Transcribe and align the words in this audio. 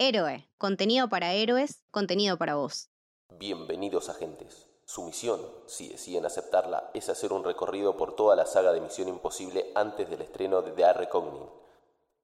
Héroe, 0.00 0.48
contenido 0.58 1.08
para 1.08 1.32
héroes, 1.32 1.82
contenido 1.90 2.38
para 2.38 2.54
vos. 2.54 2.88
Bienvenidos 3.36 4.08
agentes. 4.08 4.68
Su 4.84 5.02
misión, 5.02 5.44
si 5.66 5.88
deciden 5.88 6.24
aceptarla, 6.24 6.88
es 6.94 7.08
hacer 7.08 7.32
un 7.32 7.42
recorrido 7.42 7.96
por 7.96 8.14
toda 8.14 8.36
la 8.36 8.46
saga 8.46 8.72
de 8.72 8.80
Misión 8.80 9.08
Imposible 9.08 9.72
antes 9.74 10.08
del 10.08 10.22
estreno 10.22 10.62
de 10.62 10.70
The 10.70 10.92
Reckoning. 10.92 11.50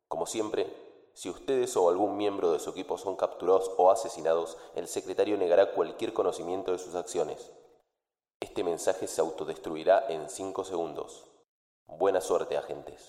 Como 0.07 0.25
siempre, 0.27 0.73
si 1.15 1.29
ustedes 1.29 1.77
o 1.77 1.89
algún 1.89 2.17
miembro 2.17 2.53
de 2.53 2.61
su 2.61 2.71
equipo 2.71 2.97
son 2.97 3.17
capturados 3.17 3.73
o 3.77 3.91
asesinados, 3.91 4.57
el 4.77 4.87
secretario 4.87 5.37
negará 5.37 5.75
cualquier 5.75 6.13
conocimiento 6.13 6.71
de 6.71 6.79
sus 6.79 6.95
acciones. 6.95 7.51
Este 8.39 8.63
mensaje 8.63 9.09
se 9.09 9.21
autodestruirá 9.21 10.07
en 10.11 10.29
5 10.29 10.63
segundos. 10.63 11.25
Buena 11.89 12.21
suerte, 12.21 12.57
agentes. 12.57 13.09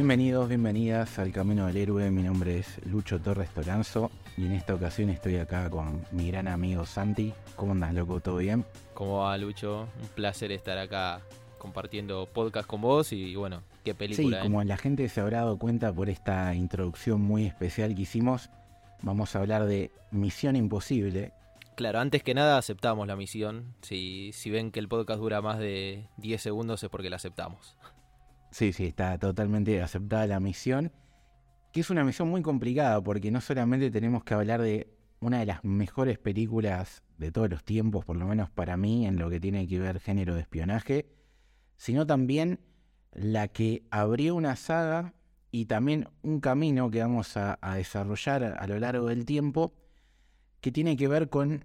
Bienvenidos, 0.00 0.48
bienvenidas 0.48 1.18
al 1.18 1.30
Camino 1.30 1.66
del 1.66 1.76
Héroe. 1.76 2.10
Mi 2.10 2.22
nombre 2.22 2.60
es 2.60 2.80
Lucho 2.86 3.20
Torres 3.20 3.50
Toranzo 3.50 4.10
y 4.34 4.46
en 4.46 4.52
esta 4.52 4.74
ocasión 4.74 5.10
estoy 5.10 5.36
acá 5.36 5.68
con 5.68 6.02
mi 6.10 6.30
gran 6.30 6.48
amigo 6.48 6.86
Santi. 6.86 7.34
¿Cómo 7.54 7.72
andas, 7.72 7.92
loco? 7.92 8.18
¿Todo 8.18 8.38
bien? 8.38 8.64
¿Cómo 8.94 9.18
va, 9.18 9.36
Lucho? 9.36 9.88
Un 10.00 10.08
placer 10.14 10.52
estar 10.52 10.78
acá 10.78 11.20
compartiendo 11.58 12.26
podcast 12.32 12.66
con 12.66 12.80
vos 12.80 13.12
y 13.12 13.36
bueno, 13.36 13.62
qué 13.84 13.94
película. 13.94 14.38
Sí, 14.38 14.42
como 14.42 14.64
la 14.64 14.78
gente 14.78 15.06
se 15.10 15.20
habrá 15.20 15.40
dado 15.40 15.58
cuenta 15.58 15.92
por 15.92 16.08
esta 16.08 16.54
introducción 16.54 17.20
muy 17.20 17.44
especial 17.44 17.94
que 17.94 18.00
hicimos, 18.00 18.48
vamos 19.02 19.36
a 19.36 19.40
hablar 19.40 19.66
de 19.66 19.90
Misión 20.10 20.56
Imposible. 20.56 21.34
Claro, 21.74 22.00
antes 22.00 22.22
que 22.22 22.32
nada 22.32 22.56
aceptamos 22.56 23.06
la 23.06 23.16
misión. 23.16 23.74
Si, 23.82 24.30
si 24.32 24.48
ven 24.48 24.70
que 24.70 24.80
el 24.80 24.88
podcast 24.88 25.20
dura 25.20 25.42
más 25.42 25.58
de 25.58 26.08
10 26.16 26.40
segundos 26.40 26.82
es 26.82 26.88
porque 26.88 27.10
la 27.10 27.16
aceptamos. 27.16 27.76
Sí, 28.50 28.72
sí, 28.72 28.86
está 28.86 29.16
totalmente 29.18 29.80
aceptada 29.80 30.26
la 30.26 30.40
misión, 30.40 30.92
que 31.72 31.80
es 31.80 31.90
una 31.90 32.04
misión 32.04 32.28
muy 32.28 32.42
complicada 32.42 33.00
porque 33.00 33.30
no 33.30 33.40
solamente 33.40 33.90
tenemos 33.90 34.24
que 34.24 34.34
hablar 34.34 34.60
de 34.60 34.92
una 35.20 35.38
de 35.38 35.46
las 35.46 35.62
mejores 35.62 36.18
películas 36.18 37.04
de 37.18 37.30
todos 37.30 37.48
los 37.48 37.62
tiempos, 37.62 38.04
por 38.04 38.16
lo 38.16 38.26
menos 38.26 38.50
para 38.50 38.76
mí, 38.76 39.06
en 39.06 39.18
lo 39.18 39.30
que 39.30 39.38
tiene 39.38 39.68
que 39.68 39.78
ver 39.78 40.00
género 40.00 40.34
de 40.34 40.40
espionaje, 40.40 41.06
sino 41.76 42.06
también 42.06 42.60
la 43.12 43.48
que 43.48 43.84
abrió 43.90 44.34
una 44.34 44.56
saga 44.56 45.14
y 45.52 45.66
también 45.66 46.08
un 46.22 46.40
camino 46.40 46.90
que 46.90 47.00
vamos 47.00 47.36
a, 47.36 47.58
desarrollar 47.76 48.56
a, 48.58 48.66
lo 48.66 48.78
largo 48.78 49.08
del 49.08 49.26
tiempo, 49.26 49.74
que 50.60 50.72
tiene 50.72 50.96
que 50.96 51.08
ver 51.08 51.28
con 51.28 51.64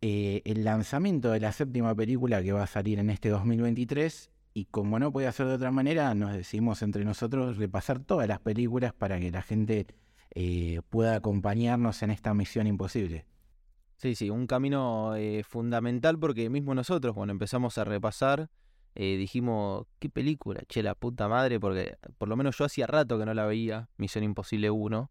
eh, 0.00 0.42
el 0.44 0.64
lanzamiento 0.64 1.30
de 1.30 1.40
la 1.40 1.52
séptima 1.52 1.94
película 1.94 2.42
que 2.42 2.52
va 2.52 2.64
a 2.64 2.66
salir 2.66 2.98
en 2.98 3.10
este 3.10 3.28
2023 3.28 4.31
y 4.54 4.66
como 4.66 4.98
no 4.98 5.12
puede 5.12 5.30
ser 5.32 5.46
de 5.46 5.54
otra 5.54 5.70
manera, 5.70 6.14
nos 6.14 6.32
decidimos 6.32 6.82
entre 6.82 7.04
nosotros 7.04 7.56
repasar 7.56 8.00
todas 8.00 8.28
las 8.28 8.40
películas 8.40 8.92
para 8.92 9.18
que 9.18 9.30
la 9.30 9.42
gente 9.42 9.86
eh, 10.34 10.80
pueda 10.90 11.16
acompañarnos 11.16 12.02
en 12.02 12.10
esta 12.10 12.34
misión 12.34 12.66
imposible. 12.66 13.26
Sí, 13.96 14.14
sí, 14.14 14.30
un 14.30 14.46
camino 14.46 15.14
eh, 15.16 15.42
fundamental 15.44 16.18
porque 16.18 16.50
mismo 16.50 16.74
nosotros 16.74 17.14
cuando 17.14 17.32
empezamos 17.32 17.78
a 17.78 17.84
repasar 17.84 18.50
eh, 18.94 19.16
dijimos, 19.16 19.86
qué 19.98 20.10
película, 20.10 20.60
che, 20.68 20.82
la 20.82 20.94
puta 20.94 21.28
madre, 21.28 21.58
porque 21.58 21.96
por 22.18 22.28
lo 22.28 22.36
menos 22.36 22.58
yo 22.58 22.66
hacía 22.66 22.86
rato 22.86 23.18
que 23.18 23.24
no 23.24 23.32
la 23.32 23.46
veía, 23.46 23.88
Misión 23.96 24.22
Imposible 24.22 24.70
1, 24.70 25.10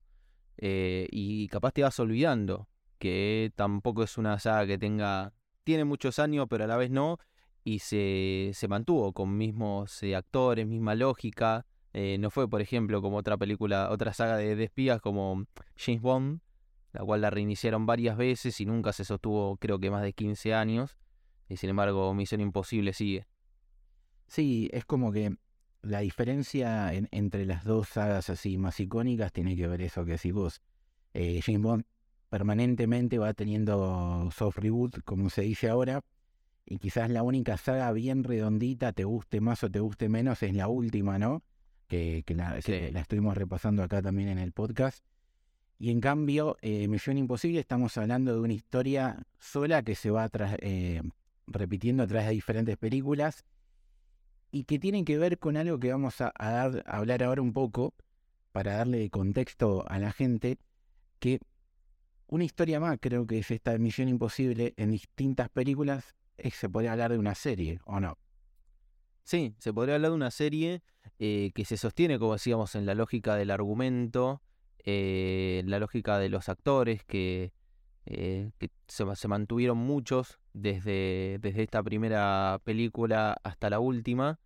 y 0.60 1.48
capaz 1.48 1.72
te 1.72 1.82
vas 1.82 2.00
olvidando 2.00 2.68
que 3.00 3.52
tampoco 3.56 4.04
es 4.04 4.20
una 4.20 4.38
saga 4.38 4.68
que 4.68 4.78
tenga, 4.78 5.34
tiene 5.64 5.86
muchos 5.86 6.20
años, 6.20 6.46
pero 6.48 6.66
a 6.66 6.68
la 6.68 6.78
vez 6.78 6.92
no, 6.92 7.18
y 7.64 7.80
se, 7.80 8.52
se 8.54 8.68
mantuvo 8.68 9.14
con 9.14 9.38
mismos 9.38 10.02
eh, 10.04 10.16
actores, 10.16 10.68
misma 10.68 10.96
lógica. 10.96 11.66
Eh, 11.94 12.18
no 12.20 12.30
fue, 12.30 12.50
por 12.50 12.62
ejemplo, 12.62 13.02
como 13.02 13.18
otra 13.18 13.38
película, 13.38 13.90
otra 13.92 14.14
saga 14.14 14.38
de, 14.38 14.64
espías 14.64 15.02
como 15.02 15.46
James 15.76 16.02
Bond, 16.02 16.42
la 16.94 17.04
cual 17.04 17.22
la 17.22 17.30
reiniciaron 17.30 17.86
varias 17.86 18.18
veces 18.18 18.60
y 18.62 18.66
nunca 18.66 18.94
se 18.94 19.06
sostuvo, 19.06 19.58
creo 19.58 19.80
que 19.80 19.92
más 19.92 20.02
de 20.04 20.14
15 20.14 20.54
años. 20.54 20.98
Y 21.50 21.58
sin 21.58 21.70
embargo, 21.70 22.14
Misión 22.14 22.42
Imposible 22.42 22.94
sigue. 22.94 23.28
Sí, 24.28 24.70
es 24.72 24.86
como 24.86 25.12
que 25.12 25.36
la 25.82 26.00
diferencia 26.00 26.94
entre 26.94 27.46
las 27.46 27.66
dos 27.66 27.90
sagas 27.90 28.30
así 28.30 28.58
más 28.58 28.80
icónicas 28.80 29.34
tiene 29.34 29.56
que 29.56 29.68
ver 29.68 29.82
eso 29.82 30.06
que 30.06 30.14
decís 30.14 30.34
vos. 30.34 30.62
Eh, 31.14 31.42
James 31.44 31.62
Bond 31.62 31.86
permanentemente 32.30 33.18
va 33.18 33.34
teniendo 33.34 34.30
soft 34.32 34.58
reboot, 34.60 35.04
como 35.04 35.30
se 35.30 35.42
dice 35.42 35.68
ahora, 35.68 36.02
y 36.72 36.78
quizás 36.78 37.10
la 37.10 37.22
única 37.22 37.58
saga 37.58 37.92
bien 37.92 38.24
redondita, 38.24 38.94
te 38.94 39.04
guste 39.04 39.42
más 39.42 39.62
o 39.62 39.70
te 39.70 39.82
guste 39.82 40.08
menos, 40.08 40.42
es 40.42 40.56
la 40.56 40.70
última, 40.70 41.20
¿no? 41.20 41.44
Que, 41.90 42.24
la, 42.30 42.58
estuvimos 42.60 43.36
repasando 43.36 43.84
acá 43.84 44.02
también 44.02 44.30
en 44.30 44.40
el 44.40 44.54
podcast. 44.54 45.04
Y 45.78 45.92
en 45.92 46.00
cambio, 46.00 46.56
eh, 46.62 46.88
Misión 46.88 47.18
Imposible, 47.18 47.60
estamos 47.60 47.98
hablando 47.98 48.34
de 48.34 48.40
una 48.40 48.54
historia 48.54 49.22
sola 49.38 49.84
que 49.84 49.96
se 49.96 50.12
va 50.12 50.30
eh, 50.60 51.02
repitiendo 51.46 52.04
a 52.04 52.08
través 52.08 52.28
de 52.28 52.36
diferentes 52.36 52.78
películas 52.78 53.44
y 54.50 54.64
que 54.64 54.80
tiene 54.80 55.04
que 55.04 55.18
ver 55.18 55.40
con 55.40 55.58
algo 55.58 55.78
que 55.78 55.92
vamos 55.92 56.22
a, 56.22 56.32
dar, 56.40 56.86
a 56.88 56.98
hablar 57.00 57.22
ahora 57.22 57.42
un 57.42 57.52
poco 57.52 57.94
para 58.54 58.78
darle 58.78 59.10
contexto 59.10 59.84
a 59.90 60.00
la 60.00 60.14
gente, 60.14 60.58
que 61.20 61.42
una 62.28 62.46
historia 62.46 62.80
más 62.80 62.98
creo 63.02 63.28
que 63.28 63.40
es 63.40 63.52
esta 63.52 63.78
Misión 63.78 64.08
Imposible 64.08 64.74
en 64.78 64.92
distintas 64.92 65.50
películas 65.50 66.16
se 66.50 66.70
podría 66.70 66.94
hablar 66.94 67.12
de 67.12 67.20
una 67.20 67.36
serie, 67.36 67.80
¿o 67.86 68.00
no? 68.00 68.18
Sí, 69.24 69.56
se 69.60 69.72
podría 69.72 69.96
hablar 69.96 70.12
de 70.12 70.16
una 70.16 70.32
serie 70.32 70.82
eh, 71.20 71.52
que 71.54 71.66
se 71.66 71.78
sostiene, 71.78 72.18
como 72.20 72.34
decíamos, 72.34 72.76
en 72.76 72.86
la 72.86 72.96
lógica 72.96 73.36
del 73.36 73.52
argumento, 73.52 74.42
eh, 74.84 75.62
la 75.66 75.80
lógica 75.80 76.18
de 76.18 76.30
los 76.30 76.50
actores, 76.50 77.04
que, 77.04 77.54
eh, 78.06 78.50
se, 78.88 79.28
mantuvieron 79.28 79.78
muchos 79.78 80.40
desde, 80.54 81.38
desde 81.40 81.64
esta 81.64 81.84
primera 81.84 82.60
película 82.64 83.38
hasta 83.44 83.70
la 83.70 83.80
última, 83.80 84.40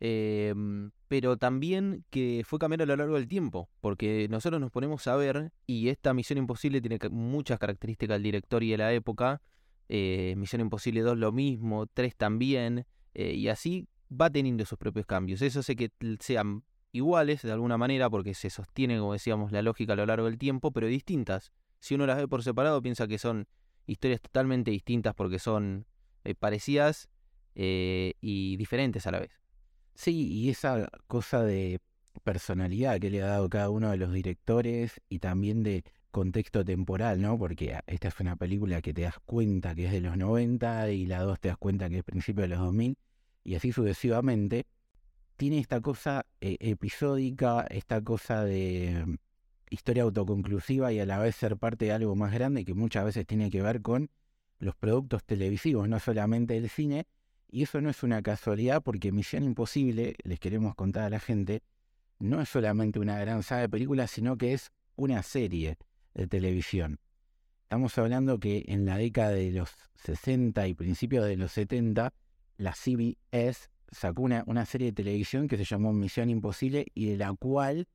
em, 0.00 0.90
pero 1.06 1.36
también 1.36 2.04
que 2.10 2.42
fue 2.44 2.58
cambiando 2.58 2.84
a 2.84 2.86
lo 2.88 2.96
largo 2.96 3.14
del 3.14 3.28
tiempo, 3.28 3.70
porque 3.80 4.26
nosotros 4.28 4.60
nos 4.60 4.72
ponemos 4.72 5.06
a 5.06 5.16
ver, 5.16 5.52
y 5.66 5.88
esta 5.88 6.12
Misión 6.12 6.38
Imposible 6.38 6.80
tiene 6.80 6.98
muchas 7.10 7.58
características 7.58 8.16
del 8.16 8.24
director 8.24 8.62
y 8.64 8.72
de 8.72 8.78
la 8.78 8.92
época, 8.92 9.40
eh, 9.88 10.34
Misión 10.36 10.60
Imposible 10.60 11.00
2 11.02 11.18
lo 11.18 11.32
mismo, 11.32 11.86
3 11.86 12.16
también, 12.16 12.86
eh, 13.14 13.34
y 13.34 13.48
así 13.48 13.88
va 14.10 14.30
teniendo 14.30 14.64
sus 14.64 14.78
propios 14.78 15.06
cambios. 15.06 15.42
Eso 15.42 15.60
hace 15.60 15.76
que 15.76 15.90
sean 16.20 16.64
iguales 16.92 17.42
de 17.42 17.52
alguna 17.52 17.76
manera 17.76 18.08
porque 18.08 18.34
se 18.34 18.50
sostiene, 18.50 18.98
como 18.98 19.12
decíamos, 19.12 19.52
la 19.52 19.62
lógica 19.62 19.94
a 19.94 19.96
lo 19.96 20.06
largo 20.06 20.26
del 20.26 20.38
tiempo, 20.38 20.70
pero 20.70 20.86
distintas. 20.86 21.52
Si 21.80 21.94
uno 21.94 22.06
las 22.06 22.16
ve 22.16 22.28
por 22.28 22.42
separado, 22.42 22.80
piensa 22.80 23.06
que 23.06 23.18
son 23.18 23.46
historias 23.86 24.20
totalmente 24.20 24.70
distintas 24.70 25.14
porque 25.14 25.38
son 25.38 25.86
eh, 26.24 26.34
parecidas 26.34 27.08
y 27.56 28.56
diferentes 28.56 29.06
a 29.06 29.12
la 29.12 29.20
vez. 29.20 29.30
Sí, 29.94 30.26
y 30.26 30.50
esa 30.50 30.88
cosa 31.06 31.44
de 31.44 31.80
personalidad 32.24 32.98
que 32.98 33.10
le 33.10 33.22
ha 33.22 33.26
dado 33.26 33.48
cada 33.48 33.70
uno 33.70 33.90
de 33.90 33.96
los 33.96 34.12
directores 34.12 35.00
y 35.08 35.20
también 35.20 35.62
de 35.62 35.84
contexto 36.14 36.64
temporal, 36.64 37.20
¿no? 37.20 37.36
Porque 37.36 37.76
esta 37.88 38.06
es 38.06 38.20
una 38.20 38.36
película 38.36 38.80
que 38.80 38.94
te 38.94 39.02
das 39.02 39.18
cuenta 39.26 39.74
que 39.74 39.86
es 39.86 39.92
de 39.92 40.00
los 40.00 40.16
90 40.16 40.90
y 40.92 41.06
la 41.06 41.20
2 41.20 41.40
te 41.40 41.48
das 41.48 41.58
cuenta 41.58 41.90
que 41.90 41.98
es 41.98 42.04
principio 42.04 42.42
de 42.42 42.48
los 42.48 42.60
2000 42.60 42.96
y 43.42 43.54
así 43.56 43.72
sucesivamente. 43.72 44.64
Tiene 45.36 45.58
esta 45.58 45.80
cosa 45.80 46.24
eh, 46.40 46.56
episódica, 46.60 47.66
esta 47.68 48.00
cosa 48.00 48.44
de 48.44 49.02
mm, 49.04 49.16
historia 49.70 50.04
autoconclusiva 50.04 50.92
y 50.92 51.00
a 51.00 51.04
la 51.04 51.18
vez 51.18 51.34
ser 51.34 51.56
parte 51.56 51.86
de 51.86 51.92
algo 51.92 52.14
más 52.14 52.32
grande 52.32 52.64
que 52.64 52.74
muchas 52.74 53.04
veces 53.04 53.26
tiene 53.26 53.50
que 53.50 53.60
ver 53.60 53.82
con 53.82 54.08
los 54.60 54.76
productos 54.76 55.24
televisivos, 55.24 55.88
no 55.88 55.98
solamente 55.98 56.56
el 56.56 56.68
cine. 56.70 57.08
Y 57.50 57.64
eso 57.64 57.80
no 57.80 57.90
es 57.90 58.04
una 58.04 58.22
casualidad 58.22 58.84
porque 58.84 59.10
Misión 59.10 59.42
Imposible, 59.42 60.14
les 60.22 60.38
queremos 60.38 60.76
contar 60.76 61.02
a 61.02 61.10
la 61.10 61.18
gente, 61.18 61.64
no 62.20 62.40
es 62.40 62.48
solamente 62.48 63.00
una 63.00 63.18
gran 63.18 63.42
saga 63.42 63.62
de 63.62 63.68
películas, 63.68 64.12
sino 64.12 64.38
que 64.38 64.52
es 64.52 64.70
una 64.94 65.20
serie 65.24 65.76
de 66.14 66.26
televisión. 66.26 66.98
Estamos 67.64 67.96
hablando 67.98 68.38
que 68.38 68.64
en 68.68 68.84
la 68.84 68.96
década 68.96 69.30
de 69.30 69.50
los 69.50 69.70
60 69.96 70.68
y 70.68 70.74
principios 70.74 71.24
de 71.26 71.36
los 71.36 71.52
70, 71.52 72.12
la 72.56 72.72
CBS 72.72 73.70
sacó 73.90 74.22
una, 74.22 74.66
serie 74.66 74.88
de 74.88 74.92
televisión 74.92 75.48
que 75.48 75.56
se 75.56 75.64
llamó 75.64 75.92
Misión 75.92 76.30
Imposible 76.30 76.86
y 76.94 77.06
de 77.06 77.16
la 77.16 77.32
cual 77.32 77.88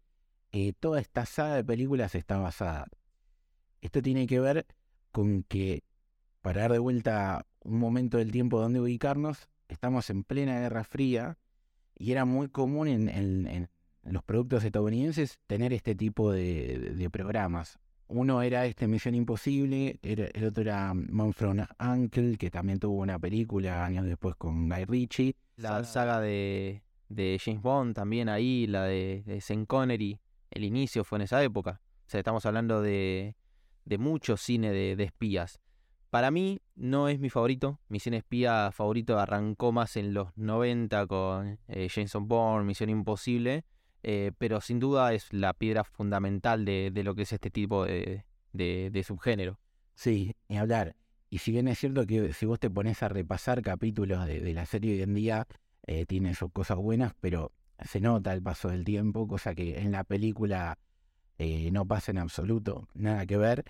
eh, 0.51 0.73
toda 0.79 0.99
esta 0.99 1.25
saga 1.25 1.55
de 1.55 1.63
películas 1.63 2.15
está 2.15 2.37
basada. 2.37 2.87
Esto 3.81 4.01
tiene 4.01 4.27
que 4.27 4.39
ver 4.39 4.65
con 5.11 5.43
que, 5.43 5.83
para 6.41 6.61
dar 6.61 6.73
de 6.73 6.79
vuelta 6.79 7.45
un 7.61 7.79
momento 7.79 8.17
del 8.17 8.31
tiempo 8.31 8.59
donde 8.59 8.81
ubicarnos, 8.81 9.49
estamos 9.67 10.09
en 10.09 10.23
plena 10.23 10.59
Guerra 10.59 10.83
Fría 10.83 11.37
y 11.95 12.11
era 12.11 12.25
muy 12.25 12.49
común 12.49 12.87
en, 12.87 13.69
los 14.03 14.23
productos 14.23 14.63
estadounidenses 14.63 15.39
tener 15.47 15.71
este 15.73 15.95
tipo 15.95 16.31
de 16.31 17.09
programas. 17.11 17.79
Uno 18.11 18.41
era 18.41 18.65
este 18.65 18.87
Misión 18.87 19.13
Imposible, 19.13 19.99
el 20.01 20.43
otro 20.45 20.63
era 20.63 20.95
Man 20.95 21.31
from 21.31 21.59
Uncle, 21.79 22.37
que 22.37 22.49
también 22.49 22.79
tuvo 22.79 23.01
una 23.01 23.19
película 23.19 23.85
años 23.85 24.05
después 24.05 24.35
con 24.35 24.67
Guy 24.67 24.85
Ritchie. 24.85 25.35
La 25.57 25.83
saga 25.83 26.19
de, 26.19 26.81
de 27.07 27.39
James 27.39 27.61
Bond 27.61 27.93
también 27.93 28.27
ahí, 28.27 28.65
la 28.65 28.85
de, 28.85 29.21
de 29.27 29.41
Sean 29.41 29.67
Connery, 29.67 30.19
el 30.49 30.63
inicio 30.63 31.03
fue 31.03 31.19
en 31.19 31.23
esa 31.23 31.43
época. 31.43 31.81
O 32.07 32.09
sea, 32.09 32.19
estamos 32.19 32.47
hablando 32.47 32.81
de, 32.81 33.35
de 33.85 33.97
mucho 33.99 34.37
cine 34.37 34.71
de, 34.71 34.95
de 34.95 35.03
espías. 35.03 35.59
Para 36.09 36.31
mí 36.31 36.61
no 36.75 37.09
es 37.09 37.19
mi 37.19 37.29
favorito. 37.29 37.79
Mi 37.89 37.99
cine 37.99 38.17
espía 38.17 38.71
favorito 38.71 39.19
arrancó 39.19 39.71
más 39.71 39.95
en 39.95 40.15
los 40.15 40.35
90 40.35 41.05
con 41.05 41.59
eh, 41.67 41.87
Jason 41.93 42.27
Bourne, 42.27 42.65
Misión 42.65 42.89
Imposible. 42.89 43.65
Eh, 44.03 44.31
pero 44.37 44.61
sin 44.61 44.79
duda 44.79 45.13
es 45.13 45.31
la 45.33 45.53
piedra 45.53 45.83
fundamental 45.83 46.65
de, 46.65 46.91
de 46.91 47.03
lo 47.03 47.15
que 47.15 47.23
es 47.23 47.33
este 47.33 47.49
tipo 47.49 47.85
de, 47.85 48.23
de, 48.53 49.03
subgénero. 49.05 49.59
Sí, 49.95 50.35
ni 50.47 50.57
hablar. 50.57 50.95
Y 51.29 51.39
si 51.39 51.51
bien 51.51 51.67
es 51.67 51.79
cierto 51.79 52.05
que 52.05 52.33
si 52.33 52.45
vos 52.45 52.59
te 52.59 52.69
pones 52.69 53.03
a 53.03 53.09
repasar 53.09 53.61
capítulos 53.61 54.25
de, 54.25 54.53
la 54.53 54.65
serie 54.65 54.93
hoy 54.93 55.01
en 55.01 55.13
día, 55.13 55.47
eh, 55.85 56.05
tiene 56.05 56.33
sus 56.33 56.51
cosas 56.51 56.77
buenas, 56.77 57.13
pero 57.19 57.51
se 57.85 57.99
nota 57.99 58.33
el 58.33 58.41
paso 58.41 58.69
del 58.69 58.83
tiempo, 58.83 59.27
cosa 59.27 59.53
que 59.53 59.79
en 59.79 59.91
la 59.91 60.03
película 60.03 60.77
eh, 61.37 61.69
no 61.71 61.85
pasa 61.85 62.11
en 62.11 62.17
absoluto, 62.17 62.87
nada 62.93 63.25
que 63.25 63.37
ver. 63.37 63.65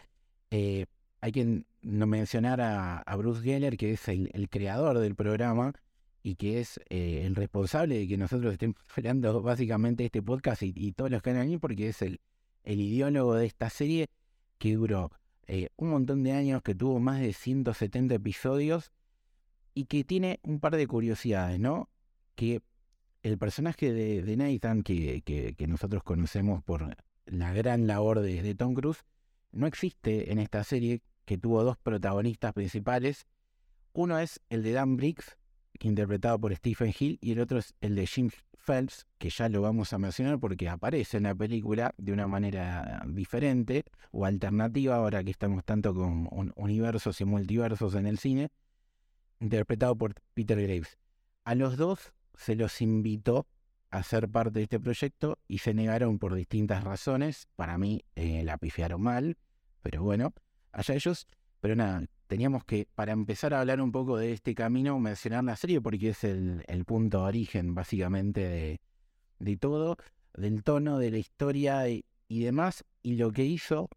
Eh, 0.51 0.85
hay 1.21 1.31
que 1.31 1.63
mencionar 1.81 2.61
a, 2.61 2.99
a 2.99 3.15
Bruce 3.17 3.41
Geller, 3.41 3.75
que 3.77 3.91
es 3.93 4.07
el 4.07 4.47
creador 4.49 4.99
del 4.99 5.15
programa, 5.15 5.73
y 6.21 6.35
que 6.35 6.59
es 6.59 6.79
eh, 6.89 7.23
el 7.25 7.35
responsable 7.35 7.99
de 7.99 8.07
que 8.07 8.17
nosotros 8.17 8.53
estemos 8.53 8.77
hablando 8.95 9.41
básicamente 9.41 10.05
este 10.05 10.21
podcast 10.21 10.63
y, 10.63 10.91
todos 10.91 11.11
los 11.11 11.21
que 11.21 11.31
han 11.31 11.37
ahí, 11.37 11.57
porque 11.57 11.89
es 11.89 12.01
el, 12.01 12.19
el 12.63 12.81
ideólogo 12.81 13.35
de 13.35 13.45
esta 13.45 13.69
serie 13.69 14.07
que 14.57 14.75
duró 14.75 15.11
eh, 15.47 15.69
un 15.77 15.89
montón 15.89 16.23
de 16.23 16.33
años, 16.33 16.61
que 16.61 16.75
tuvo 16.75 16.99
más 16.99 17.21
de 17.21 17.33
170 17.33 18.15
episodios 18.15 18.91
y 19.73 19.85
que 19.85 20.03
tiene 20.03 20.39
un 20.43 20.59
par 20.59 20.75
de 20.75 20.85
curiosidades, 20.87 21.59
¿no? 21.59 21.89
Que 22.35 22.61
el 23.23 23.37
personaje 23.37 23.91
de, 23.91 24.37
Nathan, 24.37 24.83
que, 24.83 25.21
que, 25.21 25.55
que, 25.55 25.67
nosotros 25.67 26.03
conocemos 26.03 26.63
por 26.63 26.95
la 27.25 27.53
gran 27.53 27.87
labor 27.87 28.21
de 28.21 28.55
Tom 28.55 28.73
Cruise, 28.73 29.03
no 29.51 29.67
existe 29.67 30.31
en 30.31 30.39
esta 30.39 30.63
serie, 30.63 31.01
que 31.25 31.37
tuvo 31.37 31.63
dos 31.63 31.77
protagonistas 31.77 32.53
principales. 32.53 33.27
Uno 33.93 34.19
es 34.19 34.39
el 34.49 34.63
de 34.63 34.71
Dan 34.71 34.97
Briggs, 34.97 35.37
interpretado 35.87 36.39
por 36.39 36.55
Stephen 36.55 36.93
Hill, 36.97 37.17
y 37.21 37.31
el 37.31 37.39
otro 37.39 37.59
es 37.59 37.73
el 37.81 37.95
de 37.95 38.05
Jim 38.05 38.29
Phelps, 38.65 39.07
que 39.17 39.29
ya 39.29 39.49
lo 39.49 39.61
vamos 39.61 39.93
a 39.93 39.97
mencionar 39.97 40.39
porque 40.39 40.67
aparece 40.69 41.17
en 41.17 41.23
la 41.23 41.35
película 41.35 41.93
de 41.97 42.11
una 42.11 42.27
manera 42.27 43.03
diferente 43.07 43.85
o 44.11 44.25
alternativa, 44.25 44.95
ahora 44.95 45.23
que 45.23 45.31
estamos 45.31 45.63
tanto 45.63 45.93
con 45.93 46.53
universos 46.55 47.21
y 47.21 47.25
multiversos 47.25 47.95
en 47.95 48.05
el 48.05 48.19
cine, 48.19 48.49
interpretado 49.39 49.95
por 49.95 50.13
Peter 50.33 50.61
Graves. 50.61 50.97
A 51.45 51.55
los 51.55 51.77
dos 51.77 52.13
se 52.35 52.55
los 52.55 52.81
invitó 52.81 53.47
a 53.89 54.03
ser 54.03 54.29
parte 54.29 54.59
de 54.59 54.63
este 54.63 54.79
proyecto 54.79 55.39
y 55.47 55.59
se 55.59 55.73
negaron 55.73 56.19
por 56.19 56.35
distintas 56.35 56.83
razones. 56.83 57.47
Para 57.55 57.77
mí 57.77 58.03
eh, 58.15 58.43
la 58.43 58.57
pifiaron 58.57 59.01
mal, 59.01 59.37
pero 59.81 60.03
bueno, 60.03 60.33
allá 60.71 60.93
ellos. 60.93 61.27
Pero 61.59 61.75
nada, 61.75 62.05
teníamos 62.29 62.63
que, 62.63 62.87
para 62.93 63.11
empezar 63.11 63.55
a 63.55 63.59
hablar 63.59 63.81
un 63.81 63.91
poco 63.91 64.15
de 64.15 64.33
este 64.33 64.53
camino, 64.53 64.99
mencionar 64.99 65.43
la 65.43 65.55
serie 65.55 65.81
porque 65.81 66.09
es 66.09 66.23
el, 66.23 66.63
punto 66.85 67.21
de 67.21 67.23
origen 67.23 67.73
básicamente 67.73 68.47
de, 68.47 68.81
de, 69.39 69.57
todo, 69.57 69.97
del 70.35 70.63
tono, 70.63 70.99
de 70.99 71.09
la 71.09 71.17
historia 71.17 71.89
y, 71.89 72.03
demás, 72.29 72.85
y 73.01 73.15
lo 73.15 73.31
que 73.31 73.45
hizo 73.45 73.89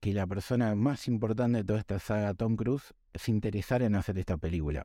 que 0.00 0.12
la 0.12 0.26
persona 0.26 0.74
más 0.74 1.06
importante 1.06 1.58
de 1.58 1.64
toda 1.64 1.78
esta 1.78 2.00
saga, 2.00 2.34
Tom 2.34 2.56
Cruise, 2.56 2.92
se 3.14 3.30
interesara 3.30 3.86
en 3.86 3.94
hacer 3.94 4.18
esta 4.18 4.36
película. 4.36 4.84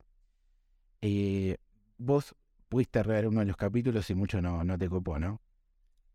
Eh, 1.01 1.57
vos 1.97 2.35
pudiste 2.69 3.01
ver 3.01 3.27
uno 3.27 3.39
de 3.39 3.47
los 3.47 3.57
capítulos 3.57 4.07
y 4.11 4.15
mucho 4.15 4.43
no, 4.43 4.63
no 4.63 4.77
te 4.77 4.87
copó, 4.89 5.17
¿no? 5.17 5.41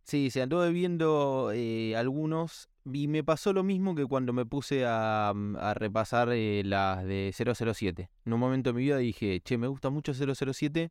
Sí, 0.04 0.30
se 0.30 0.42
anduve 0.42 0.70
viendo 0.70 1.50
eh, 1.52 1.96
algunos 1.96 2.69
y 2.84 3.08
me 3.08 3.22
pasó 3.24 3.52
lo 3.52 3.62
mismo 3.62 3.94
que 3.94 4.06
cuando 4.06 4.32
me 4.32 4.46
puse 4.46 4.84
a, 4.86 5.32
mm, 5.34 5.56
repasar 5.74 6.30
eh, 6.32 6.62
las 6.64 7.04
de 7.04 7.32
007. 7.32 8.10
En 8.24 8.32
un 8.32 8.40
momento 8.40 8.70
de 8.70 8.74
mi 8.74 8.82
vida 8.82 8.98
dije, 8.98 9.40
che, 9.42 9.58
me 9.58 9.66
gusta 9.66 9.90
mucho 9.90 10.12
007, 10.14 10.90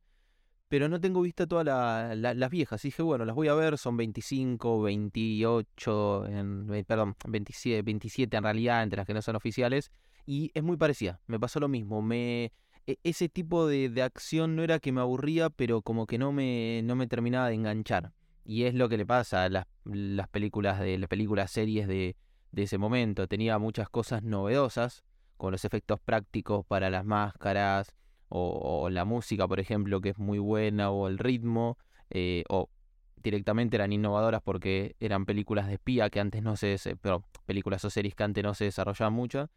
pero 0.68 0.88
no 0.88 1.02
tengo 1.02 1.22
vista 1.22 1.48
todas 1.48 1.66
la, 1.66 2.14
la, 2.16 2.34
las 2.34 2.50
viejas. 2.50 2.82
Dije, 2.82 3.02
bueno, 3.02 3.26
las 3.26 3.36
voy 3.36 3.48
a 3.48 3.56
ver, 3.56 3.78
son 3.78 3.98
25, 3.98 4.82
28, 4.84 6.26
en, 6.28 6.86
perdón, 6.86 7.16
27, 7.28 7.82
27 7.82 8.38
en 8.38 8.44
realidad, 8.44 8.84
entre 8.84 8.98
las 8.98 9.08
que 9.08 9.14
no 9.14 9.22
son 9.22 9.36
oficiales. 9.36 9.92
Y 10.26 10.52
es 10.54 10.64
muy 10.64 10.78
parecida, 10.78 11.22
me 11.26 11.40
pasó 11.40 11.60
lo 11.60 11.68
mismo. 11.68 12.04
Me, 12.04 12.52
e, 12.86 13.00
ese 13.04 13.30
tipo 13.30 13.68
de, 13.68 13.90
de 13.90 14.04
acción 14.04 14.56
no 14.56 14.64
era 14.64 14.80
que 14.80 14.92
me 14.92 15.02
aburría, 15.02 15.50
pero 15.50 15.82
como 15.82 16.06
que 16.06 16.20
no 16.20 16.32
me, 16.32 16.82
no 16.84 16.96
me 16.96 17.08
terminaba 17.08 17.48
de 17.48 17.56
enganchar. 17.56 18.14
Y 18.50 18.64
es 18.64 18.74
lo 18.74 18.90
que 18.90 18.98
le 18.98 19.06
pasa 19.06 19.44
a 19.44 19.50
las, 19.50 19.68
las 19.84 20.28
películas 20.28 20.80
de 20.80 20.98
las 20.98 21.08
películas 21.08 21.52
series 21.52 21.88
de, 21.88 22.16
de 22.52 22.64
ese 22.64 22.80
momento. 22.80 23.28
Tenía 23.28 23.60
muchas 23.60 23.90
cosas 23.90 24.24
novedosas, 24.24 25.04
con 25.38 25.52
los 25.52 25.66
efectos 25.66 26.00
prácticos 26.00 26.66
para 26.66 26.90
las 26.90 27.06
máscaras, 27.06 27.94
o, 28.28 28.82
o 28.86 28.90
la 28.90 29.06
música, 29.06 29.48
por 29.48 29.60
ejemplo, 29.60 30.02
que 30.02 30.10
es 30.10 30.18
muy 30.18 30.40
buena, 30.40 30.90
o 30.90 31.08
el 31.08 31.20
ritmo, 31.20 31.78
eh, 32.10 32.44
o 32.50 32.72
directamente 33.18 33.76
eran 33.76 33.94
innovadoras 33.94 34.42
porque 34.42 34.96
eran 35.00 35.28
películas 35.28 35.68
de 35.68 35.76
espía 35.76 36.10
que 36.10 36.20
antes 36.20 36.42
no 36.42 36.58
se, 36.58 36.76
pero 37.04 37.24
películas 37.46 37.86
o 37.86 37.92
series 37.92 38.16
que 38.16 38.24
antes 38.24 38.44
no 38.44 38.56
se 38.56 38.64
desarrollaban 38.64 39.14
mucho. 39.14 39.52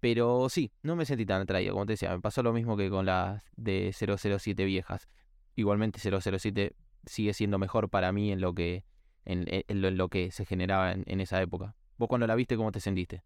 Pero 0.00 0.48
sí, 0.48 0.72
no 0.82 0.96
me 0.96 1.04
sentí 1.04 1.26
tan 1.26 1.42
atraído, 1.42 1.74
como 1.74 1.84
te 1.84 1.92
decía, 1.92 2.10
me 2.12 2.22
pasó 2.22 2.42
lo 2.42 2.54
mismo 2.54 2.74
que 2.78 2.88
con 2.88 3.04
las 3.04 3.44
de 3.56 3.92
007 3.92 4.64
viejas. 4.64 5.10
Igualmente 5.56 6.00
007 6.00 6.74
sigue 7.06 7.34
siendo 7.34 7.58
mejor 7.58 7.88
para 7.88 8.12
mí 8.12 8.32
en 8.32 8.40
lo 8.40 8.54
que, 8.54 8.84
en, 9.24 9.44
en, 9.48 9.80
lo, 9.80 9.88
en 9.88 9.96
lo, 9.96 10.08
que 10.08 10.30
se 10.30 10.44
generaba 10.44 10.92
en, 10.92 11.04
en, 11.06 11.20
esa 11.20 11.40
época. 11.40 11.74
¿Vos 11.96 12.08
cuando 12.08 12.26
la 12.26 12.34
viste, 12.34 12.56
cómo 12.56 12.72
te 12.72 12.80
sentiste? 12.80 13.22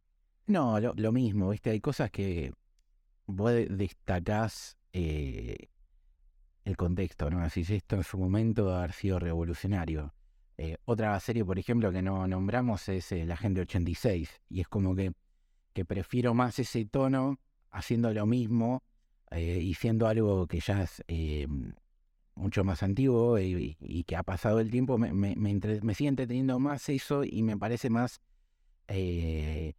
No, 0.47 0.79
lo, 0.81 0.93
lo 0.97 1.13
mismo, 1.13 1.51
¿viste? 1.51 1.71
Hay 1.71 1.81
cosas 1.81 2.11
que 2.11 2.53
vos 3.27 3.53
destacás 3.71 4.77
eh, 4.93 5.69
el 6.65 6.77
contexto, 6.77 7.31
¿no? 7.31 7.41
Así 7.41 7.65
esto 7.69 7.97
en 7.97 8.05
su 8.05 8.19
momento 8.19 8.75
ha 8.75 8.91
sido 8.93 9.19
revolucionario. 9.19 10.15
Eh, 10.57 10.77
otra 10.85 11.19
serie, 11.21 11.45
por 11.45 11.59
ejemplo, 11.59 11.91
que 11.91 12.03
no 12.03 12.27
nombramos 12.27 12.89
es 12.89 13.11
eh, 13.13 13.25
La 13.27 13.37
Gente 13.37 13.63
86, 13.63 14.43
y 14.49 14.61
es 14.61 14.69
como 14.69 14.95
que, 14.95 15.13
que 15.73 15.85
prefiero 15.85 16.35
más 16.35 16.59
ese 16.59 16.85
tono 16.85 17.39
haciendo 17.71 18.13
lo 18.13 18.27
mismo 18.27 18.83
y 19.37 19.75
siendo 19.75 20.07
algo 20.07 20.47
que 20.47 20.61
ya 20.61 20.85
es 20.85 21.03
mucho 22.35 22.65
más 22.65 22.83
antiguo 22.83 23.39
y, 23.39 23.77
que 24.07 24.17
ha 24.17 24.23
pasado 24.23 24.61
el 24.61 24.71
tiempo, 24.71 24.99
me, 24.99 25.13
me, 25.13 25.35
me, 25.37 25.95
sigue 25.95 26.09
entreteniendo 26.09 26.59
más 26.59 26.89
eso 26.89 27.25
y 27.25 27.43
me 27.43 27.57
parece 27.57 27.91
más 27.91 28.21
eh, 28.89 29.75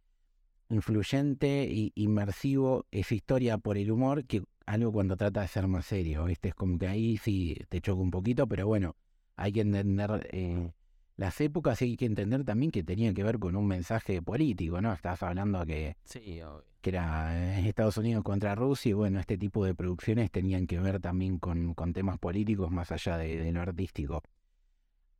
influyente 0.68 1.64
y 1.70 1.92
inmersivo 1.94 2.86
esa 2.90 3.14
historia 3.14 3.58
por 3.58 3.78
el 3.78 3.90
humor 3.90 4.24
que 4.24 4.42
algo 4.66 4.92
cuando 4.92 5.16
trata 5.16 5.42
de 5.42 5.48
ser 5.48 5.68
más 5.68 5.86
serio. 5.86 6.28
Este 6.28 6.48
es 6.48 6.54
como 6.54 6.78
que 6.78 6.88
ahí 6.88 7.16
sí 7.18 7.56
te 7.68 7.80
choca 7.80 8.02
un 8.02 8.10
poquito, 8.10 8.46
pero 8.46 8.66
bueno, 8.66 8.96
hay 9.36 9.52
que 9.52 9.60
entender 9.60 10.28
eh, 10.32 10.72
las 11.16 11.40
épocas 11.40 11.80
hay 11.80 11.96
que 11.96 12.04
entender 12.04 12.44
también 12.44 12.70
que 12.70 12.82
tenía 12.82 13.12
que 13.14 13.24
ver 13.24 13.38
con 13.38 13.56
un 13.56 13.66
mensaje 13.66 14.20
político, 14.20 14.80
¿no? 14.80 14.92
Estás 14.92 15.22
hablando 15.22 15.64
que, 15.64 15.96
sí, 16.04 16.40
que 16.80 16.90
era 16.90 17.58
eh, 17.58 17.68
Estados 17.68 17.96
Unidos 17.96 18.22
contra 18.22 18.54
Rusia 18.54 18.90
y 18.90 18.92
bueno, 18.92 19.18
este 19.18 19.38
tipo 19.38 19.64
de 19.64 19.74
producciones 19.74 20.30
tenían 20.30 20.66
que 20.66 20.78
ver 20.78 21.00
también 21.00 21.38
con, 21.38 21.74
con 21.74 21.92
temas 21.94 22.18
políticos 22.18 22.70
más 22.70 22.92
allá 22.92 23.16
de, 23.16 23.38
de, 23.38 23.52
lo 23.52 23.62
artístico. 23.62 24.22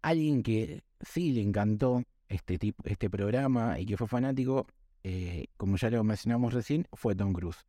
Alguien 0.02 0.42
que 0.42 0.82
sí 1.00 1.32
le 1.32 1.40
encantó 1.40 2.02
este, 2.28 2.58
tipo, 2.58 2.82
este 2.86 3.08
programa 3.08 3.80
y 3.80 3.86
que 3.86 3.96
fue 3.96 4.06
fanático, 4.06 4.66
eh, 5.02 5.46
como 5.56 5.76
ya 5.76 5.88
lo 5.90 6.04
mencionamos 6.04 6.52
recién, 6.52 6.86
fue 6.92 7.14
Tom 7.14 7.32
Cruise. 7.32 7.66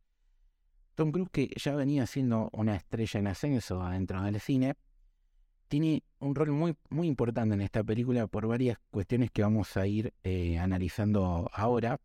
Tom 0.94 1.12
Cruise, 1.12 1.30
que 1.30 1.50
ya 1.56 1.74
venía 1.74 2.06
siendo 2.06 2.50
una 2.52 2.76
estrella 2.76 3.20
en 3.20 3.26
ascenso 3.28 3.82
adentro 3.82 4.22
del 4.22 4.38
cine, 4.38 4.74
tiene 5.68 6.02
un 6.18 6.34
rol 6.34 6.50
muy, 6.50 6.74
muy 6.88 7.06
importante 7.06 7.54
en 7.54 7.60
esta 7.60 7.84
película 7.84 8.26
por 8.26 8.46
varias 8.46 8.78
cuestiones 8.90 9.30
que 9.30 9.42
vamos 9.42 9.76
a 9.76 9.86
ir 9.86 10.14
eh, 10.24 10.58
analizando 10.58 11.50
ahora, 11.52 12.00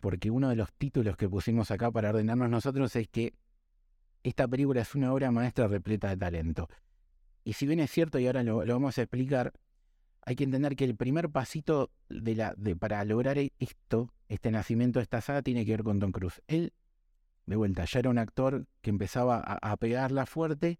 porque 0.00 0.30
uno 0.30 0.50
de 0.50 0.56
los 0.56 0.72
títulos 0.74 1.16
que 1.16 1.28
pusimos 1.28 1.70
acá 1.70 1.90
para 1.90 2.10
ordenarnos 2.10 2.50
nosotros 2.50 2.94
es 2.94 3.08
que 3.08 3.34
esta 4.22 4.46
película 4.46 4.82
es 4.82 4.94
una 4.94 5.12
obra 5.12 5.30
maestra 5.30 5.66
repleta 5.66 6.10
de 6.10 6.16
talento. 6.16 6.68
Y 7.42 7.54
si 7.54 7.66
bien 7.66 7.80
es 7.80 7.90
cierto, 7.90 8.18
y 8.18 8.26
ahora 8.26 8.42
lo, 8.42 8.58
vamos 8.58 8.98
a 8.98 9.02
explicar, 9.02 9.52
hay 10.24 10.36
que 10.36 10.44
entender 10.44 10.76
que 10.76 10.84
el 10.84 10.94
primer 10.94 11.30
pasito 11.30 11.90
para 12.78 13.04
lograr 13.04 13.38
esto, 13.58 14.12
este 14.28 14.50
nacimiento 14.50 14.98
de 14.98 15.04
esta 15.04 15.22
saga, 15.22 15.42
tiene 15.42 15.64
que 15.64 15.72
ver 15.72 15.82
con 15.82 15.98
Tom 15.98 16.12
Cruise. 16.12 16.42
Él, 16.46 16.74
de 17.46 17.56
vuelta, 17.56 17.86
ya 17.86 18.00
era 18.00 18.10
un 18.10 18.18
actor 18.18 18.66
que 18.82 18.90
empezaba 18.90 19.38
a 19.40 19.76
pegarla 19.78 20.26
fuerte 20.26 20.78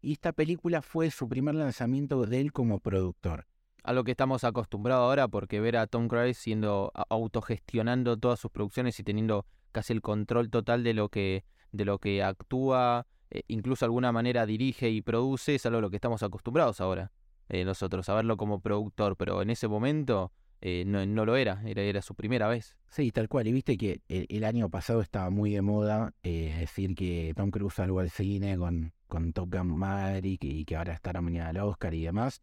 Y 0.00 0.12
esta 0.12 0.32
película 0.32 0.80
fue 0.80 1.10
su 1.10 1.28
primer 1.28 1.54
lanzamiento 1.54 2.24
de 2.24 2.40
él 2.40 2.52
como 2.52 2.78
productor. 2.78 3.46
A 3.82 3.92
lo 3.92 4.04
que 4.04 4.12
estamos 4.12 4.44
acostumbrados 4.44 5.02
ahora, 5.02 5.28
porque 5.28 5.60
ver 5.60 5.76
a 5.76 5.86
Tom 5.86 6.08
Cruise 6.08 6.36
siendo 6.36 6.92
autogestionando 7.08 8.16
todas 8.16 8.38
sus 8.38 8.50
producciones 8.50 8.98
y 9.00 9.02
teniendo 9.02 9.46
casi 9.72 9.92
el 9.92 10.02
control 10.02 10.50
total 10.50 10.84
de 10.84 10.94
lo 10.94 11.08
que, 11.08 11.44
de 11.72 11.84
lo 11.84 11.98
que 11.98 12.22
actúa, 12.22 13.06
eh, 13.30 13.42
incluso 13.48 13.84
de 13.84 13.86
alguna 13.86 14.12
manera 14.12 14.46
dirige 14.46 14.90
y 14.90 15.02
produce, 15.02 15.54
es 15.54 15.66
algo 15.66 15.78
a 15.78 15.82
lo 15.82 15.90
que 15.90 15.96
estamos 15.96 16.22
acostumbrados 16.22 16.80
ahora, 16.80 17.12
eh, 17.48 17.64
nosotros, 17.64 18.08
a 18.08 18.14
verlo 18.14 18.36
como 18.36 18.60
productor, 18.60 19.16
pero 19.16 19.42
en 19.42 19.50
ese 19.50 19.68
momento 19.68 20.32
eh, 20.60 20.84
no, 20.86 21.04
no, 21.06 21.24
lo 21.24 21.36
era, 21.36 21.62
era, 21.66 21.82
era 21.82 22.02
su 22.02 22.14
primera 22.14 22.48
vez. 22.48 22.76
Sí, 22.88 23.10
tal 23.12 23.28
cual, 23.28 23.46
y 23.46 23.52
viste 23.52 23.76
que 23.76 24.00
el, 24.08 24.44
año 24.44 24.68
pasado 24.70 25.00
estaba 25.00 25.30
muy 25.30 25.52
de 25.52 25.62
moda 25.62 26.14
decir 26.22 26.94
que 26.94 27.32
Tom 27.36 27.50
Cruise 27.50 27.74
salvo 27.74 28.00
al 28.00 28.10
cine 28.10 28.56
con, 28.56 28.92
con 29.06 29.32
Top 29.32 29.54
Gun 29.54 29.76
Maverick 29.76 30.44
y 30.44 30.64
que 30.64 30.76
ahora 30.76 30.94
está 30.94 31.12
nominada 31.12 31.50
al 31.50 31.58
Oscar 31.58 31.94
y 31.94 32.04
demás. 32.04 32.42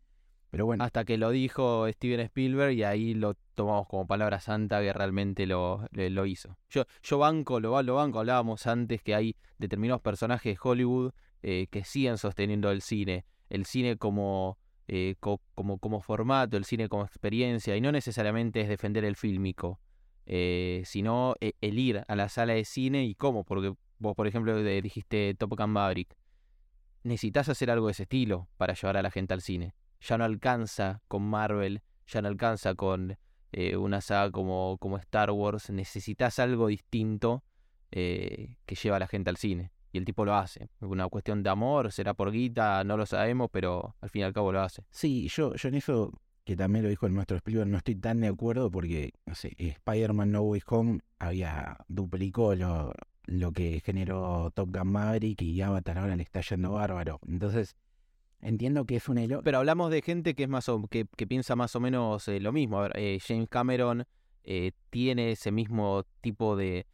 Pero 0.55 0.65
bueno. 0.65 0.85
Hasta 0.85 1.03
que 1.03 1.17
lo 1.17 1.31
dijo 1.31 1.85
Steven 1.89 2.21
Spielberg 2.21 2.71
y 2.71 2.83
ahí 2.83 3.13
lo 3.13 3.33
tomamos 3.55 3.89
como 3.89 4.07
palabra 4.07 4.39
santa 4.39 4.79
que 4.79 4.93
realmente 4.93 5.45
lo, 5.45 5.85
lo 5.91 6.25
hizo. 6.25 6.57
Yo, 6.69 6.85
yo 7.03 7.17
banco, 7.17 7.59
lo, 7.59 7.81
lo 7.83 7.95
banco, 7.95 8.19
hablábamos 8.19 8.65
antes 8.65 9.01
que 9.01 9.15
hay 9.15 9.35
determinados 9.57 10.01
personajes 10.01 10.53
de 10.53 10.59
Hollywood 10.61 11.11
eh, 11.43 11.67
que 11.69 11.83
siguen 11.83 12.17
sosteniendo 12.17 12.71
el 12.71 12.81
cine. 12.81 13.25
El 13.49 13.65
cine 13.65 13.97
como, 13.97 14.57
eh, 14.87 15.15
como, 15.19 15.77
como 15.77 16.01
formato, 16.01 16.57
el 16.57 16.65
cine 16.65 16.89
como 16.89 17.03
experiencia, 17.03 17.75
y 17.75 17.81
no 17.81 17.91
necesariamente 17.91 18.61
es 18.61 18.69
defender 18.69 19.05
el 19.05 19.15
fílmico, 19.15 19.79
eh, 20.25 20.83
sino 20.85 21.35
el 21.39 21.79
ir 21.79 22.03
a 22.07 22.15
la 22.15 22.29
sala 22.29 22.53
de 22.53 22.65
cine 22.65 23.05
y 23.05 23.15
cómo, 23.15 23.43
porque 23.43 23.73
vos, 23.99 24.15
por 24.15 24.27
ejemplo, 24.27 24.61
dijiste 24.63 25.35
Top 25.35 25.57
Gun 25.57 25.71
Maverick. 25.71 26.15
Necesitas 27.03 27.49
hacer 27.49 27.69
algo 27.69 27.87
de 27.87 27.91
ese 27.91 28.03
estilo 28.03 28.47
para 28.57 28.73
llevar 28.73 28.97
a 28.97 29.03
la 29.03 29.11
gente 29.11 29.33
al 29.33 29.41
cine 29.41 29.75
ya 30.05 30.17
no 30.17 30.23
alcanza 30.23 31.01
con 31.07 31.23
Marvel, 31.23 31.81
ya 32.07 32.21
no 32.21 32.27
alcanza 32.27 32.75
con 32.75 33.17
eh, 33.51 33.75
una 33.75 34.01
saga 34.01 34.31
como, 34.31 34.77
como 34.79 34.97
Star 34.97 35.31
Wars, 35.31 35.69
necesitas 35.69 36.39
algo 36.39 36.67
distinto 36.67 37.43
eh, 37.91 38.57
que 38.65 38.75
lleva 38.75 38.97
a 38.97 38.99
la 38.99 39.07
gente 39.07 39.29
al 39.29 39.37
cine. 39.37 39.71
Y 39.95 39.97
el 39.97 40.03
tipo 40.03 40.25
lo 40.25 40.35
hace. 40.35 40.67
Una 40.81 41.07
cuestión 41.07 41.41
de 41.41 41.49
amor, 41.49 41.89
será 41.89 42.13
por 42.13 42.29
guita, 42.29 42.83
no 42.83 42.97
lo 42.97 43.05
sabemos, 43.05 43.47
pero 43.49 43.95
al 44.01 44.09
fin 44.09 44.23
y 44.23 44.25
al 44.25 44.33
cabo 44.33 44.51
lo 44.51 44.59
hace. 44.59 44.83
Sí, 44.89 45.29
yo, 45.29 45.55
yo 45.55 45.69
en 45.69 45.75
eso, 45.75 46.11
que 46.43 46.57
también 46.57 46.83
lo 46.83 46.89
dijo 46.89 47.05
el 47.05 47.13
maestro 47.13 47.37
Spielberg, 47.37 47.69
no 47.69 47.77
estoy 47.77 47.95
tan 47.95 48.19
de 48.19 48.27
acuerdo 48.27 48.69
porque, 48.69 49.13
no 49.25 49.35
sé, 49.35 49.55
Spider-Man 49.57 50.33
No 50.33 50.41
Way 50.41 50.63
Home 50.67 50.99
había 51.17 51.77
duplicó 51.87 52.55
lo, 52.55 52.91
lo 53.23 53.53
que 53.53 53.79
generó 53.85 54.51
Top 54.53 54.75
Gun 54.75 54.91
Maverick 54.91 55.41
y 55.41 55.61
Avatar 55.61 55.97
ahora 55.97 56.17
le 56.17 56.23
está 56.23 56.41
yendo 56.41 56.73
bárbaro. 56.73 57.21
Entonces, 57.25 57.77
Entiendo 58.41 58.85
que 58.85 58.97
es 58.97 59.07
un 59.07 59.17
elo. 59.17 59.41
Pero 59.43 59.59
hablamos 59.59 59.89
de 59.89 60.01
gente 60.01 60.35
que 60.35 60.43
es 60.43 60.49
más 60.49 60.69
que, 60.91 61.07
que 61.15 61.25
piensa 61.25 61.55
más 61.55 61.73
o 61.75 61.79
menos 61.79 62.27
eh, 62.27 62.41
lo 62.41 62.51
mismo. 62.51 62.79
A 62.79 62.81
ver, 62.83 62.91
eh, 62.95 63.17
James 63.25 63.47
Cameron 63.49 64.05
eh, 64.43 64.73
tiene 64.89 65.31
ese 65.31 65.51
mismo 65.53 66.03
tipo 66.21 66.55
de, 66.57 66.85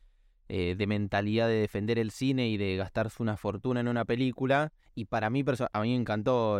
de 0.51 0.87
mentalidad 0.87 1.47
de 1.47 1.55
defender 1.55 1.97
el 1.97 2.11
cine 2.11 2.49
y 2.49 2.57
de 2.57 2.75
gastarse 2.75 3.23
una 3.23 3.37
fortuna 3.37 3.79
en 3.79 3.87
una 3.87 4.05
película. 4.05 4.73
Y 4.95 5.05
para 5.05 5.29
mí, 5.29 5.45
a 5.71 5.81
mí 5.81 5.89
me 5.89 5.95
encantó 5.95 6.59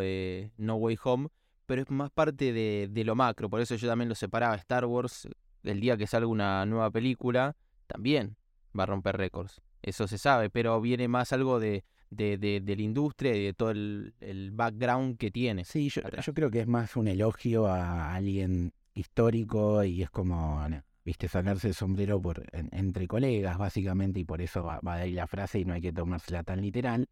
No 0.57 0.75
Way 0.75 0.97
Home, 1.03 1.27
pero 1.65 1.81
es 1.81 1.89
más 1.89 2.09
parte 2.09 2.53
de, 2.53 2.87
de, 2.89 3.03
lo 3.03 3.15
macro. 3.15 3.49
Por 3.49 3.59
eso 3.59 3.75
yo 3.75 3.87
también 3.87 4.07
lo 4.07 4.15
separaba. 4.15 4.55
Star 4.55 4.85
Wars, 4.85 5.27
el 5.63 5.79
día 5.81 5.97
que 5.97 6.07
salga 6.07 6.27
una 6.27 6.65
nueva 6.65 6.89
película, 6.89 7.55
también 7.87 8.37
va 8.77 8.83
a 8.83 8.87
romper 8.87 9.17
récords. 9.17 9.61
Eso 9.81 10.07
se 10.07 10.17
sabe, 10.17 10.49
pero 10.49 10.79
viene 10.79 11.07
más 11.07 11.33
algo 11.33 11.59
de, 11.59 11.83
de, 12.09 12.37
de, 12.37 12.75
la 12.75 12.81
industria 12.81 13.35
y 13.35 13.45
de 13.45 13.53
todo 13.53 13.71
el, 13.71 14.51
background 14.53 15.17
que 15.17 15.31
tiene. 15.31 15.65
Sí, 15.65 15.89
yo, 15.89 16.01
creo 16.33 16.51
que 16.51 16.61
es 16.61 16.67
más 16.67 16.95
un 16.95 17.07
elogio 17.07 17.67
a 17.67 18.13
alguien 18.13 18.73
histórico 18.93 19.83
y 19.83 20.03
es 20.03 20.09
como, 20.09 20.61
viste, 21.03 21.27
sacarse 21.27 21.69
el 21.69 21.73
sombrero 21.73 22.21
por, 22.21 22.43
entre 22.51 23.07
colegas, 23.07 23.57
básicamente, 23.57 24.19
y 24.19 24.23
por 24.25 24.41
eso 24.41 24.63
va, 24.63 24.79
de 24.81 25.01
ahí 25.01 25.13
la 25.13 25.27
frase 25.27 25.59
y 25.59 25.65
no 25.65 25.73
hay 25.73 25.81
que 25.81 25.93
tomársela 25.93 26.43
tan 26.43 26.61
literal. 26.61 27.09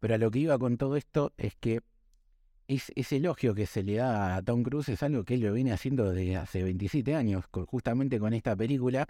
Pero 0.00 0.14
a 0.14 0.18
lo 0.18 0.30
que 0.30 0.40
iba 0.40 0.58
con 0.58 0.76
todo 0.76 0.96
esto 0.96 1.32
es 1.36 1.54
que 1.56 1.80
es, 2.66 2.92
ese 2.94 3.16
elogio 3.16 3.54
que 3.54 3.66
se 3.66 3.82
le 3.82 3.96
da 3.96 4.36
a 4.36 4.42
Tom 4.42 4.62
Cruise 4.62 4.88
es 4.88 5.02
algo 5.02 5.24
que 5.24 5.34
él 5.34 5.40
lo 5.40 5.52
viene 5.52 5.72
haciendo 5.72 6.10
desde 6.10 6.36
hace 6.36 6.62
27 6.62 7.14
años, 7.14 7.44
justamente 7.66 8.18
con 8.18 8.32
esta 8.32 8.56
película, 8.56 9.06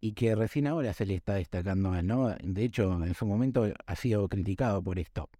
y 0.00 0.12
que 0.12 0.34
recién 0.34 0.66
ahora 0.66 0.92
se 0.92 1.06
le 1.06 1.14
está 1.14 1.34
destacando 1.34 1.92
a 1.92 2.00
él, 2.00 2.06
¿no? 2.06 2.28
De 2.42 2.64
hecho, 2.64 3.02
en 3.02 3.14
su 3.14 3.26
momento 3.26 3.66
ha 3.86 3.96
sido 3.96 4.28
criticado 4.28 4.82
por 4.82 4.98
esto. 4.98 5.30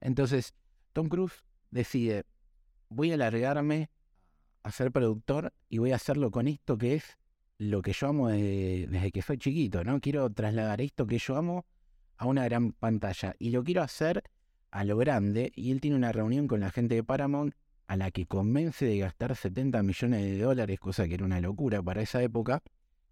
Entonces, 0.00 0.54
Tom 0.92 1.08
Cruise 1.08 1.44
decide, 1.70 2.24
voy 2.88 3.12
a 3.12 3.14
alargarme 3.14 3.90
a 4.62 4.70
ser 4.70 4.92
productor 4.92 5.52
y 5.68 5.78
voy 5.78 5.92
a 5.92 5.96
hacerlo 5.96 6.30
con 6.30 6.48
esto 6.48 6.76
que 6.76 6.94
es 6.94 7.16
lo 7.58 7.82
que 7.82 7.92
yo 7.92 8.08
amo 8.08 8.28
desde, 8.28 9.10
que 9.10 9.22
soy 9.22 9.38
chiquito, 9.38 9.82
¿no? 9.84 10.00
Quiero 10.00 10.30
trasladar 10.30 10.80
esto 10.80 11.06
que 11.06 11.18
yo 11.18 11.36
amo 11.36 11.64
a 12.16 12.26
una 12.26 12.44
gran 12.44 12.72
pantalla 12.72 13.34
y 13.38 13.50
lo 13.50 13.64
quiero 13.64 13.82
hacer 13.82 14.22
a 14.70 14.84
lo 14.84 14.96
grande 14.96 15.52
y 15.54 15.70
él 15.70 15.80
tiene 15.80 15.96
una 15.96 16.12
reunión 16.12 16.48
con 16.48 16.60
la 16.60 16.70
gente 16.70 16.94
de 16.94 17.04
Paramount 17.04 17.54
a 17.86 17.96
la 17.96 18.10
que 18.10 18.26
convence 18.26 18.84
de 18.84 18.98
gastar 18.98 19.34
70 19.34 19.82
millones 19.82 20.22
de 20.22 20.38
dólares, 20.38 20.80
cosa 20.80 21.06
que 21.06 21.14
era 21.14 21.24
una 21.24 21.40
locura 21.40 21.82
para 21.82 22.02
esa 22.02 22.22
época, 22.22 22.62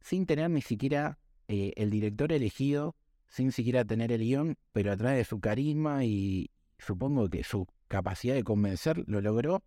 sin 0.01 0.27
tener 0.27 0.51
ni 0.51 0.63
siquiera 0.63 1.19
eh, 1.49 1.73
el 1.77 1.91
director 1.91 2.33
elegido, 2.33 2.97
sin 3.29 3.53
siquiera 3.53 3.85
tener 3.85 4.13
el 4.13 4.21
guion, 4.21 4.57
pero 4.73 4.93
a 4.93 4.97
través 4.97 5.19
de 5.19 5.25
su 5.25 5.41
carisma 5.41 6.05
y 6.05 6.51
supongo 6.79 7.31
que 7.31 7.45
su 7.45 7.67
capacidad 7.89 8.35
de 8.35 8.43
convencer 8.43 9.05
lo 9.07 9.21
logró 9.21 9.63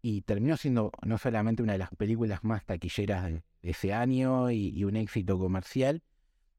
y 0.00 0.22
terminó 0.22 0.56
siendo 0.56 0.92
no 1.04 1.18
solamente 1.18 1.62
una 1.62 1.72
de 1.72 1.78
las 1.78 1.90
películas 1.90 2.42
más 2.42 2.64
taquilleras 2.64 3.24
de, 3.24 3.42
ese 3.62 3.92
año 3.92 4.50
y, 4.50 4.84
un 4.84 4.96
éxito 4.96 5.38
comercial, 5.38 6.02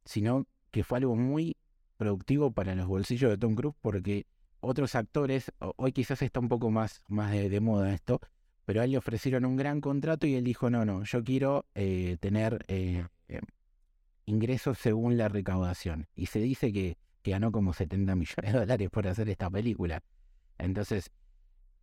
sino 0.05 0.47
que 0.71 0.83
fue 0.83 0.99
algo 0.99 1.15
muy 1.15 1.57
productivo 1.97 2.51
para 2.51 2.75
los 2.75 2.87
bolsillos 2.87 3.29
de 3.29 3.37
Tom 3.37 3.55
Cruise 3.55 3.75
porque 3.81 4.25
otros 4.59 4.95
actores, 4.95 5.51
hoy 5.75 5.91
quizás 5.91 6.21
está 6.21 6.39
un 6.39 6.49
poco 6.49 6.71
más, 6.71 7.03
más 7.07 7.31
de 7.31 7.59
moda 7.59 7.93
esto, 7.93 8.21
pero 8.65 8.81
a 8.81 8.85
él 8.85 8.91
le 8.91 8.97
ofrecieron 8.97 9.45
un 9.45 9.55
gran 9.55 9.81
contrato 9.81 10.25
y 10.25 10.35
él 10.35 10.43
dijo, 10.43 10.69
no, 10.69 10.85
no, 10.85 11.03
yo 11.03 11.23
quiero 11.23 11.65
eh, 11.75 12.17
tener 12.19 12.63
eh, 12.67 13.05
eh, 13.27 13.41
ingresos 14.25 14.77
según 14.77 15.17
la 15.17 15.27
recaudación. 15.27 16.07
Y 16.15 16.27
se 16.27 16.39
dice 16.39 16.71
que, 16.71 16.97
ganó 17.25 17.53
como 17.53 17.71
70 17.71 18.15
millones 18.15 18.53
de 18.53 18.59
dólares 18.59 18.89
por 18.89 19.07
hacer 19.07 19.29
esta 19.29 19.49
película. 19.49 20.03
Entonces, 20.57 21.09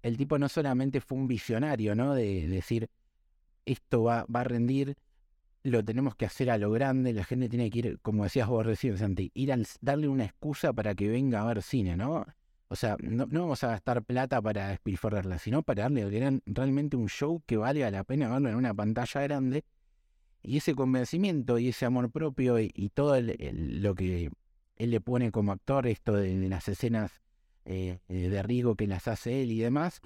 el 0.03 0.19
tipo 0.19 0.39
no 0.39 0.51
solamente 0.51 1.01
fue 1.01 1.17
un 1.17 1.29
visionario, 1.29 1.95
¿no? 1.95 2.15
De, 2.15 2.47
decir, 2.47 2.91
esto 3.65 4.03
va, 4.03 4.27
va, 4.35 4.41
a 4.41 4.45
rendir, 4.45 4.97
lo 5.63 5.85
tenemos 5.85 6.15
que 6.15 6.27
hacer 6.27 6.51
a 6.51 6.59
lo 6.59 6.71
grande, 6.71 7.13
la 7.13 7.25
gente 7.25 7.49
tiene 7.49 7.71
que 7.71 7.79
ir, 7.79 7.99
como 8.01 8.25
decías 8.25 8.49
vos 8.49 8.65
recién, 8.65 8.97
Santi, 8.97 9.31
ir 9.35 9.53
a 9.53 9.59
darle 9.81 10.09
una 10.09 10.25
excusa 10.25 10.73
para 10.73 10.95
que 10.95 11.09
venga 11.09 11.43
a 11.43 11.47
ver 11.47 11.63
cine, 11.63 11.97
¿no? 11.97 12.27
O 12.69 12.77
sea, 12.77 12.97
no, 13.03 13.27
vamos 13.27 13.65
a 13.65 13.69
gastar 13.69 14.05
plata 14.05 14.41
para 14.41 14.69
despilfarrarla, 14.69 15.39
sino 15.39 15.63
para 15.63 15.83
darle 15.83 16.41
realmente 16.47 16.97
un 16.97 17.09
show 17.09 17.43
que 17.45 17.57
valga 17.57 17.91
la 17.91 18.05
pena 18.05 18.29
verlo 18.31 18.49
en 18.49 18.55
una 18.55 18.73
pantalla 18.73 19.23
grande. 19.23 19.65
Y 20.43 20.59
ese 20.59 20.75
convencimiento 20.75 21.59
y 21.59 21.69
ese 21.69 21.85
amor 21.85 22.11
propio 22.11 22.61
y, 22.61 22.91
todo 22.95 23.21
lo 23.21 23.95
que 23.97 24.31
él 24.77 24.91
le 24.91 25.01
pone 25.01 25.33
como 25.33 25.53
actor, 25.53 25.89
esto 25.89 26.15
de, 26.15 26.33
las 26.49 26.69
escenas 26.69 27.21
eh, 27.65 27.99
de 28.07 28.43
riesgo 28.43 28.77
que 28.77 28.87
las 28.87 29.09
hace 29.09 29.43
él 29.43 29.51
y 29.51 29.59
demás, 29.59 30.01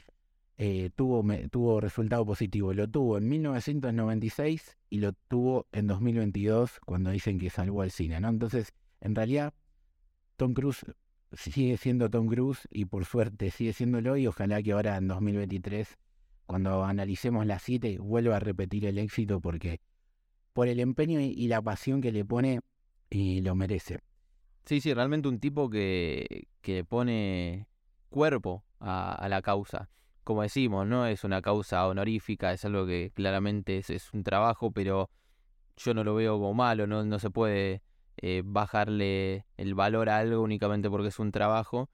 eh, 0.56 0.90
tuvo, 0.94 1.24
tuvo 1.50 1.80
resultado 1.80 2.24
positivo. 2.24 2.72
Lo 2.72 2.88
tuvo 2.88 3.18
en 3.18 3.28
1996 3.28 4.76
y 4.90 4.98
lo 4.98 5.12
tuvo 5.12 5.66
en 5.72 5.86
2022 5.86 6.80
cuando 6.84 7.10
dicen 7.10 7.38
que 7.38 7.50
salvó 7.50 7.82
al 7.82 7.90
cine. 7.90 8.20
¿no? 8.20 8.28
Entonces, 8.28 8.72
en 9.00 9.14
realidad, 9.14 9.54
Tom 10.36 10.54
Cruise 10.54 10.84
sigue 11.32 11.76
siendo 11.76 12.10
Tom 12.10 12.28
Cruise 12.28 12.68
y 12.70 12.84
por 12.84 13.04
suerte 13.04 13.50
sigue 13.50 13.72
siéndolo 13.72 14.16
y 14.16 14.26
ojalá 14.26 14.62
que 14.62 14.72
ahora 14.72 14.96
en 14.96 15.08
2023, 15.08 15.98
cuando 16.46 16.84
analicemos 16.84 17.46
la 17.46 17.58
cita, 17.58 17.88
vuelva 17.98 18.36
a 18.36 18.40
repetir 18.40 18.86
el 18.86 18.98
éxito 18.98 19.40
porque 19.40 19.80
por 20.52 20.68
el 20.68 20.78
empeño 20.78 21.20
y 21.20 21.48
la 21.48 21.60
pasión 21.60 22.00
que 22.00 22.12
le 22.12 22.24
pone 22.24 22.60
y 23.10 23.40
lo 23.40 23.54
merece. 23.54 24.00
Sí, 24.64 24.80
sí, 24.80 24.94
realmente 24.94 25.28
un 25.28 25.40
tipo 25.40 25.68
que, 25.68 26.48
que 26.62 26.84
pone 26.84 27.66
cuerpo 28.08 28.64
a, 28.80 29.26
la 29.28 29.42
causa. 29.42 29.90
Como 30.24 30.42
decimos, 30.42 30.86
no 30.86 31.06
es 31.06 31.22
una 31.22 31.42
causa 31.42 31.86
honorífica, 31.86 32.52
es 32.52 32.64
algo 32.64 32.86
que 32.86 33.12
claramente 33.14 33.78
es, 33.78 34.12
un 34.12 34.24
trabajo, 34.24 34.72
pero 34.72 35.10
yo 35.76 35.94
no 35.94 36.02
lo 36.02 36.14
veo 36.14 36.38
como 36.38 36.54
malo, 36.54 36.86
no, 36.86 37.04
no 37.04 37.18
se 37.18 37.30
puede 37.30 37.82
eh, 38.16 38.42
bajarle 38.44 39.44
el 39.56 39.74
valor 39.74 40.08
a 40.08 40.18
algo 40.18 40.42
únicamente 40.42 40.88
porque 40.88 41.08
es 41.08 41.18
un 41.18 41.30
trabajo. 41.30 41.90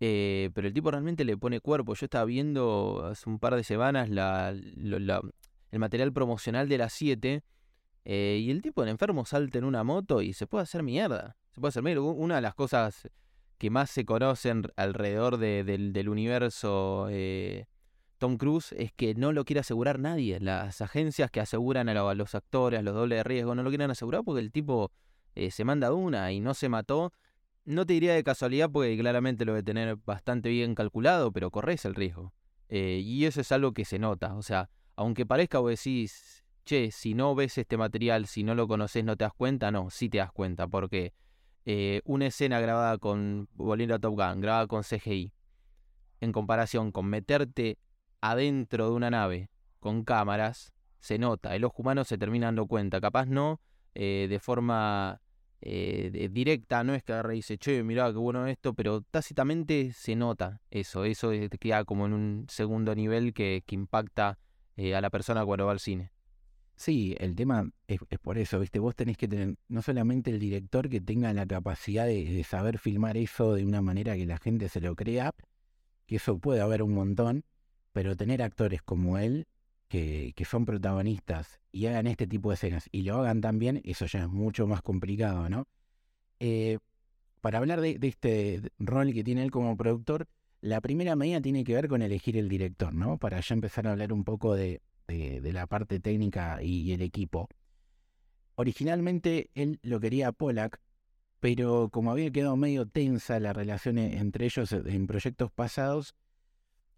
Eh, 0.00 0.50
pero 0.54 0.66
el 0.66 0.72
tipo 0.74 0.90
realmente 0.90 1.24
le 1.24 1.36
pone 1.36 1.60
cuerpo. 1.60 1.94
Yo 1.94 2.06
estaba 2.06 2.24
viendo 2.24 3.06
hace 3.10 3.28
un 3.28 3.38
par 3.38 3.54
de 3.54 3.64
semanas 3.64 4.08
la, 4.08 4.50
el 4.50 5.78
material 5.78 6.12
promocional 6.12 6.68
de 6.68 6.78
las 6.78 6.92
7 6.94 7.44
eh, 8.06 8.38
y 8.42 8.50
el 8.50 8.62
tipo, 8.62 8.84
enfermo, 8.84 9.26
salta 9.26 9.58
en 9.58 9.64
una 9.64 9.84
moto 9.84 10.22
y 10.22 10.32
se 10.32 10.46
puede 10.46 10.62
hacer 10.62 10.82
mierda. 10.82 11.36
Se 11.50 11.60
puede 11.60 11.70
hacer 11.70 11.82
mierda. 11.82 12.02
Una 12.02 12.36
de 12.36 12.40
las 12.40 12.54
cosas 12.54 13.08
que 13.58 13.70
más 13.70 13.90
se 13.90 14.06
conocen 14.06 14.64
alrededor 14.76 15.36
del, 15.36 16.08
universo 16.08 17.08
Tom 18.20 18.36
Cruise 18.36 18.72
es 18.72 18.92
que 18.92 19.14
no 19.14 19.32
lo 19.32 19.46
quiere 19.46 19.60
asegurar 19.60 19.98
nadie. 19.98 20.38
Las 20.40 20.82
agencias 20.82 21.30
que 21.30 21.40
aseguran 21.40 21.88
a, 21.88 22.14
los 22.14 22.34
actores, 22.34 22.78
a 22.78 22.82
los 22.82 22.94
dobles 22.94 23.20
de 23.20 23.24
riesgo, 23.24 23.54
no 23.54 23.62
lo 23.62 23.70
quieren 23.70 23.90
asegurar 23.90 24.22
porque 24.22 24.42
el 24.42 24.52
tipo 24.52 24.92
eh, 25.34 25.50
se 25.50 25.64
manda 25.64 25.94
una 25.94 26.30
y 26.30 26.38
no 26.38 26.52
se 26.52 26.68
mató. 26.68 27.14
No 27.64 27.86
te 27.86 27.94
diría 27.94 28.12
de 28.12 28.22
casualidad 28.22 28.70
porque 28.70 28.98
claramente 28.98 29.46
lo 29.46 29.52
debe 29.52 29.62
tener 29.62 29.96
bastante 29.96 30.50
bien 30.50 30.74
calculado, 30.74 31.32
pero 31.32 31.50
corres 31.50 31.86
el 31.86 31.94
riesgo. 31.94 32.34
Eh, 32.68 33.00
y 33.02 33.24
eso 33.24 33.40
es 33.40 33.50
algo 33.52 33.72
que 33.72 33.86
se 33.86 33.98
nota. 33.98 34.34
O 34.34 34.42
sea, 34.42 34.68
aunque 34.96 35.24
parezca 35.24 35.58
vos 35.58 35.70
decís, 35.70 36.44
che, 36.66 36.90
si 36.90 37.14
no 37.14 37.34
ves 37.34 37.56
este 37.56 37.78
material, 37.78 38.26
si 38.26 38.42
no 38.42 38.54
lo 38.54 38.68
conoces, 38.68 39.02
no 39.02 39.16
te 39.16 39.24
das 39.24 39.32
cuenta, 39.32 39.70
no, 39.70 39.88
sí 39.88 40.10
te 40.10 40.18
das 40.18 40.30
cuenta, 40.30 40.68
porque 40.68 41.14
eh, 41.64 42.02
una 42.04 42.26
escena 42.26 42.60
grabada 42.60 42.98
con, 42.98 43.48
volviendo 43.54 43.94
a 43.94 43.98
Top 43.98 44.14
Gun, 44.14 44.42
grabada 44.42 44.66
con 44.66 44.82
CGI, 44.82 45.32
en 46.20 46.32
comparación 46.32 46.92
con 46.92 47.06
meterte 47.06 47.78
adentro 48.20 48.90
de 48.90 48.94
una 48.94 49.10
nave 49.10 49.50
con 49.78 50.04
cámaras, 50.04 50.72
se 50.98 51.18
nota, 51.18 51.56
el 51.56 51.64
ojo 51.64 51.82
humano 51.82 52.04
se 52.04 52.18
termina 52.18 52.46
dando 52.46 52.66
cuenta, 52.66 53.00
capaz 53.00 53.26
no 53.26 53.60
eh, 53.94 54.26
de 54.28 54.38
forma 54.38 55.20
eh, 55.62 56.28
directa, 56.30 56.84
no 56.84 56.94
es 56.94 57.02
que 57.02 57.12
agarre 57.12 57.34
y 57.34 57.38
dice, 57.38 57.58
che, 57.58 57.82
mirá 57.82 58.10
qué 58.12 58.18
bueno 58.18 58.46
esto, 58.46 58.74
pero 58.74 59.02
tácitamente 59.02 59.92
se 59.92 60.16
nota 60.16 60.60
eso, 60.70 61.04
eso 61.04 61.30
queda 61.58 61.84
como 61.84 62.06
en 62.06 62.12
un 62.12 62.46
segundo 62.48 62.94
nivel 62.94 63.34
que, 63.34 63.62
que 63.66 63.74
impacta 63.74 64.38
eh, 64.76 64.94
a 64.94 65.00
la 65.00 65.10
persona 65.10 65.44
cuando 65.44 65.66
va 65.66 65.72
al 65.72 65.80
cine. 65.80 66.12
Sí, 66.76 67.14
el 67.18 67.34
tema 67.34 67.70
es, 67.88 68.00
por 68.22 68.38
eso, 68.38 68.58
¿viste? 68.58 68.78
Vos 68.78 68.96
tenés 68.96 69.18
que 69.18 69.28
tener 69.28 69.56
no 69.68 69.82
solamente 69.82 70.30
el 70.30 70.38
director 70.38 70.88
que 70.88 71.02
tenga 71.02 71.30
la 71.34 71.44
capacidad 71.44 72.06
de, 72.06 72.24
de, 72.24 72.42
saber 72.42 72.78
filmar 72.78 73.18
eso 73.18 73.54
de 73.54 73.66
una 73.66 73.82
manera 73.82 74.16
que 74.16 74.24
la 74.24 74.38
gente 74.38 74.70
se 74.70 74.80
lo 74.80 74.96
crea, 74.96 75.32
que 76.06 76.16
eso 76.16 76.38
puede 76.38 76.62
haber 76.62 76.82
un 76.82 76.94
montón, 76.94 77.44
pero 77.92 78.16
tener 78.16 78.42
actores 78.42 78.82
como 78.82 79.18
él, 79.18 79.46
que, 79.88 80.32
que, 80.36 80.44
son 80.44 80.64
protagonistas 80.64 81.60
y 81.72 81.86
hagan 81.86 82.06
este 82.06 82.26
tipo 82.26 82.50
de 82.50 82.54
escenas 82.54 82.88
y 82.92 83.02
lo 83.02 83.18
hagan 83.18 83.40
también, 83.40 83.80
eso 83.84 84.06
ya 84.06 84.20
es 84.20 84.28
mucho 84.28 84.66
más 84.66 84.82
complicado, 84.82 85.48
¿no? 85.48 85.66
Eh, 86.38 86.78
para 87.40 87.58
hablar 87.58 87.80
de, 87.80 87.98
este 88.02 88.62
rol 88.78 89.12
que 89.12 89.24
tiene 89.24 89.42
él 89.42 89.50
como 89.50 89.76
productor, 89.76 90.28
la 90.60 90.80
primera 90.80 91.16
medida 91.16 91.40
tiene 91.40 91.64
que 91.64 91.74
ver 91.74 91.88
con 91.88 92.02
elegir 92.02 92.36
el 92.36 92.48
director, 92.48 92.92
¿no? 92.92 93.18
Para 93.18 93.40
ya 93.40 93.54
empezar 93.54 93.86
a 93.86 93.92
hablar 93.92 94.12
un 94.12 94.24
poco 94.24 94.54
de, 94.54 94.82
de, 95.06 95.52
la 95.52 95.66
parte 95.66 96.00
técnica 96.00 96.62
y, 96.62 96.92
el 96.92 97.02
equipo. 97.02 97.48
Originalmente 98.56 99.50
él 99.54 99.78
lo 99.82 100.00
quería 100.00 100.28
a 100.28 100.32
Pollack, 100.32 100.80
pero 101.40 101.88
como 101.90 102.10
había 102.10 102.30
quedado 102.30 102.56
medio 102.56 102.86
tensa 102.86 103.40
la 103.40 103.54
relación 103.54 103.96
e, 103.96 104.18
entre 104.18 104.44
ellos 104.44 104.72
en 104.72 105.06
proyectos 105.06 105.50
pasados, 105.50 106.14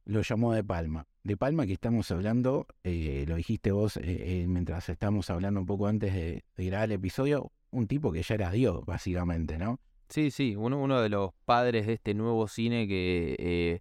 lo 0.04 0.22
llamó 0.22 0.52
De 0.52 0.64
Palma. 0.64 1.06
De 1.22 1.36
Palma 1.36 1.66
que 1.66 1.74
estamos 1.74 2.10
hablando, 2.10 2.66
eh, 2.82 3.24
lo 3.28 3.36
dijiste 3.36 3.70
vos 3.70 3.96
eh, 3.96 4.02
eh, 4.42 4.46
mientras 4.48 4.88
estábamos 4.88 5.30
hablando 5.30 5.60
un 5.60 5.66
poco 5.66 5.86
antes 5.86 6.12
de, 6.12 6.44
grabar 6.56 6.86
el 6.86 6.92
episodio, 6.92 7.52
un 7.70 7.86
tipo 7.86 8.12
que 8.12 8.22
ya 8.22 8.34
era 8.34 8.50
Dios, 8.50 8.84
básicamente, 8.84 9.58
¿no? 9.58 9.78
Sí, 10.08 10.30
sí, 10.30 10.56
uno, 10.56 11.00
de 11.00 11.08
los 11.08 11.30
padres 11.44 11.86
de 11.86 11.94
este 11.94 12.14
nuevo 12.14 12.46
cine 12.48 12.86
que 12.86 13.80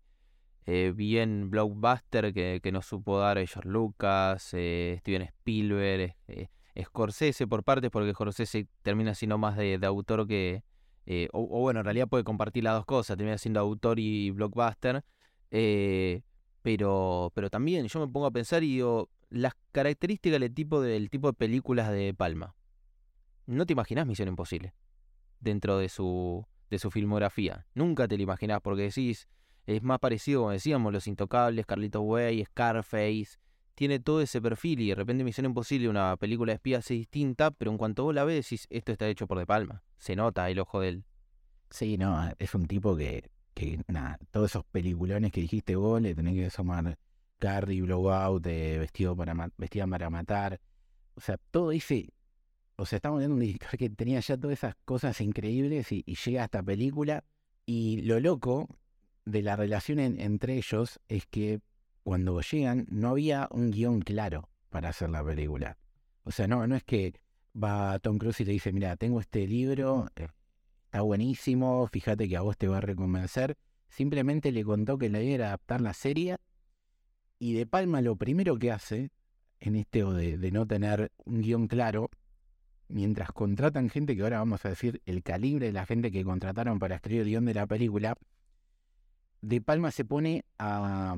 bien 0.95 1.49
blockbuster 1.49 2.33
que, 2.33 2.61
que 2.63 2.71
nos 2.71 2.85
supo 2.85 3.19
dar 3.19 3.35
George 3.45 3.67
Lucas, 3.67 4.43
Steven 4.43 5.23
Spielberg, 5.23 6.15
Scorsese 6.81 7.47
por 7.47 7.65
partes, 7.65 7.91
porque 7.91 8.13
Scorsese 8.13 8.67
termina 8.81 9.13
siendo 9.13 9.37
más 9.37 9.57
de, 9.57 9.77
autor 9.83 10.25
que... 10.25 10.63
O, 11.33 11.41
o, 11.41 11.59
bueno, 11.59 11.81
en 11.81 11.83
realidad 11.83 12.07
puede 12.07 12.23
compartir 12.23 12.63
las 12.63 12.75
dos 12.75 12.85
cosas, 12.85 13.17
termina 13.17 13.37
siendo 13.37 13.59
autor 13.59 13.99
y 13.99 14.29
blockbuster. 14.31 15.03
Eh, 15.51 16.21
pero, 16.61 17.31
pero 17.35 17.49
también 17.49 17.87
yo 17.87 17.99
me 17.99 18.11
pongo 18.11 18.25
a 18.25 18.31
pensar 18.31 18.63
y 18.63 18.73
digo, 18.73 19.09
las 19.29 19.53
características 19.71 20.39
del 20.39 20.53
tipo 20.53 20.81
de, 20.81 21.07
tipo 21.09 21.27
de 21.27 21.33
películas 21.33 21.91
de 21.91 22.13
Palma. 22.13 22.55
No 23.45 23.65
te 23.65 23.73
imaginas 23.73 24.05
Misión 24.05 24.27
Imposible 24.27 24.73
dentro 25.39 25.77
de 25.77 25.89
su, 25.89 26.45
de 26.69 26.79
su 26.79 26.91
filmografía. 26.91 27.65
Nunca 27.73 28.07
te 28.07 28.17
lo 28.17 28.23
imaginás 28.23 28.61
porque 28.61 28.83
decís, 28.83 29.27
es 29.65 29.81
más 29.81 29.99
parecido, 29.99 30.41
como 30.41 30.51
decíamos, 30.51 30.93
Los 30.93 31.07
Intocables, 31.07 31.65
Carlitos 31.65 32.01
Way, 32.03 32.45
Scarface. 32.45 33.39
Tiene 33.73 33.99
todo 33.99 34.21
ese 34.21 34.41
perfil 34.41 34.81
y 34.81 34.89
de 34.89 34.95
repente 34.95 35.23
Misión 35.23 35.45
Imposible, 35.45 35.89
una 35.89 36.15
película 36.17 36.51
de 36.51 36.55
espías 36.55 36.91
es 36.91 36.97
distinta, 36.97 37.51
pero 37.51 37.71
en 37.71 37.77
cuanto 37.77 38.03
vos 38.03 38.13
la 38.13 38.23
ves 38.23 38.45
decís, 38.45 38.67
esto 38.69 38.91
está 38.91 39.07
hecho 39.07 39.27
por 39.27 39.39
De 39.39 39.47
Palma. 39.47 39.83
Se 39.97 40.15
nota 40.15 40.49
el 40.49 40.59
ojo 40.59 40.81
de 40.81 40.89
él. 40.89 41.03
Sí, 41.69 41.97
no, 41.97 42.31
es 42.37 42.53
un 42.53 42.67
tipo 42.67 42.95
que 42.95 43.29
que 43.53 43.81
nada, 43.87 44.17
todos 44.31 44.51
esos 44.51 44.65
peliculones 44.65 45.31
que 45.31 45.41
dijiste 45.41 45.75
vos, 45.75 46.01
le 46.01 46.15
tenés 46.15 46.35
que 46.35 46.49
sumar 46.49 46.97
Carrie, 47.41 47.81
Blowout, 47.81 48.45
eh, 48.45 48.77
vestido 48.77 49.15
para 49.15 49.33
Vestida 49.57 49.87
para 49.87 50.09
matar. 50.09 50.61
O 51.15 51.21
sea, 51.21 51.37
todo 51.49 51.71
ese. 51.71 52.13
O 52.75 52.85
sea, 52.85 52.97
estamos 52.97 53.19
viendo 53.19 53.35
un 53.35 53.41
director 53.41 53.77
que 53.77 53.89
tenía 53.89 54.19
ya 54.19 54.37
todas 54.37 54.59
esas 54.59 54.75
cosas 54.85 55.19
increíbles 55.21 55.91
y, 55.91 56.03
llega 56.03 56.43
a 56.43 56.45
esta 56.45 56.63
película. 56.63 57.23
Y 57.65 58.01
lo 58.03 58.19
loco 58.19 58.67
de 59.25 59.41
la 59.41 59.55
relación 59.55 59.99
entre 59.99 60.57
ellos 60.57 60.99
es 61.07 61.25
que 61.25 61.61
cuando 62.03 62.41
llegan 62.41 62.87
no 62.89 63.09
había 63.09 63.47
un 63.51 63.71
guion 63.71 64.01
claro 64.01 64.49
para 64.69 64.89
hacer 64.89 65.09
la 65.09 65.23
película. 65.23 65.77
O 66.23 66.31
sea, 66.31 66.47
no, 66.47 66.65
no 66.67 66.75
es 66.75 66.83
que 66.83 67.13
va 67.55 67.97
Tom 67.99 68.17
Cruise 68.17 68.39
y 68.41 68.45
le 68.45 68.53
dice, 68.53 68.71
mira, 68.71 68.95
tengo 68.97 69.19
este 69.19 69.47
libro, 69.47 70.07
está 70.91 71.03
buenísimo, 71.03 71.87
fíjate 71.87 72.27
que 72.27 72.35
a 72.35 72.41
vos 72.41 72.57
te 72.57 72.67
va 72.67 72.79
a 72.79 72.81
reconvencer. 72.81 73.57
Simplemente 73.87 74.51
le 74.51 74.65
contó 74.65 74.97
que 74.97 75.07
la 75.07 75.21
idea 75.21 75.35
era 75.35 75.47
adaptar 75.47 75.79
la 75.79 75.93
serie 75.93 76.35
y 77.39 77.53
De 77.53 77.65
Palma 77.65 78.01
lo 78.01 78.17
primero 78.17 78.59
que 78.59 78.73
hace 78.73 79.09
en 79.61 79.77
este 79.77 80.03
de, 80.03 80.37
de 80.37 80.51
no 80.51 80.67
tener 80.67 81.13
un 81.23 81.41
guion 81.41 81.69
claro, 81.69 82.09
mientras 82.89 83.31
contratan 83.31 83.89
gente 83.89 84.17
que 84.17 84.23
ahora 84.23 84.39
vamos 84.39 84.65
a 84.65 84.69
decir 84.69 85.01
el 85.05 85.23
calibre 85.23 85.67
de 85.67 85.71
la 85.71 85.85
gente 85.85 86.11
que 86.11 86.25
contrataron 86.25 86.77
para 86.77 86.95
escribir 86.95 87.21
el 87.21 87.27
guion 87.29 87.45
de 87.45 87.53
la 87.53 87.67
película, 87.67 88.17
De 89.39 89.61
Palma 89.61 89.91
se 89.91 90.03
pone 90.03 90.43
a, 90.57 91.15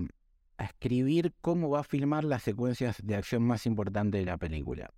a 0.57 0.63
escribir 0.63 1.33
cómo 1.41 1.71
va 1.71 1.79
a 1.79 1.83
filmar 1.83 2.25
las 2.25 2.43
secuencias 2.43 2.97
de 3.03 3.15
acción 3.15 3.41
más 3.41 3.65
importantes 3.65 4.21
de 4.21 4.25
la 4.25 4.37
película. 4.37 4.91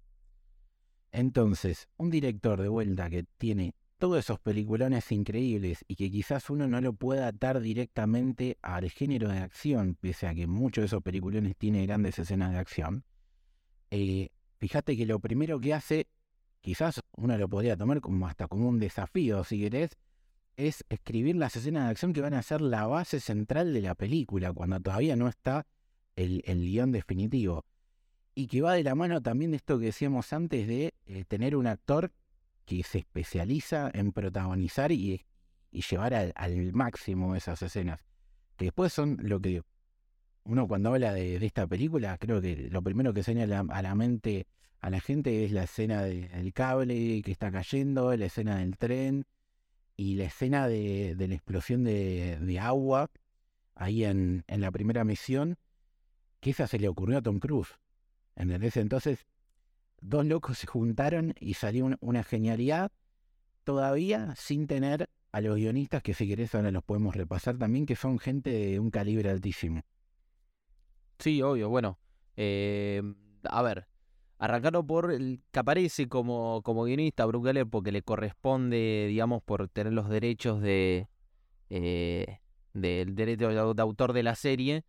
Entonces, 1.14 1.88
un 1.96 2.10
director 2.10 2.62
de 2.62 2.68
vuelta 2.68 3.10
que 3.10 3.24
tiene 3.38 3.74
todos 3.98 4.20
esos 4.20 4.40
peliculones 4.40 5.12
increíbles 5.12 5.86
y 5.88 5.96
que 5.96 6.12
quizás 6.12 6.50
uno 6.50 6.68
no 6.68 6.82
lo 6.82 6.94
pueda 6.94 7.28
atar 7.28 7.62
directamente 7.62 8.58
al 8.62 8.90
género 8.90 9.30
de 9.30 9.40
acción, 9.40 9.96
pese 10.00 10.28
a 10.28 10.36
que 10.36 10.48
muchos 10.48 10.84
de 10.84 10.88
esos 10.88 11.02
peliculones 11.02 11.56
tienen 11.58 11.86
grandes 11.86 12.20
escenas 12.20 12.52
de 12.52 12.58
acción, 12.58 13.04
eh, 13.92 14.30
fíjate 14.58 14.98
que 14.98 15.06
lo 15.06 15.20
primero 15.20 15.60
que 15.60 15.74
hace, 15.74 16.08
quizás 16.62 17.02
uno 17.12 17.38
lo 17.38 17.48
podría 17.48 17.78
tomar 17.78 18.02
como 18.02 18.28
hasta 18.28 18.48
como 18.48 18.68
un 18.68 18.80
desafío, 18.80 19.44
si 19.44 19.60
querés, 19.60 19.98
es 20.58 20.86
escribir 20.90 21.36
las 21.36 21.56
escenas 21.56 21.86
de 21.86 21.92
acción 21.92 22.14
que 22.14 22.22
van 22.22 22.34
a 22.34 22.42
ser 22.42 22.62
la 22.62 22.88
base 22.88 23.20
central 23.20 23.74
de 23.74 23.82
la 23.82 23.96
película, 23.96 24.52
cuando 24.54 24.80
todavía 24.80 25.16
no 25.16 25.28
está 25.28 25.66
el, 26.16 26.42
guion 26.46 26.92
definitivo. 26.92 27.66
Y 28.34 28.48
que 28.48 28.62
va 28.62 28.74
de 28.74 28.84
la 28.84 28.96
mano 28.96 29.22
también 29.22 29.52
de 29.52 29.58
esto 29.58 29.80
que 29.80 29.86
decíamos 29.86 30.34
antes 30.34 30.68
de 30.68 30.94
eh, 31.06 31.24
tener 31.26 31.56
un 31.56 31.68
actor 31.68 32.12
que 32.66 32.84
se 32.84 33.00
especializa 33.00 33.92
en 33.94 34.12
protagonizar 34.12 34.92
y, 34.92 35.26
llevar 35.72 36.14
al, 36.14 36.74
máximo 36.74 37.36
esas 37.36 37.62
escenas. 37.62 38.06
Que 38.58 38.66
después 38.66 38.94
son 38.94 39.18
lo 39.22 39.40
que 39.40 39.62
uno 40.44 40.68
cuando 40.68 40.94
habla 40.94 41.14
de, 41.14 41.36
esta 41.46 41.68
película, 41.68 42.18
creo 42.18 42.42
que 42.42 42.70
lo 42.72 42.82
primero 42.82 43.14
que 43.14 43.24
señala 43.24 43.66
a 43.70 43.82
la 43.82 43.96
mente 43.96 44.48
a 44.80 44.90
la 44.90 45.00
gente 45.00 45.44
es 45.44 45.52
la 45.52 45.64
escena 45.64 46.04
del 46.04 46.54
cable 46.54 47.22
que 47.24 47.32
está 47.32 47.52
cayendo, 47.52 48.16
la 48.16 48.26
escena 48.26 48.58
del 48.58 48.78
tren 48.78 49.26
y 49.98 50.16
la 50.16 50.26
escena 50.26 50.68
de, 50.68 51.16
la 51.18 51.34
explosión 51.34 51.84
de, 51.84 52.60
agua 52.62 53.10
ahí 53.74 54.06
en, 54.06 54.44
en, 54.48 54.62
la 54.62 54.72
primera 54.72 55.04
misión, 55.04 55.58
que 56.40 56.52
esa 56.52 56.68
se 56.68 56.78
le 56.78 56.88
ocurrió 56.88 57.18
a 57.18 57.22
Tom 57.22 57.40
Cruise. 57.40 57.80
En 58.36 58.52
ese 58.64 58.82
entonces 58.82 59.26
dos 60.02 60.26
locos 60.26 60.58
se 60.58 60.68
juntaron 60.68 61.34
y 61.40 61.56
salió 61.56 61.90
una 62.00 62.24
genialidad, 62.24 62.92
todavía 63.64 64.34
sin 64.36 64.68
tener 64.68 65.10
a 65.32 65.42
los 65.42 65.56
guionistas, 65.56 66.02
que 66.02 66.14
si 66.14 66.28
querés 66.28 66.56
ahora 66.56 66.72
los 66.72 66.84
podemos 66.84 67.16
repasar 67.16 67.58
también, 67.58 67.86
que 67.86 67.96
son 67.96 68.20
gente 68.20 68.50
de 68.50 68.80
un 68.80 68.90
calibre 68.90 69.30
altísimo. 69.30 69.82
Sí, 71.20 71.42
obvio, 71.42 71.70
bueno. 71.70 72.00
Eh, 72.38 73.02
a 73.44 73.62
ver, 73.62 73.88
arrancando 74.38 74.86
por 74.86 75.12
el 75.12 75.42
que 75.52 75.60
aparece 75.60 76.08
como, 76.08 76.62
como 76.64 76.84
guionista 76.84 77.26
Bruckele 77.26 77.66
porque 77.66 77.92
le 77.92 78.02
corresponde, 78.02 79.08
digamos, 79.10 79.42
por 79.44 79.68
tener 79.70 79.94
los 79.94 80.10
derechos 80.10 80.62
de 80.62 81.08
eh, 81.70 82.40
del 82.74 83.16
derecho 83.16 83.74
de 83.74 83.82
autor 83.82 84.14
de 84.14 84.24
la 84.24 84.36
serie, 84.36 84.84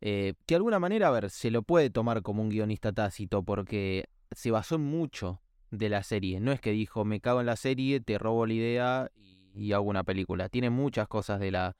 eh, 0.00 0.34
que 0.46 0.54
de 0.54 0.56
alguna 0.56 0.78
manera, 0.78 1.08
a 1.08 1.10
ver, 1.12 1.30
se 1.30 1.50
lo 1.50 1.62
puede 1.62 1.88
tomar 1.88 2.22
como 2.22 2.42
un 2.42 2.48
guionista 2.48 2.92
tácito, 2.92 3.42
porque 3.42 4.08
se 4.32 4.50
basó 4.50 4.76
en 4.76 4.82
mucho 4.82 5.40
de 5.70 5.88
la 5.88 6.02
serie. 6.02 6.40
No 6.40 6.52
es 6.52 6.60
que 6.60 6.70
dijo, 6.72 7.04
me 7.04 7.20
cago 7.20 7.40
en 7.40 7.46
la 7.46 7.56
serie, 7.56 8.00
te 8.00 8.18
robo 8.18 8.46
la 8.46 8.52
idea 8.54 9.10
y, 9.14 9.50
y 9.54 9.72
hago 9.72 9.84
una 9.88 10.04
película. 10.04 10.48
Tiene 10.48 10.70
muchas 10.70 11.08
cosas 11.08 11.40
de 11.40 11.50
la, 11.50 11.76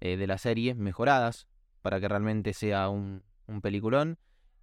eh, 0.00 0.16
de 0.16 0.26
la 0.26 0.38
serie 0.38 0.74
mejoradas 0.74 1.46
para 1.82 2.00
que 2.00 2.08
realmente 2.08 2.52
sea 2.52 2.88
un, 2.88 3.22
un 3.46 3.60
peliculón. 3.60 4.18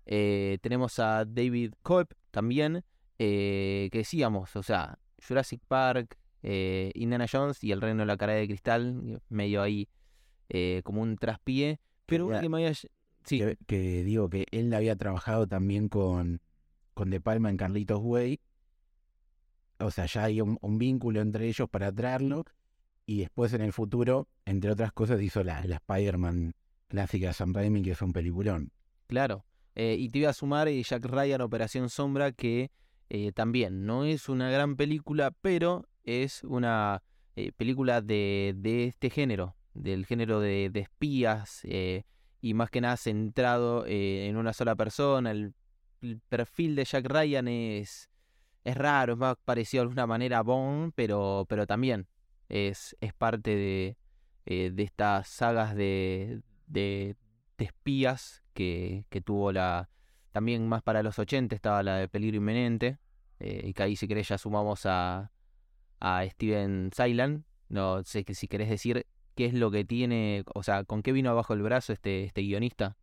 Eh, 0.06 0.58
tenemos 0.62 1.00
a 1.00 1.24
David 1.26 1.74
Coep 1.82 2.13
también, 2.32 2.84
eh, 3.19 3.89
que 3.91 4.00
decíamos, 4.00 4.56
o 4.56 4.63
sea, 4.63 5.00
Jurassic 5.26 5.62
Park, 5.67 6.17
Indiana 6.41 7.26
Jones 7.32 7.63
y 7.63 7.72
El 7.72 7.80
Reino 7.80 8.00
de 8.02 8.06
la 8.06 8.17
Cara 8.17 8.34
de 8.34 8.46
Cristal, 8.48 9.22
medio 9.30 9.62
ahí 9.62 9.88
como 10.84 11.02
un 11.02 11.15
traspié. 11.17 11.80
Pero 12.06 12.30
Ya. 12.32 12.41
que 12.41 12.50
me 12.50 12.58
había... 12.58 12.74
Sí, 12.74 13.39
Que, 13.39 13.58
que 13.65 14.04
digo 14.04 14.30
que 14.30 14.46
él 14.52 14.74
había 14.74 14.98
trabajado 14.98 15.48
también 15.48 15.88
con, 15.88 16.41
con 16.93 17.10
De 17.10 17.19
Palma 17.19 17.49
en 17.49 17.58
Carlitos 17.58 17.99
Way. 18.01 18.39
O 19.79 19.91
sea, 19.91 20.06
ya 20.06 20.25
hay 20.25 20.41
un, 20.41 20.77
vínculo 20.77 21.21
entre 21.21 21.47
ellos 21.47 21.69
para 21.69 21.91
traerlo. 21.91 22.45
Y 23.06 23.19
después 23.19 23.53
en 23.53 23.62
el 23.62 23.73
futuro, 23.73 24.27
entre 24.45 24.71
otras 24.71 24.93
cosas, 24.93 25.21
hizo 25.21 25.43
la, 25.43 25.63
la 25.65 25.75
Spider-Man 25.75 26.53
clásica 26.88 27.34
Sam 27.34 27.53
Raimi, 27.53 27.82
que 27.82 27.91
es 27.91 28.01
un 28.01 28.13
peliculón. 28.13 28.71
Claro. 29.08 29.45
Eh, 29.75 29.95
y 29.99 30.10
te 30.10 30.19
iba 30.19 30.29
a 30.29 30.34
sumar 30.34 30.67
eh, 30.67 30.82
Jack 30.84 31.06
Ryan, 31.06 31.41
Operación 31.41 31.89
Sombra, 31.89 32.32
que 32.32 32.71
eh, 33.10 33.32
también 33.32 33.86
no 33.86 34.06
es 34.06 34.29
una 34.29 34.49
gran 34.49 34.75
película, 34.75 35.32
pero 35.41 35.88
es 36.03 36.43
una 36.43 37.01
película 37.58 38.01
de, 38.01 38.53
de 38.56 38.86
este 38.86 39.10
género, 39.10 39.56
del 39.73 40.06
género 40.06 40.39
de, 40.39 40.69
de 40.71 40.82
espías, 40.82 41.63
y 42.41 42.53
más 42.53 42.69
que 42.69 42.79
nada 42.79 42.95
centrado 42.95 43.86
en 43.88 44.38
una 44.38 44.53
sola 44.53 44.75
persona. 44.75 45.32
El, 45.32 45.56
el 46.03 46.19
perfil 46.19 46.75
de 46.75 46.85
Jack 46.85 47.05
Ryan 47.05 47.47
es, 47.47 48.09
es 48.63 48.77
raro, 48.77 49.13
es 49.13 49.19
más 49.19 49.37
parecido 49.43 49.81
de 49.81 49.85
alguna 49.85 50.05
manera 50.05 50.39
a 50.39 50.41
Bond, 50.41 50.93
pero, 50.95 51.45
pero 51.49 51.65
también 51.65 52.07
es, 52.49 52.95
es 53.01 53.13
parte 53.13 53.55
de, 53.55 53.97
eh, 54.45 54.71
de 54.73 54.83
estas 54.83 55.27
sagas 55.27 55.75
de, 55.75 56.41
de, 56.67 57.15
espías 57.57 58.43
que, 58.53 59.05
que 59.09 59.21
tuvo 59.21 59.53
la... 59.53 59.89
También 60.33 60.67
más 60.67 60.81
para 60.81 61.01
los 61.01 61.17
80 61.17 61.55
estaba 61.55 61.81
la 61.81 61.95
de 61.95 62.09
Peligro 62.09 62.37
Inminente, 62.37 62.97
eh, 63.39 63.61
y 63.65 63.73
que 63.73 63.83
ahí 63.83 63.95
si 63.95 64.07
querés 64.07 64.27
ya 64.27 64.37
sumamos 64.37 64.85
a, 64.85 65.31
a 65.99 66.25
Steven 66.27 66.89
Saylan. 66.93 67.45
No 67.69 68.03
sé 68.03 68.25
si 68.33 68.47
querés 68.47 68.67
decir 68.67 69.05
qué 69.35 69.45
es 69.45 69.53
lo 69.53 69.71
que 69.71 69.85
tiene, 69.85 70.43
o 70.53 70.63
sea, 70.63 70.83
con 70.83 71.03
qué 71.03 71.11
vino 71.11 71.29
abajo 71.29 71.53
el 71.53 71.61
brazo 71.61 71.93
este, 71.93 72.23
este 72.25 72.41
guionista. 72.41 72.97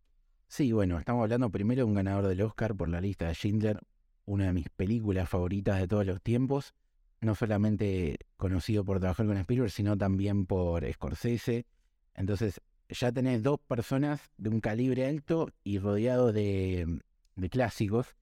Sí, 0.51 0.73
bueno, 0.73 0.99
estamos 0.99 1.23
hablando 1.23 1.49
primero 1.51 1.83
de 1.83 1.85
un 1.85 1.95
ganador 1.95 2.27
del 2.27 2.43
Oscar 2.43 2.75
por 2.75 2.89
la 2.89 3.01
lista 3.01 3.29
de 3.29 3.35
Schindler, 3.35 3.79
una 4.25 4.47
de 4.47 4.53
mis 4.53 4.69
películas 4.69 5.29
favoritas 5.29 5.79
de 5.79 5.87
todos 5.87 6.05
los 6.05 6.21
tiempos. 6.21 6.75
No 7.21 7.37
solamente 7.37 8.19
conocido 8.37 8.85
por 8.85 8.99
trabajar 8.99 9.27
con 9.27 9.37
Spielberg, 9.37 9.71
sino 9.71 9.97
también 9.97 10.47
por 10.47 10.85
Scorsese. 10.93 11.67
Entonces, 12.15 12.61
ya 12.89 13.13
tenés 13.13 13.45
dos 13.45 13.61
personas 13.61 14.33
de 14.39 14.51
un 14.51 14.61
calibre 14.61 15.07
alto 15.07 15.51
y 15.63 15.79
rodeado 15.79 16.33
de, 16.33 16.99
de 17.37 17.49
clásicos. 17.49 18.17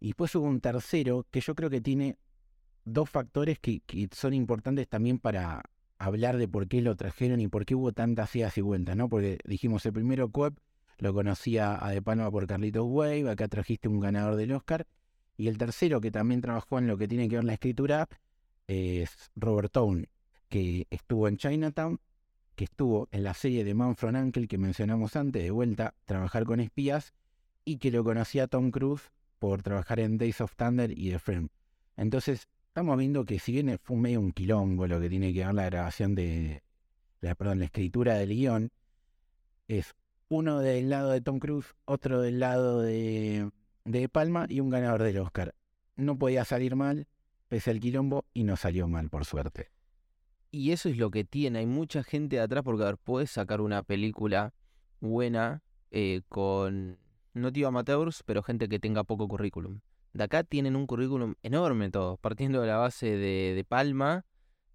Y 0.00 0.08
después 0.08 0.34
hubo 0.34 0.48
un 0.48 0.60
tercero 0.60 1.28
que 1.30 1.40
yo 1.40 1.54
creo 1.54 1.70
que 1.70 1.80
tiene 1.80 2.18
dos 2.84 3.08
factores 3.08 3.60
que, 3.60 3.82
que 3.86 4.08
son 4.10 4.34
importantes 4.34 4.88
también 4.88 5.20
para 5.20 5.62
hablar 5.98 6.38
de 6.38 6.48
por 6.48 6.66
qué 6.66 6.82
lo 6.82 6.96
trajeron 6.96 7.40
y 7.40 7.46
por 7.46 7.66
qué 7.66 7.76
hubo 7.76 7.92
tantas 7.92 8.34
idas 8.34 8.58
y 8.58 8.62
vueltas, 8.62 8.96
¿no? 8.96 9.08
Porque 9.08 9.38
dijimos 9.44 9.86
el 9.86 9.92
primero 9.92 10.28
Coep 10.28 10.58
lo 10.98 11.12
conocía 11.12 11.84
a 11.84 11.90
De 11.90 12.02
Palma 12.02 12.30
por 12.30 12.46
Carlitos 12.46 12.86
Wave, 12.86 13.30
acá 13.30 13.48
trajiste 13.48 13.88
un 13.88 14.00
ganador 14.00 14.36
del 14.36 14.52
Oscar. 14.52 14.86
Y 15.36 15.48
el 15.48 15.58
tercero, 15.58 16.00
que 16.00 16.10
también 16.10 16.40
trabajó 16.40 16.78
en 16.78 16.86
lo 16.86 16.96
que 16.96 17.08
tiene 17.08 17.28
que 17.28 17.36
ver 17.36 17.44
la 17.44 17.54
escritura, 17.54 18.08
es 18.66 19.30
Robert 19.34 19.72
Town, 19.72 20.06
que 20.48 20.86
estuvo 20.90 21.28
en 21.28 21.36
Chinatown, 21.36 22.00
que 22.54 22.64
estuvo 22.64 23.08
en 23.10 23.24
la 23.24 23.34
serie 23.34 23.64
de 23.64 23.74
Man 23.74 23.96
from 23.96 24.14
Uncle 24.14 24.46
que 24.46 24.58
mencionamos 24.58 25.16
antes, 25.16 25.42
de 25.42 25.50
vuelta, 25.50 25.94
trabajar 26.04 26.44
con 26.44 26.60
espías, 26.60 27.14
y 27.64 27.78
que 27.78 27.90
lo 27.90 28.04
conocía 28.04 28.46
Tom 28.46 28.70
Cruise 28.70 29.10
por 29.38 29.62
trabajar 29.62 30.00
en 30.00 30.18
Days 30.18 30.40
of 30.40 30.54
Thunder 30.56 30.96
y 30.96 31.10
The 31.10 31.18
Film. 31.18 31.48
Entonces, 31.96 32.48
estamos 32.68 32.96
viendo 32.98 33.24
que 33.24 33.38
si 33.38 33.52
bien 33.52 33.78
fue 33.82 33.96
medio 33.96 34.20
un 34.20 34.32
quilombo 34.32 34.86
lo 34.86 35.00
que 35.00 35.08
tiene 35.08 35.32
que 35.32 35.44
ver 35.44 35.54
la 35.54 35.64
grabación 35.66 36.14
de, 36.14 36.62
la, 37.20 37.34
perdón, 37.34 37.60
la 37.60 37.66
escritura 37.66 38.14
del 38.14 38.30
guion, 38.30 38.70
es 39.68 39.94
uno 40.32 40.60
del 40.60 40.88
lado 40.88 41.10
de 41.10 41.20
Tom 41.20 41.38
Cruise, 41.38 41.74
otro 41.84 42.22
del 42.22 42.40
lado 42.40 42.80
de, 42.80 43.50
de 43.84 44.08
Palma 44.08 44.46
y 44.48 44.60
un 44.60 44.70
ganador 44.70 45.02
del 45.02 45.18
Oscar. 45.18 45.54
No 45.94 46.18
podía 46.18 46.46
salir 46.46 46.74
mal, 46.74 47.06
pese 47.48 47.70
al 47.70 47.80
quilombo, 47.80 48.24
y 48.32 48.44
no 48.44 48.56
salió 48.56 48.88
mal, 48.88 49.10
por 49.10 49.26
suerte. 49.26 49.70
Y 50.50 50.72
eso 50.72 50.88
es 50.88 50.96
lo 50.96 51.10
que 51.10 51.24
tiene, 51.24 51.58
hay 51.58 51.66
mucha 51.66 52.02
gente 52.02 52.36
de 52.36 52.42
atrás 52.42 52.64
porque 52.64 52.82
a 52.82 52.86
ver, 52.86 52.96
puedes 52.96 53.30
sacar 53.30 53.60
una 53.60 53.82
película 53.82 54.54
buena 55.00 55.62
eh, 55.90 56.22
con, 56.30 56.98
no 57.34 57.50
digo 57.50 57.68
amateurs, 57.68 58.22
pero 58.24 58.42
gente 58.42 58.70
que 58.70 58.78
tenga 58.78 59.04
poco 59.04 59.28
currículum. 59.28 59.80
De 60.14 60.24
acá 60.24 60.44
tienen 60.44 60.76
un 60.76 60.86
currículum 60.86 61.34
enorme 61.42 61.90
todos, 61.90 62.18
partiendo 62.18 62.62
de 62.62 62.68
la 62.68 62.78
base 62.78 63.18
de, 63.18 63.52
de 63.54 63.64
Palma, 63.64 64.24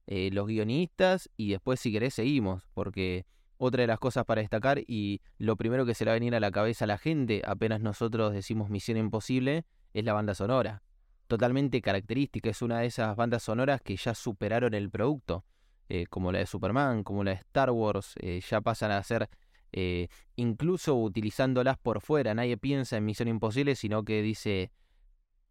eh, 0.05 0.29
los 0.31 0.45
guionistas, 0.45 1.31
y 1.35 1.49
después 1.49 1.79
si 1.79 1.91
querés 1.91 2.13
seguimos, 2.13 2.67
porque 2.75 3.25
otra 3.57 3.81
de 3.81 3.87
las 3.87 3.99
cosas 3.99 4.25
para 4.25 4.41
destacar, 4.41 4.79
y 4.87 5.21
lo 5.37 5.55
primero 5.55 5.85
que 5.85 5.93
se 5.93 6.05
le 6.05 6.09
va 6.09 6.13
a 6.13 6.19
venir 6.19 6.35
a 6.35 6.39
la 6.39 6.51
cabeza 6.51 6.85
a 6.85 6.87
la 6.87 6.97
gente, 6.97 7.41
apenas 7.45 7.81
nosotros 7.81 8.33
decimos 8.33 8.69
Misión 8.69 8.97
Imposible, 8.97 9.65
es 9.93 10.03
la 10.03 10.13
banda 10.13 10.35
sonora. 10.35 10.83
Totalmente 11.27 11.81
característica, 11.81 12.49
es 12.49 12.61
una 12.61 12.79
de 12.79 12.85
esas 12.85 13.15
bandas 13.15 13.43
sonoras 13.43 13.81
que 13.81 13.95
ya 13.97 14.13
superaron 14.13 14.73
el 14.73 14.89
producto, 14.89 15.43
eh, 15.89 16.05
como 16.07 16.31
la 16.31 16.39
de 16.39 16.45
Superman, 16.45 17.03
como 17.03 17.23
la 17.23 17.31
de 17.31 17.37
Star 17.37 17.71
Wars, 17.71 18.13
eh, 18.21 18.41
ya 18.47 18.61
pasan 18.61 18.91
a 18.91 19.03
ser 19.03 19.29
eh, 19.71 20.07
incluso 20.35 20.95
utilizándolas 20.95 21.77
por 21.77 22.01
fuera. 22.01 22.33
Nadie 22.33 22.57
piensa 22.57 22.97
en 22.97 23.05
Misión 23.05 23.27
Imposible, 23.27 23.75
sino 23.75 24.03
que 24.03 24.21
dice, 24.21 24.71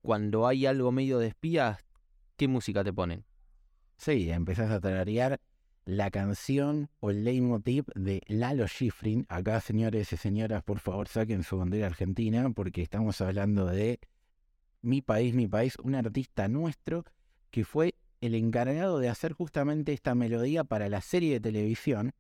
cuando 0.03 0.47
hay 0.47 0.67
algo 0.67 0.93
medio 0.93 1.19
de 1.19 1.29
espías, 1.29 1.85
¿qué 2.37 2.49
música 2.49 2.85
te 2.85 2.93
ponen? 2.93 3.25
Sí, 3.97 4.31
empezás 4.31 4.71
a 4.71 4.81
tararear 4.81 5.41
la 5.87 6.11
canción 6.11 6.91
o 6.99 7.11
el 7.11 7.25
leitmotiv 7.25 7.85
de 7.95 8.21
Lalo 8.27 8.67
Schifrin. 8.67 9.25
Acá, 9.29 9.61
señores 9.61 10.13
y 10.13 10.17
señoras, 10.17 10.63
por 10.65 10.81
favor, 10.81 11.09
saquen 11.09 11.45
su 11.45 11.57
bandera 11.57 11.87
argentina, 11.87 12.51
porque 12.51 12.83
estamos 12.83 13.21
hablando 13.21 13.67
de 13.67 14.01
Mi 14.83 15.01
País, 15.01 15.33
Mi 15.33 15.47
País, 15.47 15.77
un 15.83 15.95
artista 15.95 16.49
nuestro 16.49 17.05
que 17.51 17.65
fue 17.65 17.95
el 18.21 18.35
encargado 18.35 18.99
de 18.99 19.09
hacer 19.09 19.33
justamente 19.33 19.93
esta 19.93 20.15
melodía 20.17 20.65
para 20.65 20.89
la 20.89 21.01
serie 21.01 21.35
de 21.35 21.41
televisión 21.41 22.13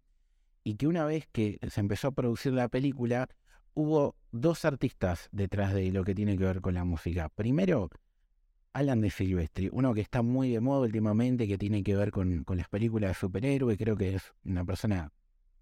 y 0.62 0.76
que 0.76 0.87
una 0.87 1.05
vez 1.05 1.26
que 1.33 1.59
se 1.68 1.81
empezó 1.81 2.09
a 2.09 2.12
producir 2.12 2.52
la 2.52 2.68
película, 2.68 3.29
hubo 3.74 4.14
dos 4.31 4.64
artistas 4.64 5.29
detrás 5.33 5.74
de 5.74 5.90
lo 5.90 6.05
que 6.05 6.14
tiene 6.14 6.38
que 6.38 6.44
ver 6.44 6.61
con 6.61 6.74
la 6.74 6.85
música. 6.85 7.31
Primero, 7.31 7.90
Alan 8.77 9.01
de 9.01 9.11
Silvestri, 9.11 9.69
uno 9.73 9.95
que 9.95 10.01
está 10.03 10.23
muy 10.23 10.51
de 10.53 10.61
moda 10.61 10.81
últimamente, 10.83 11.49
que 11.49 11.59
tiene 11.59 11.83
que 11.83 11.97
ver 11.97 12.11
con, 12.11 12.45
con 12.45 12.59
las 12.59 12.69
películas 12.69 13.11
de 13.11 13.15
superhéroes, 13.15 13.79
creo 13.79 13.97
que 13.97 14.15
es 14.17 14.35
una 14.45 14.65
persona, 14.65 15.12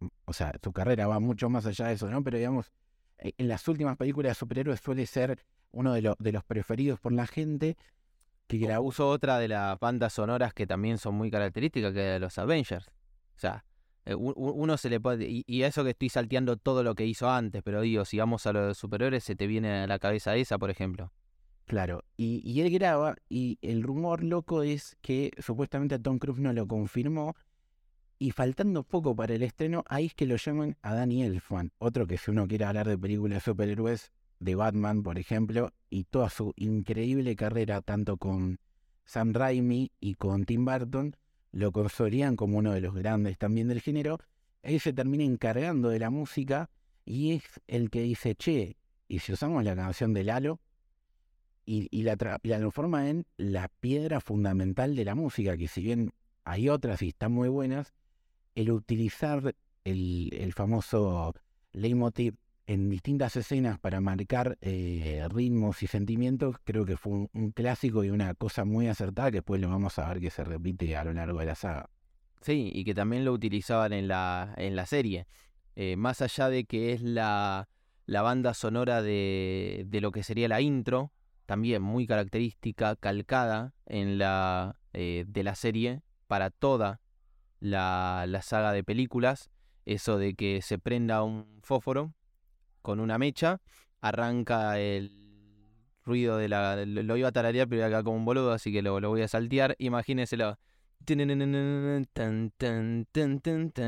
mm, 0.00 0.06
o 0.26 0.32
sea, 0.32 0.52
su 0.62 0.72
carrera 0.72 1.06
va 1.06 1.20
mucho 1.20 1.48
más 1.48 1.66
allá 1.66 1.86
de 1.88 1.94
eso, 1.94 2.10
¿no? 2.10 2.22
Pero 2.24 2.38
digamos, 2.38 2.72
eh, 3.18 3.32
en 3.38 3.48
las 3.48 3.66
últimas 3.68 3.96
películas 3.96 4.30
de 4.30 4.34
superhéroes 4.34 4.80
suele 4.80 5.06
ser 5.06 5.44
uno 5.72 5.92
de, 5.94 6.02
lo- 6.02 6.16
de 6.18 6.32
los 6.32 6.44
preferidos 6.44 7.00
por 7.00 7.12
la 7.12 7.26
gente, 7.26 7.76
que 8.46 8.58
grabó 8.58 8.88
Uso 8.88 9.08
otra 9.08 9.38
de 9.38 9.48
las 9.48 9.78
bandas 9.80 10.12
sonoras 10.14 10.52
que 10.54 10.66
también 10.66 10.98
son 10.98 11.14
muy 11.14 11.30
características, 11.30 11.92
que 11.94 12.00
es 12.08 12.12
de 12.14 12.20
los 12.20 12.38
Avengers. 12.38 12.86
O 13.36 13.38
sea, 13.38 13.64
eh, 14.04 14.14
uno 14.14 14.76
se 14.76 14.90
le 14.90 15.00
puede... 15.00 15.26
Y, 15.28 15.44
y 15.46 15.62
a 15.62 15.68
eso 15.68 15.82
que 15.84 15.90
estoy 15.90 16.08
salteando 16.10 16.56
todo 16.56 16.82
lo 16.82 16.94
que 16.94 17.06
hizo 17.06 17.30
antes, 17.30 17.62
pero 17.62 17.80
digo, 17.80 18.04
si 18.04 18.18
vamos 18.18 18.46
a 18.46 18.52
los 18.52 18.76
superiores, 18.78 19.24
se 19.24 19.34
te 19.36 19.46
viene 19.46 19.82
a 19.84 19.86
la 19.86 19.98
cabeza 19.98 20.36
esa, 20.36 20.58
por 20.58 20.70
ejemplo. 20.70 21.10
Claro, 21.66 22.04
y, 22.16 22.60
él 22.60 22.70
graba 22.70 23.16
y 23.28 23.58
el 23.62 23.82
rumor 23.82 24.22
loco 24.22 24.62
es 24.62 24.96
que 25.00 25.30
supuestamente 25.38 25.98
Tom 25.98 26.18
Cruise 26.18 26.38
no 26.38 26.52
lo 26.52 26.68
confirmó 26.68 27.34
y 28.18 28.32
faltando 28.32 28.82
poco 28.82 29.16
para 29.16 29.34
el 29.34 29.42
estreno, 29.42 29.82
ahí 29.88 30.06
es 30.06 30.14
que 30.14 30.26
lo 30.26 30.36
llaman 30.36 30.76
a 30.82 30.94
Danny 30.94 31.22
Elfman, 31.22 31.72
otro 31.78 32.06
que 32.06 32.18
si 32.18 32.30
uno 32.30 32.46
quiere 32.46 32.66
hablar 32.66 32.86
de 32.86 32.98
películas 32.98 33.38
de 33.38 33.50
superhéroes, 33.50 34.12
de 34.40 34.54
Batman, 34.54 35.02
por 35.02 35.18
ejemplo, 35.18 35.72
y 35.88 36.04
toda 36.04 36.28
su 36.28 36.52
increíble 36.56 37.34
carrera 37.34 37.80
tanto 37.80 38.18
con 38.18 38.58
Sam 39.06 39.32
Raimi 39.32 39.90
y 40.00 40.14
con 40.14 40.44
Tim 40.44 40.66
Burton, 40.66 41.16
lo 41.50 41.72
consolidan 41.72 42.36
como 42.36 42.58
uno 42.58 42.72
de 42.72 42.82
los 42.82 42.94
grandes 42.94 43.38
también 43.38 43.68
del 43.68 43.80
género, 43.80 44.18
él 44.62 44.80
se 44.80 44.92
termina 44.92 45.24
encargando 45.24 45.88
de 45.88 45.98
la 45.98 46.10
música 46.10 46.68
y 47.06 47.32
es 47.32 47.44
el 47.68 47.90
que 47.90 48.02
dice, 48.02 48.34
che, 48.34 48.76
¿y 49.08 49.20
si 49.20 49.32
usamos 49.32 49.64
la 49.64 49.74
canción 49.76 50.12
de 50.12 50.24
Lalo? 50.24 50.60
Y, 51.66 52.02
la, 52.02 52.16
transforma 52.16 53.08
en 53.08 53.26
la 53.36 53.68
piedra 53.80 54.20
fundamental 54.20 54.94
de 54.96 55.04
la 55.04 55.14
música, 55.14 55.56
que 55.56 55.68
si 55.68 55.82
bien 55.82 56.12
hay 56.44 56.68
otras 56.68 57.02
y 57.02 57.08
están 57.08 57.32
muy 57.32 57.48
buenas, 57.48 57.94
el 58.54 58.70
utilizar 58.70 59.54
el, 59.84 60.30
el 60.32 60.52
famoso 60.52 61.34
leitmotiv 61.72 62.36
en 62.66 62.88
distintas 62.88 63.36
escenas 63.36 63.78
para 63.78 64.00
marcar 64.00 64.56
eh, 64.60 65.26
ritmos 65.30 65.82
y 65.82 65.86
sentimientos, 65.86 66.56
creo 66.64 66.84
que 66.86 66.96
fue 66.96 67.12
un, 67.12 67.30
un 67.34 67.50
clásico 67.50 68.04
y 68.04 68.10
una 68.10 68.34
cosa 68.34 68.64
muy 68.64 68.88
acertada 68.88 69.30
que 69.30 69.38
después 69.38 69.60
lo 69.60 69.68
vamos 69.68 69.98
a 69.98 70.08
ver 70.08 70.20
que 70.20 70.30
se 70.30 70.44
repite 70.44 70.96
a 70.96 71.04
lo 71.04 71.12
largo 71.12 71.40
de 71.40 71.46
la 71.46 71.54
saga. 71.54 71.90
Sí, 72.40 72.70
y 72.74 72.84
que 72.84 72.94
también 72.94 73.24
lo 73.24 73.32
utilizaban 73.32 73.92
en 73.92 74.06
la, 74.06 74.52
en 74.56 74.76
la 74.76 74.86
serie. 74.86 75.26
Eh, 75.76 75.96
más 75.96 76.20
allá 76.20 76.48
de 76.48 76.64
que 76.64 76.92
es 76.92 77.02
la, 77.02 77.68
la 78.06 78.22
banda 78.22 78.54
sonora 78.54 79.02
de, 79.02 79.84
de, 79.86 80.00
lo 80.00 80.12
que 80.12 80.22
sería 80.22 80.46
la 80.46 80.60
intro, 80.60 81.10
también 81.46 81.82
muy 81.82 82.06
característica, 82.06 82.96
calcada 82.96 83.74
en 83.86 84.18
la, 84.18 84.76
eh, 84.92 85.24
de 85.26 85.42
la 85.42 85.54
serie 85.54 86.02
para 86.26 86.50
toda 86.50 87.00
la, 87.60 88.24
la 88.26 88.42
saga 88.42 88.72
de 88.72 88.84
películas. 88.84 89.50
Eso 89.84 90.18
de 90.18 90.34
que 90.34 90.62
se 90.62 90.78
prenda 90.78 91.22
un 91.22 91.60
fósforo 91.62 92.14
con 92.82 93.00
una 93.00 93.18
mecha, 93.18 93.60
arranca 94.00 94.78
el 94.78 95.10
ruido 96.04 96.36
de 96.36 96.48
la... 96.48 96.84
Lo 96.86 97.16
iba 97.16 97.28
a 97.28 97.32
tararear, 97.32 97.68
pero 97.68 97.84
acá 97.84 98.02
como 98.02 98.16
un 98.16 98.24
boludo, 98.24 98.52
así 98.52 98.72
que 98.72 98.82
lo, 98.82 99.00
lo 99.00 99.10
voy 99.10 99.22
a 99.22 99.28
saltear. 99.28 99.74
Imagínenselo. 99.78 100.58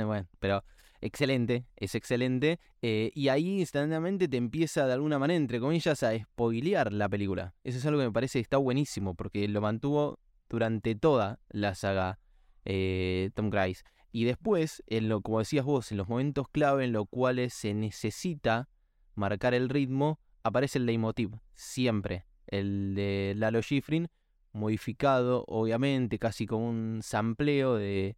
Bueno, 0.06 0.28
pero 0.38 0.64
excelente, 1.00 1.66
es 1.76 1.94
excelente. 1.94 2.60
Eh, 2.82 3.10
y 3.14 3.28
ahí 3.28 3.60
instantáneamente 3.60 4.28
te 4.28 4.36
empieza 4.36 4.86
de 4.86 4.92
alguna 4.92 5.18
manera, 5.18 5.36
entre 5.36 5.60
comillas, 5.60 6.02
a 6.02 6.18
spoilear 6.18 6.92
la 6.92 7.08
película. 7.08 7.54
Eso 7.64 7.78
es 7.78 7.86
algo 7.86 8.00
que 8.00 8.06
me 8.06 8.12
parece 8.12 8.38
que 8.38 8.42
está 8.42 8.56
buenísimo, 8.56 9.14
porque 9.14 9.46
lo 9.48 9.60
mantuvo 9.60 10.18
durante 10.48 10.94
toda 10.94 11.40
la 11.48 11.74
saga 11.74 12.18
eh, 12.64 13.30
Tom 13.34 13.50
Cruise. 13.50 13.84
Y 14.12 14.24
después, 14.24 14.82
en 14.86 15.08
lo, 15.08 15.20
como 15.20 15.40
decías 15.40 15.64
vos, 15.64 15.90
en 15.92 15.98
los 15.98 16.08
momentos 16.08 16.48
clave 16.48 16.84
en 16.84 16.92
los 16.92 17.06
cuales 17.08 17.52
se 17.52 17.74
necesita 17.74 18.68
marcar 19.14 19.54
el 19.54 19.68
ritmo, 19.68 20.20
aparece 20.42 20.78
el 20.78 20.86
leitmotiv, 20.86 21.32
siempre. 21.54 22.24
El 22.46 22.94
de 22.94 23.34
Lalo 23.36 23.60
Schifrin, 23.60 24.08
modificado, 24.52 25.44
obviamente, 25.48 26.18
casi 26.18 26.46
como 26.46 26.68
un 26.68 27.00
sampleo 27.02 27.74
de, 27.74 28.16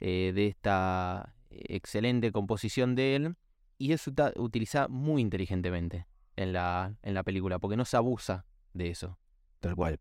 eh, 0.00 0.32
de 0.34 0.46
esta 0.46 1.34
excelente 1.50 2.32
composición 2.32 2.94
de 2.94 3.16
él. 3.16 3.36
Y 3.78 3.92
eso 3.92 4.10
está 4.10 4.32
utilizado 4.36 4.88
muy 4.88 5.22
inteligentemente 5.22 6.06
en 6.36 6.52
la, 6.52 6.96
en 7.02 7.14
la 7.14 7.22
película, 7.22 7.58
porque 7.58 7.76
no 7.76 7.84
se 7.84 7.96
abusa 7.96 8.44
de 8.72 8.90
eso. 8.90 9.18
Tal 9.60 9.76
cual. 9.76 10.00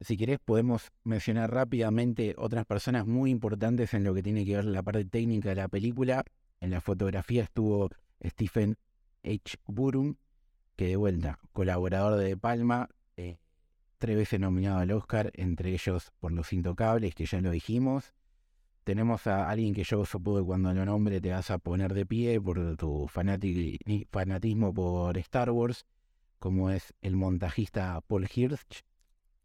Si 0.00 0.16
querés, 0.16 0.38
podemos 0.44 0.92
mencionar 1.02 1.52
rápidamente 1.52 2.34
otras 2.38 2.64
personas 2.64 3.06
muy 3.06 3.30
importantes 3.30 3.94
en 3.94 4.04
lo 4.04 4.14
que 4.14 4.22
tiene 4.22 4.44
que 4.44 4.56
ver 4.56 4.64
la 4.64 4.82
parte 4.82 5.04
técnica 5.04 5.48
de 5.48 5.56
la 5.56 5.68
película. 5.68 6.24
En 6.60 6.70
la 6.70 6.80
fotografía 6.80 7.42
estuvo 7.42 7.88
Stephen 8.24 8.76
H. 9.24 9.58
Burum, 9.66 10.14
que 10.76 10.86
de 10.86 10.96
vuelta, 10.96 11.38
colaborador 11.52 12.16
de, 12.16 12.28
de 12.28 12.36
Palma, 12.36 12.88
eh, 13.16 13.38
tres 13.98 14.16
veces 14.16 14.38
nominado 14.38 14.78
al 14.78 14.92
Oscar, 14.92 15.32
entre 15.34 15.72
ellos 15.72 16.12
por 16.20 16.30
Los 16.30 16.52
Intocables, 16.52 17.14
que 17.14 17.26
ya 17.26 17.40
lo 17.40 17.50
dijimos. 17.50 18.14
Tenemos 18.88 19.26
a 19.26 19.50
alguien 19.50 19.74
que 19.74 19.84
yo 19.84 20.06
supongo 20.06 20.38
que 20.38 20.46
cuando 20.46 20.72
lo 20.72 20.82
nombre 20.86 21.20
te 21.20 21.30
vas 21.30 21.50
a 21.50 21.58
poner 21.58 21.92
de 21.92 22.06
pie 22.06 22.40
por 22.40 22.74
tu 22.78 23.06
fanatismo 23.06 24.72
por 24.72 25.18
Star 25.18 25.50
Wars, 25.50 25.84
como 26.38 26.70
es 26.70 26.94
el 27.02 27.14
montajista 27.14 28.00
Paul 28.06 28.26
Hirsch, 28.34 28.82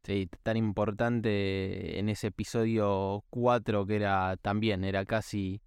Sí, 0.02 0.30
tan 0.44 0.56
importante 0.56 2.00
en 2.00 2.08
ese 2.08 2.28
episodio 2.28 3.26
4 3.32 3.86
que 3.86 3.98
era 3.98 4.38
también, 4.38 4.86
era 4.86 5.04
casi 5.04 5.62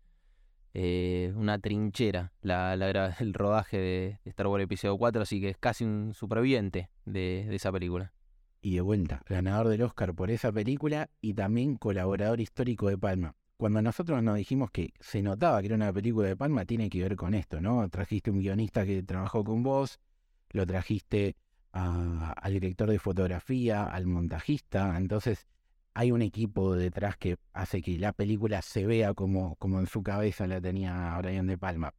eh, 0.72 1.34
una 1.36 1.58
trinchera 1.58 2.32
la, 2.40 2.72
el 3.20 3.34
rodaje 3.34 3.76
de, 3.76 4.20
Star 4.24 4.46
Wars 4.46 4.64
episodio 4.64 4.96
4, 4.96 5.20
así 5.20 5.38
que 5.38 5.50
es 5.50 5.58
casi 5.58 5.84
un 5.84 6.14
superviviente 6.14 6.88
de, 7.04 7.44
de 7.46 7.54
esa 7.54 7.70
película. 7.70 8.14
Y 8.62 8.76
de 8.76 8.80
vuelta, 8.80 9.20
ganador 9.28 9.68
del 9.68 9.82
Oscar 9.82 10.14
por 10.14 10.30
esa 10.30 10.50
película 10.50 11.10
y 11.20 11.34
también 11.34 11.76
colaborador 11.76 12.40
histórico 12.40 12.88
de 12.88 12.96
Palma. 12.96 13.34
Cuando 13.56 13.80
nosotros 13.80 14.22
nos 14.22 14.36
dijimos 14.36 14.70
que 14.70 14.92
se 15.00 15.22
notaba 15.22 15.60
que 15.60 15.66
era 15.66 15.76
una 15.76 15.92
película 15.92 16.28
de 16.28 16.36
Palma, 16.36 16.66
tiene 16.66 16.90
que 16.90 17.02
ver 17.02 17.16
con 17.16 17.32
esto, 17.32 17.60
¿no? 17.60 17.88
Trajiste 17.88 18.30
un 18.30 18.40
guionista 18.40 18.84
que 18.84 19.02
trabajó 19.02 19.44
con 19.44 19.62
vos, 19.62 19.98
lo 20.50 20.66
trajiste 20.66 21.36
al 21.72 22.52
director 22.52 22.90
de 22.90 22.98
fotografía, 22.98 23.84
al 23.84 24.06
montajista. 24.06 24.96
Entonces 24.98 25.46
hay 25.94 26.12
un 26.12 26.20
equipo 26.20 26.74
detrás 26.74 27.16
que 27.16 27.38
hace 27.54 27.80
que 27.80 27.98
la 27.98 28.12
película 28.12 28.60
se 28.60 28.84
vea 28.86 29.14
como, 29.14 29.56
como 29.56 29.80
en 29.80 29.86
su 29.86 30.02
cabeza 30.02 30.46
la 30.46 30.60
tenía 30.60 31.16
Brian 31.18 31.46
De 31.46 31.56
Palma. 31.56 31.94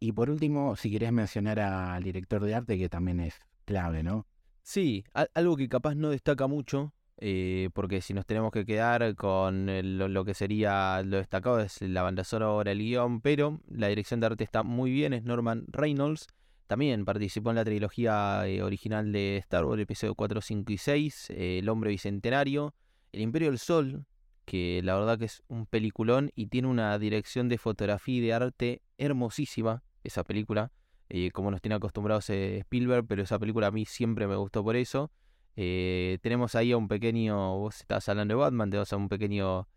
Y 0.00 0.12
por 0.12 0.30
último, 0.30 0.76
si 0.76 0.90
querés 0.90 1.12
mencionar 1.12 1.60
al 1.60 2.02
director 2.02 2.42
de 2.42 2.54
arte, 2.54 2.78
que 2.78 2.88
también 2.88 3.20
es 3.20 3.34
clave, 3.66 4.02
¿no? 4.02 4.26
Sí, 4.62 5.04
algo 5.34 5.56
que 5.56 5.68
capaz 5.68 5.94
no 5.94 6.08
destaca 6.08 6.46
mucho, 6.46 6.94
eh, 7.18 7.70
porque 7.74 8.00
si 8.00 8.14
nos 8.14 8.26
tenemos 8.26 8.50
que 8.52 8.64
quedar 8.64 9.14
con 9.14 9.66
lo, 9.98 10.08
lo, 10.08 10.24
que 10.24 10.34
sería 10.34 11.02
lo 11.02 11.18
destacado 11.18 11.60
es 11.60 11.80
la 11.82 12.02
banda 12.02 12.24
sonora, 12.24 12.72
el 12.72 12.78
guion, 12.78 13.20
pero 13.20 13.60
la 13.68 13.88
dirección 13.88 14.20
de 14.20 14.26
arte 14.26 14.44
está 14.44 14.62
muy 14.62 14.90
bien, 14.90 15.12
es 15.12 15.22
Norman 15.22 15.64
Reynolds, 15.68 16.26
también 16.66 17.04
participó 17.04 17.50
en 17.50 17.56
la 17.56 17.64
trilogía 17.64 18.46
eh, 18.46 18.62
original 18.62 19.12
de 19.12 19.36
Star 19.36 19.64
Wars, 19.66 19.82
episodio 19.82 20.14
4, 20.14 20.40
5 20.40 20.72
y 20.72 20.78
6, 20.78 21.30
eh, 21.30 21.58
El 21.58 21.68
hombre 21.68 21.90
bicentenario, 21.90 22.74
El 23.12 23.20
imperio 23.20 23.50
del 23.50 23.58
sol, 23.58 24.06
que 24.46 24.80
la 24.82 24.94
verdad 24.94 25.18
que 25.18 25.26
es 25.26 25.42
un 25.48 25.66
peliculón 25.66 26.30
y 26.34 26.46
tiene 26.46 26.68
una 26.68 26.98
dirección 26.98 27.48
de 27.48 27.58
fotografía 27.58 28.16
y 28.16 28.20
de 28.20 28.32
arte 28.32 28.82
hermosísima, 28.96 29.82
esa 30.04 30.24
película, 30.24 30.72
eh, 31.10 31.30
como 31.32 31.50
nos 31.50 31.60
tiene 31.60 31.74
acostumbrados 31.74 32.30
Spielberg, 32.30 33.06
pero 33.06 33.22
esa 33.22 33.38
película 33.38 33.66
a 33.66 33.70
mí 33.70 33.84
siempre 33.84 34.26
me 34.26 34.36
gustó 34.36 34.64
por 34.64 34.76
eso. 34.76 35.10
Tenemos 35.54 36.54
ahí 36.54 36.72
a 36.72 36.76
un 36.76 36.88
pequeño, 36.88 37.58
vos 37.58 37.80
estás 37.80 38.08
hablando 38.08 38.34
de 38.34 38.40
Batman, 38.40 38.70
tenemos 38.70 38.92
a 38.92 38.96
un 38.96 39.08
pequeño 39.08 39.68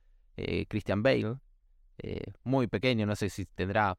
Christian 0.67 1.03
Bale, 1.03 1.35
muy 2.43 2.67
pequeño, 2.67 3.05
no 3.05 3.15
sé 3.15 3.29
si 3.29 3.45
tendrá 3.45 3.97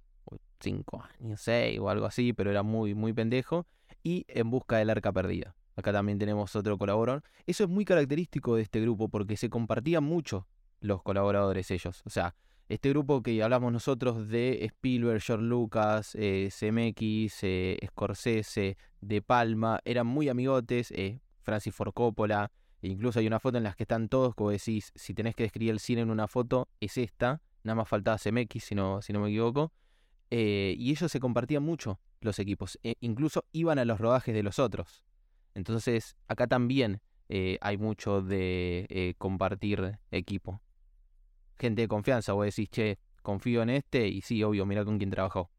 5 0.61 1.05
años, 1.21 1.41
6 1.41 1.79
o 1.81 1.91
algo 1.91 2.07
así, 2.07 2.33
pero 2.33 2.51
era 2.51 2.63
muy, 2.63 2.95
muy 2.95 3.13
pendejo. 3.13 3.67
Y 4.03 4.25
En 4.29 4.51
Busca 4.51 4.77
del 4.79 4.91
Arca 4.91 5.13
Perdida. 5.13 5.57
Acá 5.77 5.93
también 5.93 6.19
tenemos 6.19 6.57
otro 6.57 6.77
colaborador. 6.77 7.23
Eso 7.47 7.65
es 7.65 7.71
muy 7.71 7.85
característico 7.85 8.57
de 8.57 8.63
este 8.63 8.81
grupo 8.81 9.09
porque 9.09 9.37
se 9.37 9.49
compartían 9.49 10.03
mucho 10.03 10.49
los 10.81 11.03
colaboradores 11.03 11.71
ellos. 11.71 12.03
O 12.05 12.11
sea, 12.11 12.35
este 12.69 12.91
grupo 12.91 13.23
que 13.23 13.43
hablamos 13.43 13.73
nosotros 13.73 14.29
de 14.29 14.65
Spielberg, 14.65 15.23
George 15.23 15.45
Lucas, 15.45 16.17
eh, 16.17 16.51
CMX, 16.51 17.39
eh, 17.43 17.79
Scorsese, 17.87 18.77
De 19.01 19.23
Palma, 19.23 19.81
eran 19.85 20.07
muy 20.07 20.29
amigotes, 20.29 20.91
eh, 20.91 21.21
Francis 21.49 21.75
Ford 21.75 21.95
Coppola, 21.95 22.53
e 22.83 22.89
incluso 22.89 23.21
hay 23.21 23.27
una 23.27 23.41
foto 23.41 23.57
en 23.57 23.65
la 23.65 23.73
que 23.73 23.85
están 23.85 24.11
todos, 24.11 24.35
como 24.35 24.51
decís, 24.51 24.93
si 24.95 25.15
tenés 25.15 25.35
que 25.35 25.45
describir 25.45 25.71
el 25.71 25.81
cine 25.81 26.03
en 26.03 26.11
una 26.11 26.29
foto, 26.29 26.69
es 26.79 26.99
esta, 26.99 27.41
nada 27.63 27.75
más 27.75 27.89
faltaba 27.89 28.19
CMX 28.19 28.63
si 28.63 28.75
no, 28.75 29.01
si 29.01 29.15
no 29.15 29.21
me 29.21 29.29
equivoco, 29.31 29.73
eh, 30.31 30.75
y 30.77 30.91
ellos 30.91 31.11
se 31.11 31.21
compartían 31.21 31.63
mucho 31.63 32.01
los 32.21 32.39
equipos, 32.39 32.79
e 32.83 32.97
incluso 33.01 33.47
iban 33.53 33.79
a 33.79 33.87
los 33.87 33.99
rodajes 33.99 34.35
de 34.35 34.43
los 34.43 34.59
otros. 34.59 35.07
Entonces, 35.55 36.17
acá 36.29 36.47
también 36.47 37.01
eh, 37.31 37.57
hay 37.63 37.79
mucho 37.79 38.21
de 38.21 38.87
eh, 38.91 39.15
compartir 39.17 39.99
equipo. 40.11 40.61
Gente 41.59 41.81
de 41.81 41.89
confianza, 41.89 42.35
vos 42.35 42.45
decís, 42.45 42.69
che, 42.69 42.99
confío 43.23 43.63
en 43.63 43.71
este, 43.71 44.07
y 44.07 44.21
sí, 44.21 44.43
obvio, 44.43 44.67
mira 44.67 44.85
con 44.85 44.99
quién 44.99 45.09
trabajó. 45.09 45.51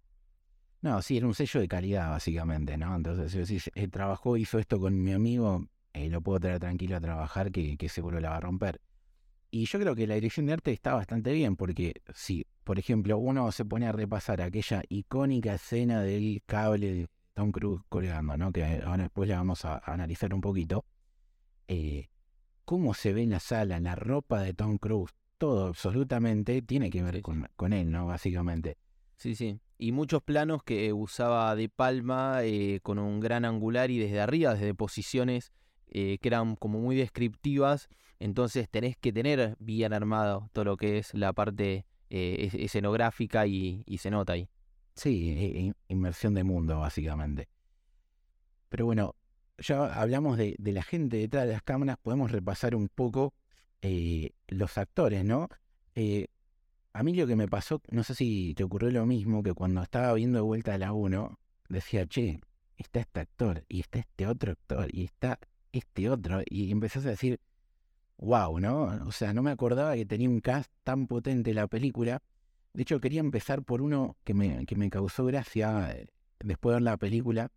No, 0.82 1.02
sí, 1.02 1.18
era 1.18 1.26
un 1.26 1.34
sello 1.34 1.60
de 1.60 1.68
calidad, 1.68 2.12
básicamente, 2.12 2.78
¿no? 2.78 2.96
Entonces, 2.96 3.32
si 3.32 3.40
decís, 3.40 3.72
trabajó, 3.92 4.38
hizo 4.38 4.60
esto 4.60 4.80
con 4.80 5.02
mi 5.02 5.14
amigo, 5.14 5.68
lo 5.94 6.22
puedo 6.22 6.40
traer 6.40 6.60
tranquilo 6.60 6.98
a 6.98 7.02
trabajar, 7.02 7.52
que, 7.52 7.78
que 7.78 7.90
seguro 7.90 8.20
la 8.20 8.30
va 8.30 8.38
a 8.38 8.42
romper. 8.42 8.82
Y 9.52 9.66
yo 9.66 9.80
creo 9.80 9.96
que 9.96 10.06
la 10.06 10.16
dirección 10.16 10.46
de 10.46 10.54
arte 10.54 10.72
está 10.72 10.94
bastante 10.94 11.34
bien, 11.34 11.56
porque 11.56 12.02
si, 12.14 12.46
por 12.64 12.78
ejemplo, 12.78 13.18
uno 13.18 13.52
se 13.52 13.66
pone 13.66 13.88
a 13.88 13.92
repasar 13.92 14.42
aquella 14.42 14.84
icónica 14.90 15.56
escena 15.56 16.02
del 16.04 16.44
cable 16.46 16.94
de 16.94 17.08
Tom 17.34 17.52
Cruise 17.52 17.82
colgando, 17.90 18.38
¿no? 18.38 18.52
Que 18.52 18.82
ahora 18.84 19.04
después 19.04 19.28
la 19.28 19.38
vamos 19.38 19.66
a, 19.66 19.80
analizar 19.80 20.34
un 20.34 20.42
poquito. 20.42 20.86
Eh, 21.68 22.10
cómo 22.64 22.94
se 22.94 23.14
ve 23.14 23.24
en 23.24 23.32
la 23.32 23.40
sala, 23.40 23.80
la 23.80 23.96
ropa 23.96 24.42
de 24.42 24.54
Tom 24.54 24.78
Cruise, 24.78 25.14
todo 25.40 25.68
absolutamente 25.68 26.62
tiene 26.62 26.92
que 26.92 27.02
ver 27.02 27.22
con, 27.22 27.48
con, 27.56 27.74
él, 27.74 27.90
¿no? 27.90 28.06
Básicamente. 28.06 28.78
Sí, 29.16 29.34
sí. 29.34 29.60
Y 29.80 29.92
muchos 29.92 30.22
planos 30.22 30.62
que 30.64 30.94
usaba 30.94 31.56
de 31.56 31.70
palma 31.70 32.44
eh, 32.44 32.82
con 32.84 33.00
un 33.00 33.20
gran 33.20 33.46
angular 33.46 33.90
y 33.90 33.98
desde 33.98 34.20
arriba, 34.20 34.54
desde 34.54 34.76
posiciones 34.76 35.52
eh, 35.92 36.18
que 36.20 36.28
eran 36.28 36.56
como 36.56 36.80
muy 36.80 36.96
descriptivas 36.96 37.90
entonces 38.20 38.70
tenés 38.70 38.98
que 38.98 39.14
tener 39.14 39.56
bien 39.60 39.94
armado 39.94 40.50
todo 40.52 40.66
lo 40.66 40.78
que 40.78 40.98
es 40.98 41.14
la 41.14 41.32
parte 41.34 41.86
eh, 42.10 42.50
escenográfica 42.54 43.48
y, 43.48 43.84
se 43.98 44.12
nota 44.12 44.34
ahí. 44.34 44.50
Sí, 44.94 45.30
e, 45.32 45.68
e, 45.68 45.74
inmersión 45.88 46.34
de 46.34 46.44
mundo, 46.44 46.80
básicamente. 46.80 47.48
Pero 48.68 48.86
bueno, 48.86 49.16
ya 49.58 49.86
hablamos 49.86 50.38
de, 50.38 50.56
la 50.60 50.84
gente 50.84 51.18
detrás 51.18 51.48
de 51.48 51.54
las 51.54 51.64
cámaras, 51.64 51.98
podemos 51.98 52.32
repasar 52.32 52.76
un 52.76 52.90
poco 52.90 53.34
eh, 53.82 54.32
los 54.48 54.78
actores, 54.78 55.24
¿no? 55.24 55.48
A 56.94 57.04
mí 57.04 57.14
lo 57.14 57.28
que 57.28 57.36
me 57.36 57.48
pasó, 57.48 57.82
no 57.92 58.04
sé 58.04 58.16
si 58.16 58.54
te 58.56 58.64
ocurrió 58.64 58.92
lo 58.92 59.06
mismo, 59.06 59.44
que 59.44 59.54
cuando 59.54 59.82
estaba 59.82 60.14
viendo 60.14 60.40
de 60.40 60.44
vuelta 60.44 60.74
a 60.74 60.78
la 60.78 60.92
1, 60.92 61.40
decía, 61.70 62.06
che, 62.08 62.42
está 62.78 63.00
este 63.00 63.20
actor, 63.22 63.64
y 63.70 63.82
está 63.82 64.00
este 64.00 64.28
otro 64.28 64.54
actor, 64.54 64.88
y 64.92 65.06
está 65.06 65.40
este 65.72 66.10
otro, 66.10 66.42
y 66.46 66.72
empezás 66.72 67.06
a 67.06 67.10
decir, 67.10 67.40
wow, 68.18 68.60
¿no? 68.60 68.84
O 69.08 69.12
sea, 69.12 69.34
no 69.34 69.42
me 69.42 69.52
acordaba 69.52 69.96
que 69.96 70.06
tenía 70.06 70.30
un 70.30 70.42
cast 70.42 70.72
tan 70.84 71.08
potente 71.08 71.54
la 71.54 71.68
película. 71.68 72.22
De 72.74 72.84
hecho, 72.84 73.00
quería 73.00 73.22
empezar 73.22 73.64
por 73.64 73.82
uno 73.82 74.18
que 74.24 74.34
me, 74.34 74.66
que 74.66 74.76
me 74.76 74.90
causó 74.90 75.26
gracia 75.26 75.92
eh, 75.92 76.08
después 76.40 76.74
de 76.74 76.76
ver 76.76 76.84
la 76.84 76.98
película, 76.98 77.52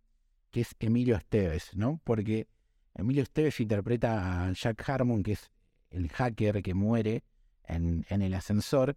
que 0.51 0.61
es 0.61 0.75
Emilio 0.79 1.15
Esteves, 1.15 1.71
¿no? 1.75 1.99
Porque 2.03 2.47
Emilio 2.95 3.23
Esteves 3.23 3.59
interpreta 3.59 4.47
a 4.47 4.51
Jack 4.53 4.87
Harmon, 4.89 5.23
que 5.23 5.33
es 5.33 5.51
el 5.91 6.09
hacker 6.09 6.61
que 6.63 6.73
muere 6.73 7.23
en, 7.65 8.05
en 8.09 8.21
el 8.21 8.33
ascensor. 8.33 8.95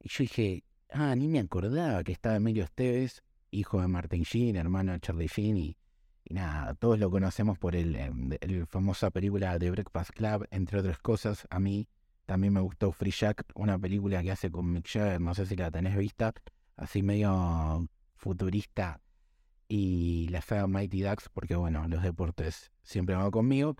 Y 0.00 0.08
yo 0.08 0.22
dije, 0.22 0.64
ah, 0.90 1.14
ni 1.16 1.28
me 1.28 1.40
acordaba 1.40 2.02
que 2.04 2.12
estaba 2.12 2.36
Emilio 2.36 2.64
Esteves, 2.64 3.22
hijo 3.50 3.80
de 3.80 3.88
Martin 3.88 4.22
Sheen, 4.22 4.56
hermano 4.56 4.92
de 4.92 5.00
Charlie 5.00 5.28
Sheen, 5.28 5.56
y, 5.56 5.76
nada, 6.32 6.74
todos 6.74 6.98
lo 6.98 7.10
conocemos 7.10 7.58
por 7.58 7.76
el, 7.76 7.96
em, 7.96 8.30
el 8.40 8.66
famosa 8.66 9.10
película 9.10 9.58
de 9.58 9.70
Breakfast 9.70 10.10
Club, 10.10 10.46
entre 10.50 10.78
otras 10.80 10.98
cosas. 10.98 11.46
A 11.50 11.60
mí 11.60 11.88
también 12.26 12.52
me 12.52 12.60
gustó 12.60 12.92
Free 12.92 13.10
Jack, 13.12 13.44
una 13.54 13.78
película 13.78 14.22
que 14.22 14.30
hace 14.32 14.50
con 14.50 14.70
Mick 14.72 14.86
Jagger, 14.88 15.20
no 15.20 15.34
sé 15.34 15.46
si 15.46 15.56
la 15.56 15.70
tenés 15.70 15.96
vista, 15.96 16.32
así 16.76 17.02
medio 17.02 17.86
futurista. 18.16 19.00
Y 19.68 20.28
la 20.30 20.42
saga 20.42 20.66
Mighty 20.66 21.02
Ducks, 21.02 21.28
porque 21.32 21.56
bueno, 21.56 21.86
los 21.88 22.02
deportes 22.02 22.70
siempre 22.82 23.14
van 23.14 23.30
conmigo. 23.30 23.74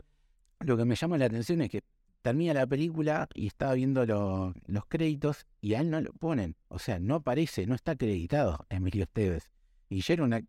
Lo 0.60 0.76
que 0.76 0.84
me 0.84 0.94
llama 0.94 1.18
la 1.18 1.26
atención 1.26 1.60
es 1.60 1.70
que 1.70 1.82
termina 2.22 2.54
la 2.54 2.66
película 2.66 3.28
y 3.34 3.48
estaba 3.48 3.74
viendo 3.74 4.06
lo- 4.06 4.54
los 4.66 4.86
créditos 4.86 5.46
y 5.60 5.74
a 5.74 5.80
él 5.80 5.90
no 5.90 6.00
lo 6.00 6.12
ponen. 6.14 6.56
O 6.68 6.78
sea, 6.78 6.98
no 6.98 7.16
aparece, 7.16 7.66
no 7.66 7.74
está 7.74 7.92
acreditado 7.92 8.64
Emilio 8.70 9.02
Esteves. 9.04 9.50
Y 9.88 10.00
ya 10.00 10.14
era, 10.14 10.24
una, 10.24 10.40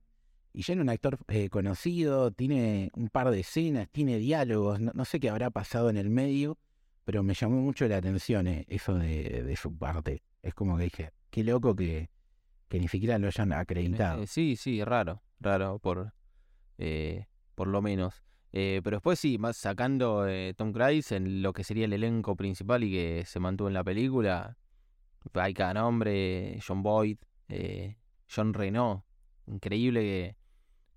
y 0.54 0.62
ya 0.62 0.74
era 0.74 0.84
un 0.84 0.90
actor 0.90 1.18
eh, 1.28 1.50
conocido, 1.50 2.32
tiene 2.32 2.92
un 2.94 3.10
par 3.10 3.32
de 3.32 3.40
escenas, 3.40 3.90
tiene 3.92 4.18
diálogos, 4.18 4.80
no, 4.80 4.92
no 4.94 5.04
sé 5.04 5.20
qué 5.20 5.30
habrá 5.30 5.50
pasado 5.50 5.90
en 5.90 5.98
el 5.98 6.12
medio, 6.12 6.60
pero 7.06 7.24
me 7.24 7.34
llamó 7.34 7.60
mucho 7.62 7.88
la 7.88 7.98
atención 7.98 8.48
eh, 8.48 8.66
eso 8.70 8.94
de, 8.94 9.44
de 9.44 9.56
su 9.56 9.76
parte. 9.76 10.24
Es 10.44 10.54
como 10.54 10.78
que 10.78 10.84
dije, 10.84 11.12
qué 11.32 11.44
loco 11.44 11.76
que, 11.76 12.10
que 12.70 12.80
ni 12.80 12.88
siquiera 12.88 13.18
lo 13.18 13.28
hayan 13.28 13.52
acreditado. 13.52 14.22
Eh, 14.24 14.28
sí, 14.28 14.56
sí, 14.56 14.84
raro, 14.84 15.24
raro 15.40 15.80
por, 15.80 16.14
eh, 16.78 17.26
por 17.56 17.68
lo 17.68 17.82
menos. 17.82 18.24
Pero 18.52 18.98
después 18.98 19.18
sí, 19.18 19.40
más 19.40 19.58
sacando 19.58 20.28
Tom 20.56 20.74
Cruise 20.74 21.12
en 21.12 21.42
lo 21.42 21.54
que 21.54 21.64
sería 21.64 21.86
el 21.86 21.94
elenco 21.94 22.36
principal 22.36 22.84
y 22.84 22.92
que 22.92 23.24
se 23.26 23.40
mantuvo 23.40 23.68
en 23.68 23.74
la 23.74 23.84
película, 23.84 24.60
hay 25.34 25.56
cada 25.56 25.74
nombre, 25.74 26.60
John 26.64 26.84
Boyd, 26.84 27.18
John 28.30 28.54
Reno, 28.54 29.08
increíble 29.48 30.02
que 30.02 30.43